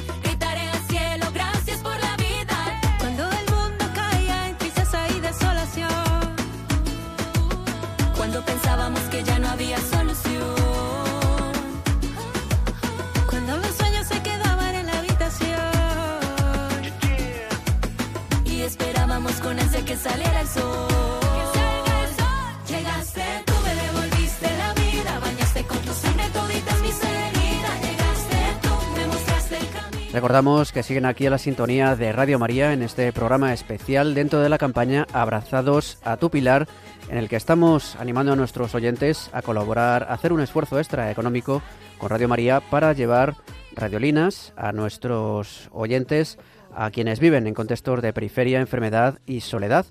Recordamos 30.12 30.72
que 30.72 30.82
siguen 30.82 31.06
aquí 31.06 31.26
a 31.26 31.30
la 31.30 31.38
sintonía 31.38 31.94
de 31.94 32.11
Radio 32.11 32.40
María 32.40 32.72
en 32.72 32.82
este 32.82 33.12
programa 33.12 33.52
especial 33.52 34.12
dentro 34.12 34.40
de 34.40 34.48
la 34.48 34.58
campaña 34.58 35.06
Abrazados 35.12 35.98
a 36.02 36.16
tu 36.16 36.30
Pilar, 36.30 36.66
en 37.08 37.16
el 37.16 37.28
que 37.28 37.36
estamos 37.36 37.94
animando 37.94 38.32
a 38.32 38.36
nuestros 38.36 38.74
oyentes 38.74 39.30
a 39.32 39.40
colaborar, 39.40 40.02
a 40.02 40.14
hacer 40.14 40.32
un 40.32 40.40
esfuerzo 40.40 40.80
extra 40.80 41.12
económico 41.12 41.62
con 41.98 42.11
Radio 42.11 42.26
María 42.26 42.61
para 42.61 42.92
llevar 42.92 43.36
radiolinas 43.76 44.52
a 44.56 44.72
nuestros 44.72 45.68
oyentes, 45.70 46.38
a 46.74 46.90
quienes 46.90 47.20
viven 47.20 47.46
en 47.46 47.54
contextos 47.54 48.02
de 48.02 48.12
periferia, 48.12 48.61
enfermedad 48.61 49.20
y 49.26 49.42
soledad. 49.42 49.86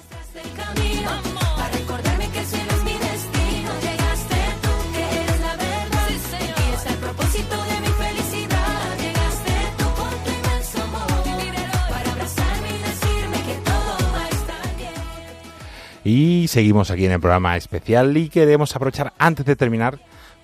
Y 16.03 16.49
seguimos 16.49 16.91
aquí 16.91 17.05
en 17.05 17.13
el 17.13 17.21
programa 17.21 17.57
especial 17.57 18.17
y 18.17 18.31
queremos 18.31 18.75
aprovechar 18.75 19.13
antes 19.19 19.45
de 19.45 19.55
terminar 19.55 20.01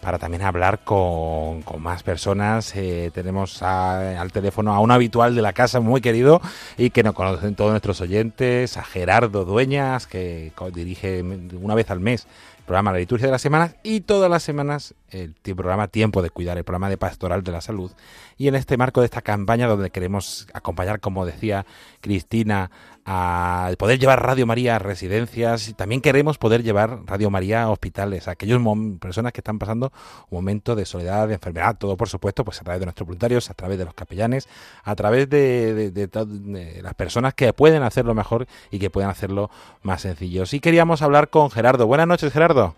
para 0.07 0.21
también 0.21 0.43
hablar 0.43 0.85
con, 0.85 1.65
más 1.81 2.05
personas. 2.05 2.77
Eh, 2.77 3.11
tenemos 3.13 3.61
al 3.61 4.31
teléfono 4.31 4.73
a 4.73 4.79
un 4.79 4.93
habitual 4.93 5.35
de 5.35 5.43
la 5.43 5.53
casa 5.53 5.81
muy 5.81 6.01
querido 6.01 6.41
y 6.79 6.91
que 6.91 7.03
nos 7.03 7.13
conocen 7.13 7.57
todos 7.57 7.73
nuestros 7.73 8.01
oyentes, 8.01 8.77
a 8.77 8.85
Gerardo 8.85 9.45
Dueñas, 9.45 10.07
que 10.07 10.53
dirige 10.73 11.25
una 11.61 11.75
vez 11.75 11.91
al 11.91 11.99
mes 11.99 12.29
el 12.59 12.65
programa 12.67 12.93
La 12.93 12.99
Liturgia 12.99 13.27
de 13.27 13.33
las 13.33 13.43
Semanas 13.43 13.75
y 13.83 14.03
todas 14.03 14.31
las 14.31 14.45
semanas 14.45 14.95
el 15.11 15.35
programa 15.57 15.89
Tiempo 15.89 16.23
de 16.23 16.31
Cuidar, 16.31 16.57
el 16.57 16.63
programa 16.63 16.89
de 16.89 16.99
Pastoral 16.99 17.43
de 17.43 17.51
la 17.51 17.61
Salud. 17.61 17.91
Y 18.39 18.47
en 18.47 18.55
este 18.55 18.77
marco 18.77 19.01
de 19.01 19.07
esta 19.07 19.23
campaña 19.23 19.67
donde 19.67 19.91
queremos 19.91 20.47
acompañar, 20.55 21.01
como 21.01 21.27
decía 21.27 21.67
Cristina, 22.01 22.71
a 23.09 23.71
poder 23.79 24.01
llevar 24.01 24.21
Radio 24.23 24.47
María 24.47 24.77
a 24.77 24.79
residencias 24.81 25.73
también 25.77 26.01
queremos 26.01 26.39
poder 26.39 26.65
llevar 26.65 27.01
Radio 27.07 27.31
María 27.31 27.63
a 27.63 27.71
hospitales, 27.71 28.27
a 28.27 28.33
aquellas 28.33 28.59
personas 29.01 29.33
que 29.33 29.41
están 29.41 29.59
pasando 29.61 29.93
un 30.29 30.39
momento 30.39 30.75
de 30.75 30.85
soledad, 30.85 31.29
de 31.29 31.35
enfermedad, 31.35 31.77
todo 31.79 31.97
por 31.97 32.09
supuesto, 32.09 32.45
pues 32.45 32.61
a 32.61 32.65
través 32.65 32.81
de 32.81 32.87
nuestros 32.87 33.07
voluntarios, 33.07 33.49
a 33.49 33.55
través 33.55 33.79
de 33.79 33.85
los 33.85 33.95
capellanes, 33.95 34.49
a 34.83 34.95
través 34.97 35.31
de, 35.31 35.73
de- 35.75 35.91
de 35.93 36.07
de 36.07 36.83
las 36.83 36.95
personas 36.95 37.35
que 37.35 37.53
pueden 37.53 37.83
hacerlo 37.85 38.15
mejor 38.15 38.47
y 38.71 38.79
que 38.81 38.91
pueden 38.91 39.09
hacerlo 39.11 39.51
más 39.83 40.03
sencillo. 40.03 40.43
Y 40.51 40.61
queríamos 40.61 41.03
hablar 41.03 41.31
con 41.31 41.51
Gerardo. 41.51 41.87
Buenas 41.87 42.09
noches, 42.09 42.33
Gerardo. 42.33 42.75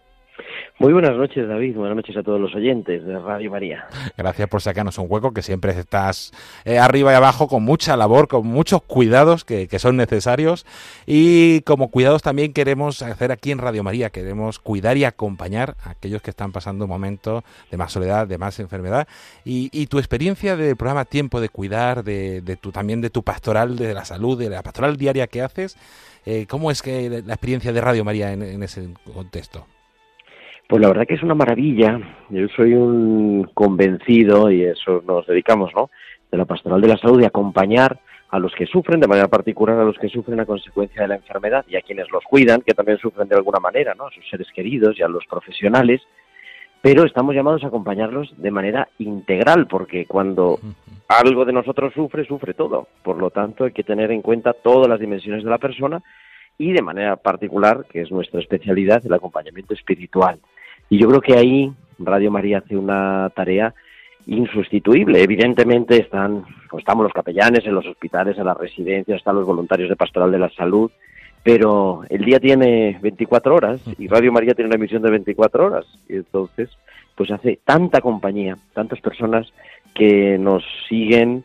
Muy 0.81 0.93
buenas 0.93 1.17
noches, 1.17 1.49
David. 1.49 1.75
Buenas 1.77 1.97
noches 1.97 2.17
a 2.17 2.23
todos 2.23 2.41
los 2.41 2.55
oyentes 2.55 3.05
de 3.05 3.19
Radio 3.19 3.51
María. 3.51 3.89
Gracias 4.17 4.49
por 4.49 4.63
sacarnos 4.63 4.97
un 4.99 5.07
hueco, 5.09 5.33
que 5.33 5.43
siempre 5.43 5.73
estás 5.73 6.31
eh, 6.65 6.79
arriba 6.79 7.11
y 7.13 7.17
abajo 7.17 7.49
con 7.49 7.65
mucha 7.65 7.97
labor, 7.97 8.29
con 8.29 8.47
muchos 8.47 8.83
cuidados 8.83 9.45
que, 9.45 9.67
que 9.67 9.81
son 9.81 9.97
necesarios. 9.97 10.67
Y 11.05 11.63
como 11.63 11.91
cuidados 11.91 12.23
también 12.23 12.53
queremos 12.53 13.03
hacer 13.03 13.33
aquí 13.33 13.51
en 13.51 13.59
Radio 13.59 13.83
María, 13.83 14.11
queremos 14.11 14.61
cuidar 14.61 14.97
y 14.97 15.05
acompañar 15.05 15.75
a 15.83 15.91
aquellos 15.91 16.23
que 16.23 16.31
están 16.31 16.53
pasando 16.53 16.85
un 16.85 16.91
momento 16.91 17.43
de 17.73 17.77
más 17.77 17.91
soledad, 17.91 18.29
de 18.29 18.39
más 18.39 18.61
enfermedad. 18.61 19.09
Y, 19.45 19.71
y 19.73 19.89
tu 19.89 19.99
experiencia 19.99 20.55
del 20.57 20.77
programa 20.77 21.07
Tiempo 21.07 21.41
de 21.41 21.49
Cuidar, 21.49 22.05
de, 22.05 22.41
de 22.41 22.55
tu, 22.55 22.71
también 22.71 23.01
de 23.01 23.11
tu 23.11 23.25
pastoral 23.25 23.77
de 23.77 23.95
la 23.95 24.05
salud, 24.05 24.39
de 24.39 24.49
la 24.49 24.63
pastoral 24.63 24.97
diaria 24.97 25.27
que 25.27 25.43
haces, 25.43 25.77
eh, 26.25 26.47
¿cómo 26.49 26.71
es 26.71 26.83
que 26.83 27.11
la 27.27 27.35
experiencia 27.35 27.73
de 27.73 27.81
Radio 27.81 28.05
María 28.05 28.33
en- 28.33 28.43
en 28.43 28.63
ese 28.63 28.89
contexto? 29.13 29.67
Pues 30.69 30.83
la 30.83 30.89
verdad 30.89 31.07
que 31.07 31.15
es 31.15 31.23
una 31.23 31.35
maravilla. 31.35 31.99
Yo 32.29 32.47
soy 32.55 32.75
un 32.75 33.45
convencido, 33.55 34.51
y 34.51 34.65
eso 34.65 35.03
nos 35.07 35.27
dedicamos, 35.27 35.73
¿no? 35.75 35.89
De 36.31 36.37
la 36.37 36.45
pastoral 36.45 36.83
de 36.83 36.89
la 36.89 36.99
salud, 36.99 37.19
de 37.19 37.27
acompañar 37.27 37.99
a 38.29 38.39
los 38.39 38.55
que 38.55 38.67
sufren, 38.67 39.01
de 39.01 39.09
manera 39.09 39.29
particular 39.29 39.79
a 39.79 39.85
los 39.85 39.97
que 39.97 40.11
sufren 40.11 40.39
a 40.41 40.45
consecuencia 40.45 41.01
de 41.01 41.09
la 41.09 41.15
enfermedad 41.15 41.65
y 41.69 41.77
a 41.77 41.81
quienes 41.81 42.11
los 42.11 42.23
cuidan, 42.25 42.61
que 42.61 42.75
también 42.75 42.99
sufren 42.99 43.29
de 43.29 43.37
alguna 43.37 43.61
manera, 43.61 43.95
¿no? 43.95 44.09
A 44.09 44.11
sus 44.11 44.29
seres 44.29 44.49
queridos 44.55 44.99
y 44.99 45.03
a 45.03 45.09
los 45.09 45.25
profesionales. 45.25 46.03
Pero 46.83 47.05
estamos 47.05 47.35
llamados 47.35 47.65
a 47.65 47.69
acompañarlos 47.69 48.35
de 48.37 48.51
manera 48.51 48.89
integral, 48.99 49.69
porque 49.69 50.05
cuando 50.05 50.61
algo 51.09 51.47
de 51.47 51.55
nosotros 51.55 51.95
sufre, 51.95 52.27
sufre 52.27 52.53
todo. 52.53 52.89
Por 53.03 53.17
lo 53.17 53.31
tanto, 53.31 53.65
hay 53.65 53.73
que 53.73 53.85
tener 53.85 54.11
en 54.11 54.21
cuenta 54.21 54.53
todas 54.53 54.87
las 54.87 55.01
dimensiones 55.01 55.45
de 55.45 55.51
la 55.51 55.57
persona 55.57 56.03
y 56.59 56.73
de 56.73 56.83
manera 56.83 57.17
particular, 57.17 57.87
que 57.91 58.03
es 58.03 58.11
nuestra 58.11 58.41
especialidad, 58.41 59.01
el 59.07 59.15
acompañamiento 59.15 59.73
espiritual. 59.73 60.39
Y 60.91 60.99
yo 60.99 61.09
creo 61.09 61.21
que 61.21 61.37
ahí 61.37 61.73
Radio 61.99 62.31
María 62.31 62.59
hace 62.59 62.77
una 62.77 63.31
tarea 63.35 63.75
insustituible. 64.27 65.23
Evidentemente 65.23 66.01
están, 66.01 66.45
pues 66.71 66.83
estamos 66.83 67.05
los 67.05 67.13
capellanes 67.13 67.65
en 67.65 67.75
los 67.75 67.87
hospitales, 67.87 68.39
en 68.39 68.45
las 68.45 68.57
residencias, 68.57 69.19
están 69.19 69.37
los 69.37 69.47
voluntarios 69.47 69.89
de 69.89 69.97
Pastoral 69.97 70.31
de 70.31 70.39
la 70.39 70.51
Salud, 70.51 70.91
pero 71.43 72.03
el 72.11 72.25
día 72.25 72.39
tiene 72.39 72.99
24 73.01 73.55
horas 73.55 73.81
y 73.99 74.07
Radio 74.07 74.33
María 74.33 74.55
tiene 74.55 74.69
una 74.69 74.77
emisión 74.77 75.03
de 75.03 75.11
24 75.11 75.67
horas. 75.67 75.87
Y 76.09 76.17
entonces, 76.17 76.69
pues 77.15 77.31
hace 77.31 77.59
tanta 77.65 78.01
compañía, 78.01 78.57
tantas 78.75 79.01
personas 79.01 79.51
que 79.95 80.37
nos 80.39 80.63
siguen 80.89 81.45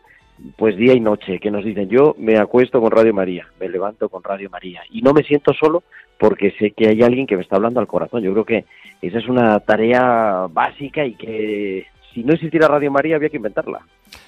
pues 0.56 0.76
día 0.76 0.94
y 0.94 1.00
noche, 1.00 1.38
que 1.38 1.50
nos 1.50 1.64
dicen 1.64 1.88
yo 1.88 2.14
me 2.18 2.38
acuesto 2.38 2.80
con 2.80 2.90
Radio 2.90 3.14
María, 3.14 3.46
me 3.60 3.68
levanto 3.68 4.08
con 4.08 4.22
Radio 4.22 4.50
María 4.50 4.82
y 4.90 5.02
no 5.02 5.12
me 5.12 5.22
siento 5.22 5.52
solo 5.52 5.82
porque 6.18 6.52
sé 6.58 6.72
que 6.72 6.88
hay 6.88 7.02
alguien 7.02 7.26
que 7.26 7.36
me 7.36 7.42
está 7.42 7.56
hablando 7.56 7.80
al 7.80 7.86
corazón. 7.86 8.22
Yo 8.22 8.32
creo 8.32 8.44
que 8.44 8.64
esa 9.02 9.18
es 9.18 9.28
una 9.28 9.58
tarea 9.60 10.46
básica 10.50 11.04
y 11.04 11.14
que 11.14 11.86
si 12.12 12.22
no 12.22 12.34
existiera 12.34 12.68
Radio 12.68 12.90
María 12.90 13.16
había 13.16 13.28
que 13.28 13.36
inventarla. 13.36 13.80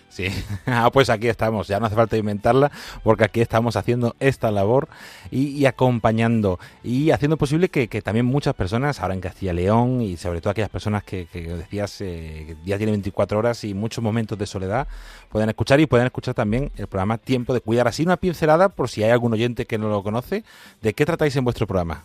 Sí, 0.09 0.29
ah, 0.67 0.89
pues 0.93 1.11
aquí 1.11 1.29
estamos, 1.29 1.69
ya 1.69 1.79
no 1.79 1.87
hace 1.87 1.95
falta 1.95 2.17
inventarla, 2.17 2.71
porque 3.03 3.25
aquí 3.25 3.41
estamos 3.41 3.77
haciendo 3.77 4.15
esta 4.21 4.51
labor 4.51 4.89
y, 5.31 5.49
y 5.49 5.67
acompañando 5.67 6.59
y 6.83 7.11
haciendo 7.11 7.37
posible 7.37 7.69
que, 7.69 7.89
que 7.89 8.01
también 8.03 8.25
muchas 8.25 8.55
personas, 8.55 9.01
ahora 9.01 9.15
en 9.15 9.21
Castilla 9.21 9.53
y 9.53 9.57
León 9.57 10.01
y 10.01 10.17
sobre 10.17 10.41
todo 10.41 10.51
aquellas 10.53 10.71
personas 10.71 11.05
que, 11.05 11.27
que 11.27 11.43
decías 11.43 12.01
eh, 12.01 12.45
que 12.47 12.57
ya 12.65 12.77
tienen 12.79 12.95
24 12.95 13.39
horas 13.39 13.65
y 13.65 13.75
muchos 13.75 14.03
momentos 14.03 14.39
de 14.39 14.47
soledad, 14.47 14.87
puedan 15.31 15.49
escuchar 15.49 15.81
y 15.81 15.87
puedan 15.87 16.07
escuchar 16.07 16.35
también 16.35 16.71
el 16.77 16.87
programa 16.87 17.19
Tiempo 17.19 17.53
de 17.53 17.61
Cuidar. 17.61 17.89
Así 17.89 18.03
una 18.03 18.17
pincelada, 18.17 18.69
por 18.71 18.89
si 18.89 19.03
hay 19.03 19.11
algún 19.11 19.33
oyente 19.33 19.67
que 19.67 19.77
no 19.77 19.89
lo 19.89 20.03
conoce, 20.03 20.45
¿de 20.83 20.95
qué 20.95 21.05
tratáis 21.05 21.37
en 21.37 21.45
vuestro 21.45 21.67
programa? 21.67 22.05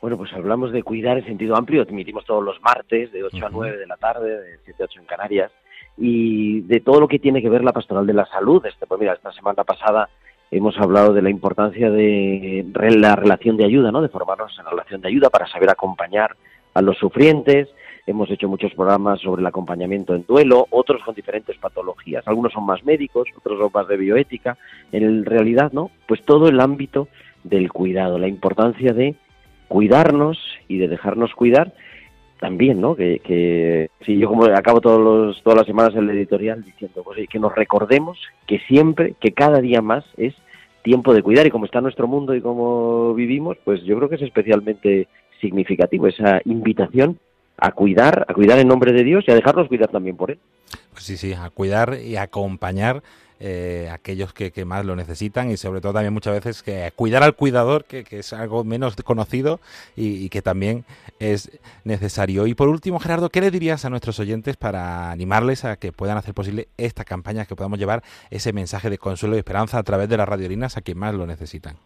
Bueno, 0.00 0.16
pues 0.16 0.32
hablamos 0.32 0.72
de 0.72 0.82
cuidar 0.82 1.18
en 1.18 1.26
sentido 1.26 1.56
amplio, 1.56 1.82
emitimos 1.86 2.24
todos 2.24 2.42
los 2.42 2.60
martes 2.62 3.12
de 3.12 3.22
8 3.22 3.36
a 3.36 3.48
Ujú. 3.48 3.58
9 3.58 3.76
de 3.76 3.86
la 3.86 3.96
tarde, 3.98 4.40
de 4.40 4.58
7 4.64 4.82
a 4.82 4.86
8 4.86 5.00
en 5.00 5.06
Canarias, 5.06 5.52
y 6.00 6.62
de 6.62 6.80
todo 6.80 6.98
lo 6.98 7.08
que 7.08 7.18
tiene 7.18 7.42
que 7.42 7.50
ver 7.50 7.62
la 7.62 7.74
pastoral 7.74 8.06
de 8.06 8.14
la 8.14 8.24
salud. 8.26 8.64
Este, 8.64 8.86
pues 8.86 8.98
mira, 8.98 9.12
esta 9.12 9.30
semana 9.32 9.62
pasada 9.64 10.08
hemos 10.50 10.76
hablado 10.78 11.12
de 11.12 11.20
la 11.20 11.28
importancia 11.30 11.90
de 11.90 12.66
la 12.74 13.14
relación 13.14 13.58
de 13.58 13.66
ayuda, 13.66 13.92
¿no? 13.92 14.00
De 14.00 14.08
formarnos 14.08 14.58
en 14.58 14.64
relación 14.64 15.02
de 15.02 15.08
ayuda 15.08 15.28
para 15.28 15.46
saber 15.46 15.68
acompañar 15.68 16.34
a 16.72 16.80
los 16.80 16.96
sufrientes. 16.96 17.68
Hemos 18.06 18.30
hecho 18.30 18.48
muchos 18.48 18.72
programas 18.72 19.20
sobre 19.20 19.42
el 19.42 19.46
acompañamiento 19.46 20.14
en 20.14 20.24
duelo, 20.26 20.66
otros 20.70 21.02
con 21.04 21.14
diferentes 21.14 21.58
patologías. 21.58 22.26
Algunos 22.26 22.54
son 22.54 22.64
más 22.64 22.82
médicos, 22.82 23.28
otros 23.36 23.58
son 23.58 23.70
más 23.72 23.86
de 23.86 23.98
bioética. 23.98 24.56
En 24.92 25.26
realidad, 25.26 25.70
¿no? 25.72 25.90
Pues 26.08 26.22
todo 26.24 26.48
el 26.48 26.60
ámbito 26.60 27.08
del 27.44 27.70
cuidado, 27.70 28.18
la 28.18 28.26
importancia 28.26 28.94
de 28.94 29.16
cuidarnos 29.68 30.38
y 30.66 30.78
de 30.78 30.88
dejarnos 30.88 31.34
cuidar 31.34 31.74
también, 32.40 32.80
¿no? 32.80 32.96
Que, 32.96 33.20
que 33.20 33.90
sí, 34.04 34.18
yo 34.18 34.28
como 34.28 34.44
acabo 34.46 34.80
todos 34.80 34.98
los, 34.98 35.42
todas 35.42 35.58
las 35.58 35.66
semanas 35.66 35.94
el 35.94 36.08
editorial 36.10 36.64
diciendo 36.64 37.02
pues, 37.04 37.28
que 37.28 37.38
nos 37.38 37.54
recordemos 37.54 38.18
que 38.46 38.58
siempre, 38.60 39.14
que 39.20 39.32
cada 39.32 39.60
día 39.60 39.82
más 39.82 40.04
es 40.16 40.34
tiempo 40.82 41.12
de 41.12 41.22
cuidar 41.22 41.46
y 41.46 41.50
como 41.50 41.66
está 41.66 41.82
nuestro 41.82 42.08
mundo 42.08 42.34
y 42.34 42.40
como 42.40 43.14
vivimos, 43.14 43.58
pues 43.62 43.82
yo 43.84 43.96
creo 43.98 44.08
que 44.08 44.14
es 44.14 44.22
especialmente 44.22 45.06
significativo 45.40 46.06
esa 46.06 46.40
invitación 46.46 47.18
a 47.58 47.72
cuidar, 47.72 48.24
a 48.26 48.32
cuidar 48.32 48.58
en 48.58 48.68
nombre 48.68 48.92
de 48.92 49.04
Dios 49.04 49.24
y 49.26 49.30
a 49.30 49.34
dejarnos 49.34 49.68
cuidar 49.68 49.90
también 49.90 50.16
por 50.16 50.30
él. 50.30 50.38
Pues 50.92 51.04
sí, 51.04 51.18
sí, 51.18 51.34
a 51.34 51.50
cuidar 51.50 51.98
y 52.02 52.16
acompañar 52.16 53.02
eh, 53.40 53.88
aquellos 53.90 54.34
que, 54.34 54.52
que, 54.52 54.66
más 54.66 54.84
lo 54.84 54.94
necesitan 54.94 55.50
y 55.50 55.56
sobre 55.56 55.80
todo 55.80 55.94
también 55.94 56.12
muchas 56.12 56.34
veces 56.34 56.62
que 56.62 56.92
cuidar 56.94 57.22
al 57.22 57.34
cuidador, 57.34 57.86
que, 57.86 58.04
que 58.04 58.18
es 58.18 58.32
algo 58.34 58.64
menos 58.64 58.96
conocido 58.96 59.60
y, 59.96 60.24
y, 60.24 60.28
que 60.28 60.42
también 60.42 60.84
es 61.18 61.50
necesario. 61.84 62.46
Y 62.46 62.54
por 62.54 62.68
último, 62.68 63.00
Gerardo, 63.00 63.30
¿qué 63.30 63.40
le 63.40 63.50
dirías 63.50 63.84
a 63.86 63.90
nuestros 63.90 64.20
oyentes 64.20 64.56
para 64.56 65.10
animarles 65.10 65.64
a 65.64 65.76
que 65.76 65.90
puedan 65.90 66.18
hacer 66.18 66.34
posible 66.34 66.68
esta 66.76 67.04
campaña, 67.04 67.46
que 67.46 67.56
podamos 67.56 67.78
llevar 67.78 68.02
ese 68.30 68.52
mensaje 68.52 68.90
de 68.90 68.98
consuelo 68.98 69.36
y 69.36 69.38
esperanza 69.38 69.78
a 69.78 69.82
través 69.82 70.08
de 70.08 70.18
las 70.18 70.28
radiolinas 70.28 70.76
a 70.76 70.82
quien 70.82 70.98
más 70.98 71.14
lo 71.14 71.26
necesitan? 71.26 71.78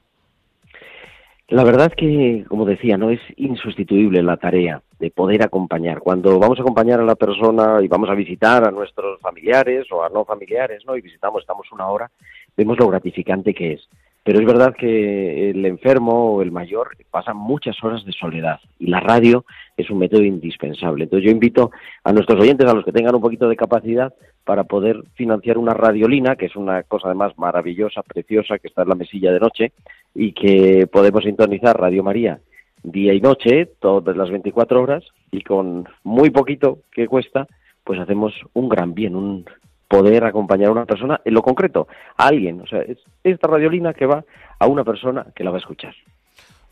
La 1.48 1.62
verdad 1.62 1.88
es 1.88 1.96
que, 1.96 2.44
como 2.48 2.64
decía, 2.64 2.96
no 2.96 3.10
es 3.10 3.20
insustituible 3.36 4.22
la 4.22 4.38
tarea 4.38 4.82
de 4.98 5.10
poder 5.10 5.42
acompañar. 5.42 6.00
Cuando 6.00 6.38
vamos 6.38 6.58
a 6.58 6.62
acompañar 6.62 7.00
a 7.00 7.04
la 7.04 7.16
persona 7.16 7.82
y 7.82 7.88
vamos 7.88 8.08
a 8.08 8.14
visitar 8.14 8.66
a 8.66 8.70
nuestros 8.70 9.20
familiares 9.20 9.86
o 9.92 10.02
a 10.02 10.08
no 10.08 10.24
familiares, 10.24 10.84
¿no? 10.86 10.96
Y 10.96 11.02
visitamos, 11.02 11.42
estamos 11.42 11.70
una 11.70 11.86
hora, 11.88 12.10
vemos 12.56 12.78
lo 12.78 12.88
gratificante 12.88 13.52
que 13.52 13.74
es. 13.74 13.88
Pero 14.24 14.40
es 14.40 14.46
verdad 14.46 14.74
que 14.74 15.50
el 15.50 15.64
enfermo 15.66 16.34
o 16.34 16.42
el 16.42 16.50
mayor 16.50 16.96
pasa 17.10 17.34
muchas 17.34 17.76
horas 17.84 18.04
de 18.06 18.12
soledad 18.12 18.58
y 18.78 18.86
la 18.86 18.98
radio 19.00 19.44
es 19.76 19.90
un 19.90 19.98
método 19.98 20.22
indispensable. 20.22 21.04
Entonces 21.04 21.26
yo 21.26 21.30
invito 21.30 21.70
a 22.02 22.12
nuestros 22.12 22.40
oyentes, 22.40 22.66
a 22.66 22.72
los 22.72 22.84
que 22.84 22.92
tengan 22.92 23.14
un 23.14 23.20
poquito 23.20 23.48
de 23.48 23.56
capacidad, 23.56 24.14
para 24.44 24.64
poder 24.64 25.02
financiar 25.14 25.58
una 25.58 25.74
radiolina, 25.74 26.36
que 26.36 26.46
es 26.46 26.56
una 26.56 26.82
cosa 26.82 27.08
además 27.08 27.32
maravillosa, 27.38 28.02
preciosa, 28.02 28.58
que 28.58 28.68
está 28.68 28.82
en 28.82 28.88
la 28.88 28.94
mesilla 28.94 29.32
de 29.32 29.40
noche 29.40 29.72
y 30.14 30.32
que 30.32 30.86
podemos 30.86 31.24
sintonizar 31.24 31.78
Radio 31.78 32.02
María 32.02 32.40
día 32.84 33.14
y 33.14 33.20
noche, 33.20 33.66
todas 33.80 34.16
las 34.16 34.30
24 34.30 34.80
horas, 34.80 35.04
y 35.32 35.40
con 35.40 35.88
muy 36.04 36.30
poquito 36.30 36.80
que 36.92 37.08
cuesta, 37.08 37.48
pues 37.82 37.98
hacemos 37.98 38.34
un 38.52 38.68
gran 38.68 38.94
bien, 38.94 39.16
un 39.16 39.46
poder 39.94 40.24
acompañar 40.24 40.68
a 40.68 40.72
una 40.72 40.86
persona 40.86 41.20
en 41.24 41.34
lo 41.34 41.42
concreto, 41.42 41.86
a 42.16 42.26
alguien. 42.26 42.60
O 42.60 42.66
sea, 42.66 42.80
es 42.80 42.98
esta 43.22 43.46
radiolina 43.46 43.94
que 43.94 44.06
va 44.06 44.24
a 44.58 44.66
una 44.66 44.82
persona 44.82 45.26
que 45.36 45.44
la 45.44 45.50
va 45.50 45.56
a 45.56 45.60
escuchar. 45.60 45.94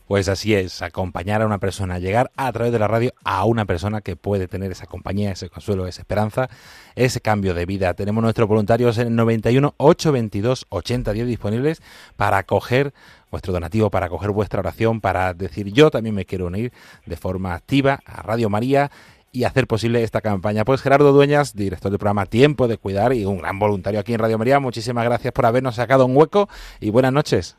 Pues 0.07 0.27
así 0.27 0.53
es, 0.53 0.81
acompañar 0.81 1.41
a 1.41 1.45
una 1.45 1.59
persona, 1.59 1.97
llegar 1.97 2.29
a 2.35 2.51
través 2.51 2.73
de 2.73 2.79
la 2.79 2.89
radio 2.89 3.13
a 3.23 3.45
una 3.45 3.63
persona 3.63 4.01
que 4.01 4.17
puede 4.17 4.49
tener 4.49 4.69
esa 4.69 4.85
compañía, 4.85 5.31
ese 5.31 5.49
consuelo, 5.49 5.87
esa 5.87 6.01
esperanza, 6.01 6.49
ese 6.95 7.21
cambio 7.21 7.53
de 7.53 7.65
vida. 7.65 7.93
Tenemos 7.93 8.21
nuestros 8.21 8.49
voluntarios 8.49 8.97
en 8.97 9.07
el 9.07 9.15
91 9.15 9.75
822 9.77 10.65
8010 10.67 11.25
disponibles 11.25 11.81
para 12.17 12.37
acoger 12.37 12.93
vuestro 13.31 13.53
donativo, 13.53 13.89
para 13.89 14.07
acoger 14.07 14.31
vuestra 14.31 14.59
oración, 14.59 14.99
para 14.99 15.33
decir 15.33 15.71
yo 15.71 15.89
también 15.89 16.13
me 16.13 16.25
quiero 16.25 16.47
unir 16.47 16.73
de 17.05 17.15
forma 17.15 17.53
activa 17.53 17.99
a 18.05 18.21
Radio 18.21 18.49
María 18.49 18.91
y 19.33 19.43
hacer 19.43 19.67
posible 19.67 20.03
esta 20.03 20.21
campaña. 20.21 20.63
Pues 20.63 20.81
Gerardo 20.81 21.11
Dueñas, 21.11 21.55
director 21.55 21.91
del 21.91 21.99
programa 21.99 22.27
Tiempo 22.27 22.69
de 22.69 22.77
Cuidar 22.77 23.13
y 23.13 23.25
un 23.25 23.39
gran 23.39 23.59
voluntario 23.59 23.99
aquí 23.99 24.13
en 24.13 24.19
Radio 24.19 24.37
María, 24.37 24.61
muchísimas 24.61 25.03
gracias 25.03 25.33
por 25.33 25.45
habernos 25.45 25.75
sacado 25.75 26.05
un 26.05 26.15
hueco 26.15 26.47
y 26.79 26.91
buenas 26.91 27.11
noches. 27.11 27.57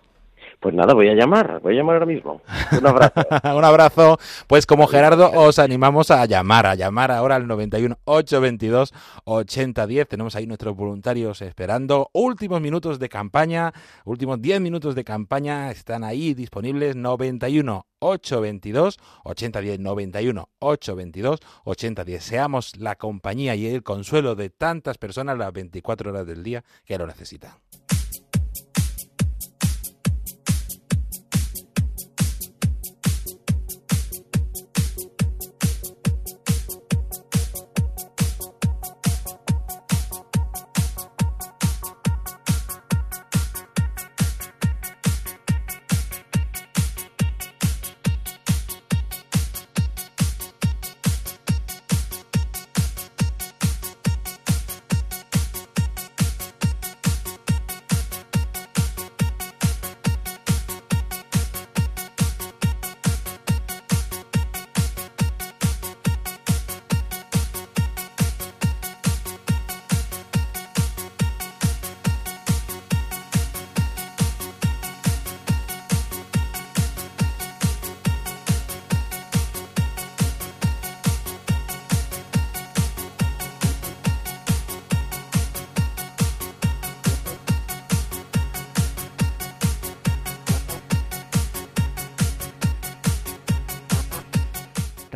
Pues 0.64 0.74
nada, 0.74 0.94
voy 0.94 1.10
a 1.10 1.14
llamar, 1.14 1.60
voy 1.60 1.74
a 1.74 1.76
llamar 1.76 1.96
ahora 1.96 2.06
mismo. 2.06 2.40
Un 2.80 2.86
abrazo. 2.86 3.12
un 3.54 3.64
abrazo. 3.66 4.18
Pues 4.46 4.64
como 4.64 4.86
Gerardo, 4.86 5.30
os 5.30 5.58
animamos 5.58 6.10
a 6.10 6.24
llamar, 6.24 6.64
a 6.64 6.74
llamar 6.74 7.10
ahora 7.10 7.36
al 7.36 7.46
91 7.46 7.98
822 8.04 8.94
8010. 9.24 10.08
Tenemos 10.08 10.34
ahí 10.36 10.46
nuestros 10.46 10.74
voluntarios 10.74 11.42
esperando. 11.42 12.08
Últimos 12.14 12.62
minutos 12.62 12.98
de 12.98 13.10
campaña, 13.10 13.74
últimos 14.06 14.40
10 14.40 14.62
minutos 14.62 14.94
de 14.94 15.04
campaña 15.04 15.70
están 15.70 16.02
ahí 16.02 16.32
disponibles. 16.32 16.96
91 16.96 17.86
822 17.98 18.98
8010 19.24 19.80
91 19.80 20.48
822 20.60 21.40
8010. 21.64 22.24
Seamos 22.24 22.76
la 22.78 22.94
compañía 22.96 23.54
y 23.54 23.66
el 23.66 23.82
consuelo 23.82 24.34
de 24.34 24.48
tantas 24.48 24.96
personas 24.96 25.36
las 25.36 25.52
24 25.52 26.10
horas 26.10 26.26
del 26.26 26.42
día 26.42 26.64
que 26.86 26.96
lo 26.96 27.06
necesitan. 27.06 27.52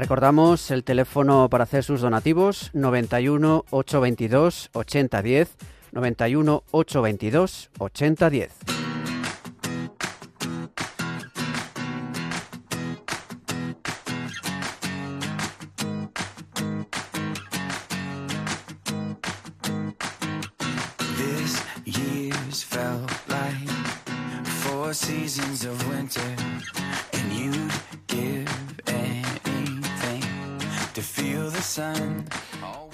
Recordamos 0.09 0.71
el 0.71 0.85
teléfono 0.85 1.51
para 1.51 1.65
hacer 1.65 1.85
sus 1.85 2.01
donativos 2.01 2.71
91 2.73 3.67
822 3.69 4.71
8010 4.73 5.55
91 5.93 6.63
822 6.71 7.71
8010. 7.79 8.78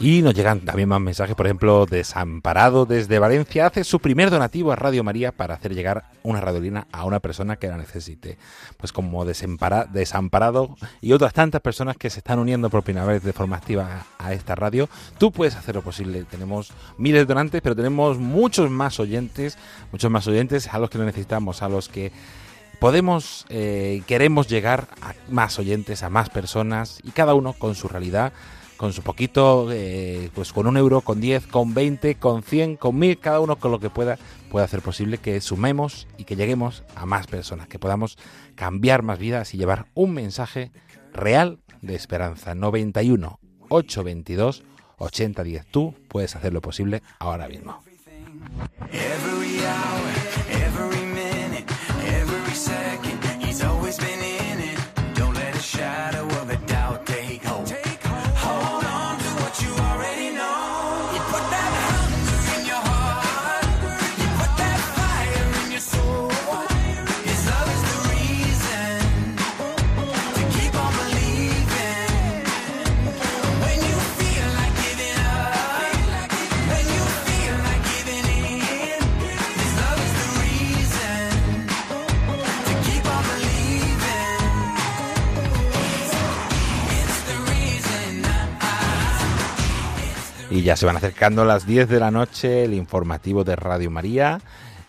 Y 0.04 0.20
nos 0.20 0.34
llegan 0.34 0.60
también 0.60 0.90
más 0.90 1.00
mensajes, 1.00 1.34
por 1.34 1.46
ejemplo, 1.46 1.86
Desamparado 1.86 2.84
desde 2.84 3.18
Valencia 3.18 3.64
hace 3.64 3.84
su 3.84 4.00
primer 4.00 4.28
donativo 4.28 4.70
a 4.70 4.76
Radio 4.76 5.02
María 5.02 5.32
para 5.32 5.54
hacer 5.54 5.74
llegar 5.74 6.10
una 6.22 6.42
radiolina 6.42 6.86
a 6.92 7.06
una 7.06 7.20
persona 7.20 7.56
que 7.56 7.68
la 7.68 7.78
necesite. 7.78 8.36
Pues 8.76 8.92
como 8.92 9.24
Desamparado 9.24 10.76
y 11.00 11.12
otras 11.12 11.32
tantas 11.32 11.62
personas 11.62 11.96
que 11.96 12.10
se 12.10 12.18
están 12.18 12.38
uniendo 12.38 12.68
por 12.68 12.82
primera 12.82 13.06
vez 13.06 13.22
de 13.22 13.32
forma 13.32 13.56
activa 13.56 14.04
a, 14.18 14.34
esta 14.34 14.54
radio, 14.54 14.90
tú 15.16 15.32
puedes 15.32 15.56
hacer 15.56 15.74
lo 15.74 15.80
posible. 15.80 16.24
Tenemos 16.24 16.74
miles 16.98 17.22
de 17.22 17.24
donantes, 17.24 17.62
pero 17.62 17.74
tenemos 17.74 18.18
muchos 18.18 18.68
más 18.68 19.00
oyentes, 19.00 19.56
muchos 19.90 20.10
más 20.10 20.26
oyentes 20.26 20.68
a 20.68 20.78
los 20.78 20.90
que 20.90 20.98
lo 20.98 21.06
necesitamos, 21.06 21.62
a 21.62 21.70
los 21.70 21.88
que 21.88 22.12
podemos, 22.78 23.46
eh, 23.48 24.02
queremos 24.06 24.48
llegar 24.48 24.86
a 25.00 25.14
más 25.30 25.58
oyentes, 25.58 26.02
a 26.02 26.10
más 26.10 26.28
personas 26.28 26.98
y 27.02 27.12
cada 27.12 27.32
uno 27.32 27.54
con 27.54 27.74
su 27.74 27.88
realidad 27.88 28.34
con 28.76 28.92
su 28.92 29.02
poquito, 29.02 29.68
eh, 29.72 30.30
pues 30.34 30.52
con 30.52 30.66
un 30.66 30.76
euro, 30.76 31.00
con 31.00 31.20
10, 31.20 31.46
con 31.46 31.74
20, 31.74 32.16
con 32.16 32.42
100, 32.42 32.76
con 32.76 32.98
1000, 32.98 33.18
cada 33.18 33.40
uno 33.40 33.56
con 33.56 33.70
lo 33.70 33.80
que 33.80 33.90
pueda, 33.90 34.18
puede 34.50 34.64
hacer 34.64 34.82
posible 34.82 35.18
que 35.18 35.40
sumemos 35.40 36.06
y 36.18 36.24
que 36.24 36.36
lleguemos 36.36 36.84
a 36.94 37.06
más 37.06 37.26
personas, 37.26 37.68
que 37.68 37.78
podamos 37.78 38.18
cambiar 38.54 39.02
más 39.02 39.18
vidas 39.18 39.54
y 39.54 39.58
llevar 39.58 39.86
un 39.94 40.12
mensaje 40.12 40.72
real 41.12 41.60
de 41.82 41.94
esperanza. 41.94 42.54
91 42.54 43.38
822 43.68 44.62
8010. 44.98 45.66
Tú 45.66 45.94
puedes 46.08 46.36
hacer 46.36 46.52
lo 46.52 46.60
posible 46.60 47.02
ahora 47.18 47.48
mismo. 47.48 47.82
Se 90.76 90.86
van 90.86 90.96
acercando 90.96 91.44
las 91.44 91.66
10 91.66 91.88
de 91.88 92.00
la 92.00 92.10
noche, 92.10 92.64
el 92.64 92.74
informativo 92.74 93.44
de 93.44 93.56
Radio 93.56 93.90
María. 93.90 94.40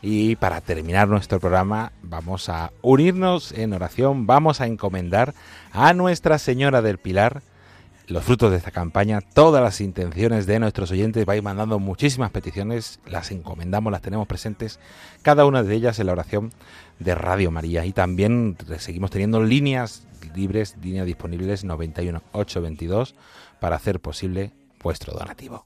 Y 0.02 0.36
para 0.36 0.62
terminar 0.62 1.08
nuestro 1.08 1.40
programa 1.40 1.92
vamos 2.02 2.50
a 2.50 2.72
unirnos 2.82 3.52
en 3.52 3.74
oración, 3.74 4.26
vamos 4.28 4.62
a 4.62 4.68
encomendar 4.68 5.34
a 5.74 5.94
Nuestra 5.94 6.38
Señora 6.40 6.82
del 6.82 6.98
Pilar 6.98 7.42
los 8.08 8.24
frutos 8.24 8.52
de 8.52 8.58
esta 8.58 8.72
campaña, 8.72 9.22
todas 9.22 9.64
las 9.64 9.82
intenciones 9.82 10.46
de 10.46 10.60
nuestros 10.60 10.92
oyentes. 10.92 11.26
Vais 11.26 11.42
mandando 11.42 11.80
muchísimas 11.80 12.32
peticiones, 12.32 13.00
las 13.08 13.32
encomendamos, 13.32 13.92
las 13.92 14.02
tenemos 14.02 14.28
presentes, 14.28 14.80
cada 15.24 15.46
una 15.46 15.64
de 15.64 15.74
ellas 15.74 16.00
en 16.00 16.08
la 16.08 16.12
oración 16.14 16.52
de 17.00 17.16
Radio 17.16 17.52
María. 17.52 17.86
Y 17.86 17.94
también 17.94 18.58
seguimos 18.78 19.12
teniendo 19.12 19.44
líneas 19.44 20.04
libres, 20.36 20.76
líneas 20.82 21.06
disponibles 21.06 21.64
91 21.64 22.22
822 22.32 23.16
para 23.60 23.76
hacer 23.76 24.00
posible 24.00 24.52
vuestro 24.84 25.14
donativo. 25.14 25.66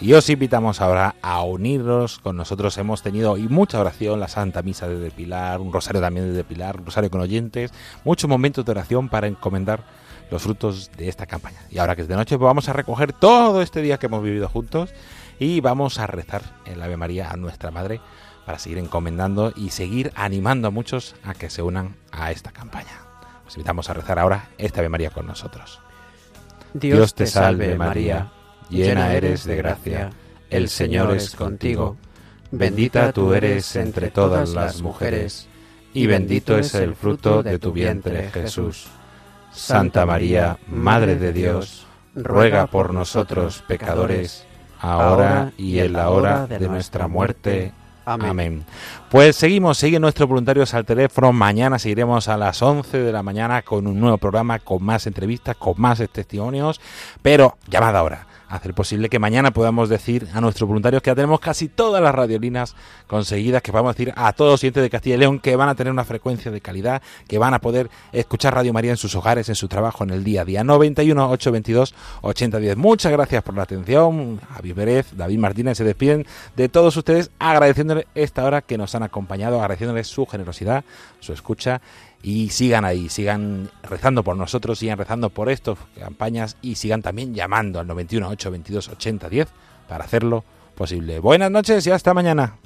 Y 0.00 0.12
os 0.12 0.30
invitamos 0.30 0.80
ahora 0.80 1.16
a 1.22 1.42
unirnos 1.42 2.20
con 2.20 2.36
nosotros. 2.36 2.78
Hemos 2.78 3.02
tenido 3.02 3.36
y 3.36 3.48
mucha 3.48 3.80
oración, 3.80 4.20
la 4.20 4.28
Santa 4.28 4.62
Misa 4.62 4.86
de 4.86 5.10
Pilar, 5.10 5.60
un 5.60 5.72
rosario 5.72 6.00
también 6.00 6.32
de 6.32 6.44
Pilar, 6.44 6.78
un 6.78 6.86
rosario 6.86 7.10
con 7.10 7.20
oyentes, 7.20 7.72
muchos 8.04 8.30
momentos 8.30 8.64
de 8.64 8.70
oración 8.70 9.08
para 9.08 9.26
encomendar 9.26 9.82
los 10.30 10.42
frutos 10.42 10.92
de 10.96 11.08
esta 11.08 11.26
campaña. 11.26 11.58
Y 11.68 11.78
ahora 11.78 11.96
que 11.96 12.02
es 12.02 12.08
de 12.08 12.14
noche, 12.14 12.38
pues 12.38 12.46
vamos 12.46 12.68
a 12.68 12.74
recoger 12.74 13.12
todo 13.12 13.60
este 13.60 13.82
día 13.82 13.98
que 13.98 14.06
hemos 14.06 14.22
vivido 14.22 14.48
juntos 14.48 14.94
y 15.40 15.60
vamos 15.60 15.98
a 15.98 16.06
rezar 16.06 16.42
en 16.64 16.78
la 16.78 16.84
Ave 16.84 16.96
María 16.96 17.30
a 17.30 17.36
nuestra 17.36 17.72
Madre 17.72 18.00
para 18.46 18.60
seguir 18.60 18.78
encomendando 18.78 19.52
y 19.56 19.70
seguir 19.70 20.12
animando 20.14 20.68
a 20.68 20.70
muchos 20.70 21.16
a 21.24 21.34
que 21.34 21.50
se 21.50 21.62
unan 21.62 21.96
a 22.12 22.30
esta 22.30 22.52
campaña. 22.52 23.00
Os 23.48 23.56
invitamos 23.56 23.90
a 23.90 23.94
rezar 23.94 24.20
ahora 24.20 24.50
esta 24.58 24.78
Ave 24.78 24.90
María 24.90 25.10
con 25.10 25.26
nosotros. 25.26 25.80
Dios 26.72 27.14
te 27.14 27.26
salve 27.26 27.76
María 27.76 28.30
llena 28.70 29.14
eres 29.14 29.44
de 29.44 29.56
gracia, 29.56 30.10
el 30.50 30.68
Señor 30.68 31.14
es 31.14 31.34
contigo, 31.34 31.96
bendita 32.50 33.12
tú 33.12 33.34
eres 33.34 33.76
entre 33.76 34.10
todas 34.10 34.50
las 34.50 34.82
mujeres, 34.82 35.48
y 35.92 36.06
bendito 36.06 36.58
es 36.58 36.74
el 36.74 36.94
fruto 36.94 37.42
de 37.42 37.58
tu 37.58 37.72
vientre 37.72 38.30
Jesús. 38.30 38.88
Santa 39.52 40.06
María, 40.06 40.58
Madre 40.68 41.16
de 41.16 41.32
Dios, 41.32 41.86
ruega 42.14 42.66
por 42.66 42.92
nosotros 42.92 43.64
pecadores, 43.66 44.44
ahora 44.80 45.52
y 45.56 45.78
en 45.80 45.94
la 45.94 46.10
hora 46.10 46.46
de 46.46 46.60
nuestra 46.68 47.08
muerte. 47.08 47.72
Amén. 48.04 48.64
Pues 49.10 49.36
seguimos, 49.36 49.76
siguen 49.76 50.00
nuestros 50.00 50.28
voluntarios 50.28 50.72
al 50.72 50.86
teléfono. 50.86 51.32
Mañana 51.32 51.78
seguiremos 51.78 52.28
a 52.28 52.38
las 52.38 52.62
11 52.62 52.98
de 52.98 53.12
la 53.12 53.22
mañana 53.22 53.60
con 53.60 53.86
un 53.86 54.00
nuevo 54.00 54.16
programa, 54.16 54.60
con 54.60 54.82
más 54.82 55.06
entrevistas, 55.06 55.56
con 55.56 55.74
más 55.76 56.02
testimonios. 56.10 56.80
Pero 57.20 57.58
llamada 57.66 57.98
ahora 57.98 58.27
hacer 58.48 58.74
posible 58.74 59.08
que 59.08 59.18
mañana 59.18 59.50
podamos 59.52 59.88
decir 59.88 60.26
a 60.32 60.40
nuestros 60.40 60.66
voluntarios 60.66 61.02
que 61.02 61.10
ya 61.10 61.14
tenemos 61.14 61.40
casi 61.40 61.68
todas 61.68 62.02
las 62.02 62.14
radiolinas 62.14 62.74
conseguidas, 63.06 63.62
que 63.62 63.72
podamos 63.72 63.94
decir 63.96 64.12
a 64.16 64.32
todos 64.32 64.52
los 64.52 64.60
clientes 64.60 64.82
de 64.82 64.90
Castilla 64.90 65.16
y 65.16 65.18
León 65.18 65.38
que 65.38 65.56
van 65.56 65.68
a 65.68 65.74
tener 65.74 65.92
una 65.92 66.04
frecuencia 66.04 66.50
de 66.50 66.60
calidad, 66.60 67.02
que 67.26 67.38
van 67.38 67.54
a 67.54 67.60
poder 67.60 67.90
escuchar 68.12 68.54
Radio 68.54 68.72
María 68.72 68.90
en 68.90 68.96
sus 68.96 69.14
hogares, 69.14 69.48
en 69.48 69.54
su 69.54 69.68
trabajo, 69.68 70.04
en 70.04 70.10
el 70.10 70.24
día 70.24 70.42
a 70.42 70.44
día. 70.44 70.64
91 70.64 71.30
822 71.30 71.94
8010. 72.22 72.76
Muchas 72.76 73.12
gracias 73.12 73.42
por 73.42 73.54
la 73.54 73.62
atención. 73.62 74.40
Javi 74.54 74.72
Pérez, 74.72 75.06
David 75.12 75.38
Martínez 75.38 75.78
se 75.78 75.84
despiden 75.84 76.26
de 76.56 76.68
todos 76.68 76.96
ustedes 76.96 77.30
agradeciéndoles 77.38 78.06
esta 78.14 78.44
hora 78.44 78.62
que 78.62 78.78
nos 78.78 78.94
han 78.94 79.02
acompañado, 79.02 79.60
agradeciéndoles 79.60 80.08
su 80.08 80.26
generosidad, 80.26 80.84
su 81.20 81.32
escucha 81.32 81.80
y 82.22 82.50
sigan 82.50 82.84
ahí, 82.84 83.08
sigan 83.08 83.70
rezando 83.82 84.24
por 84.24 84.36
nosotros, 84.36 84.78
sigan 84.78 84.98
rezando 84.98 85.30
por 85.30 85.48
estas 85.48 85.78
campañas 85.98 86.56
y 86.62 86.74
sigan 86.74 87.02
también 87.02 87.34
llamando 87.34 87.80
al 87.80 87.86
91 87.86 88.28
822 88.28 88.88
80 88.88 89.28
10 89.28 89.48
para 89.88 90.04
hacerlo 90.04 90.44
posible. 90.74 91.18
Buenas 91.20 91.50
noches 91.50 91.86
y 91.86 91.90
hasta 91.90 92.14
mañana. 92.14 92.58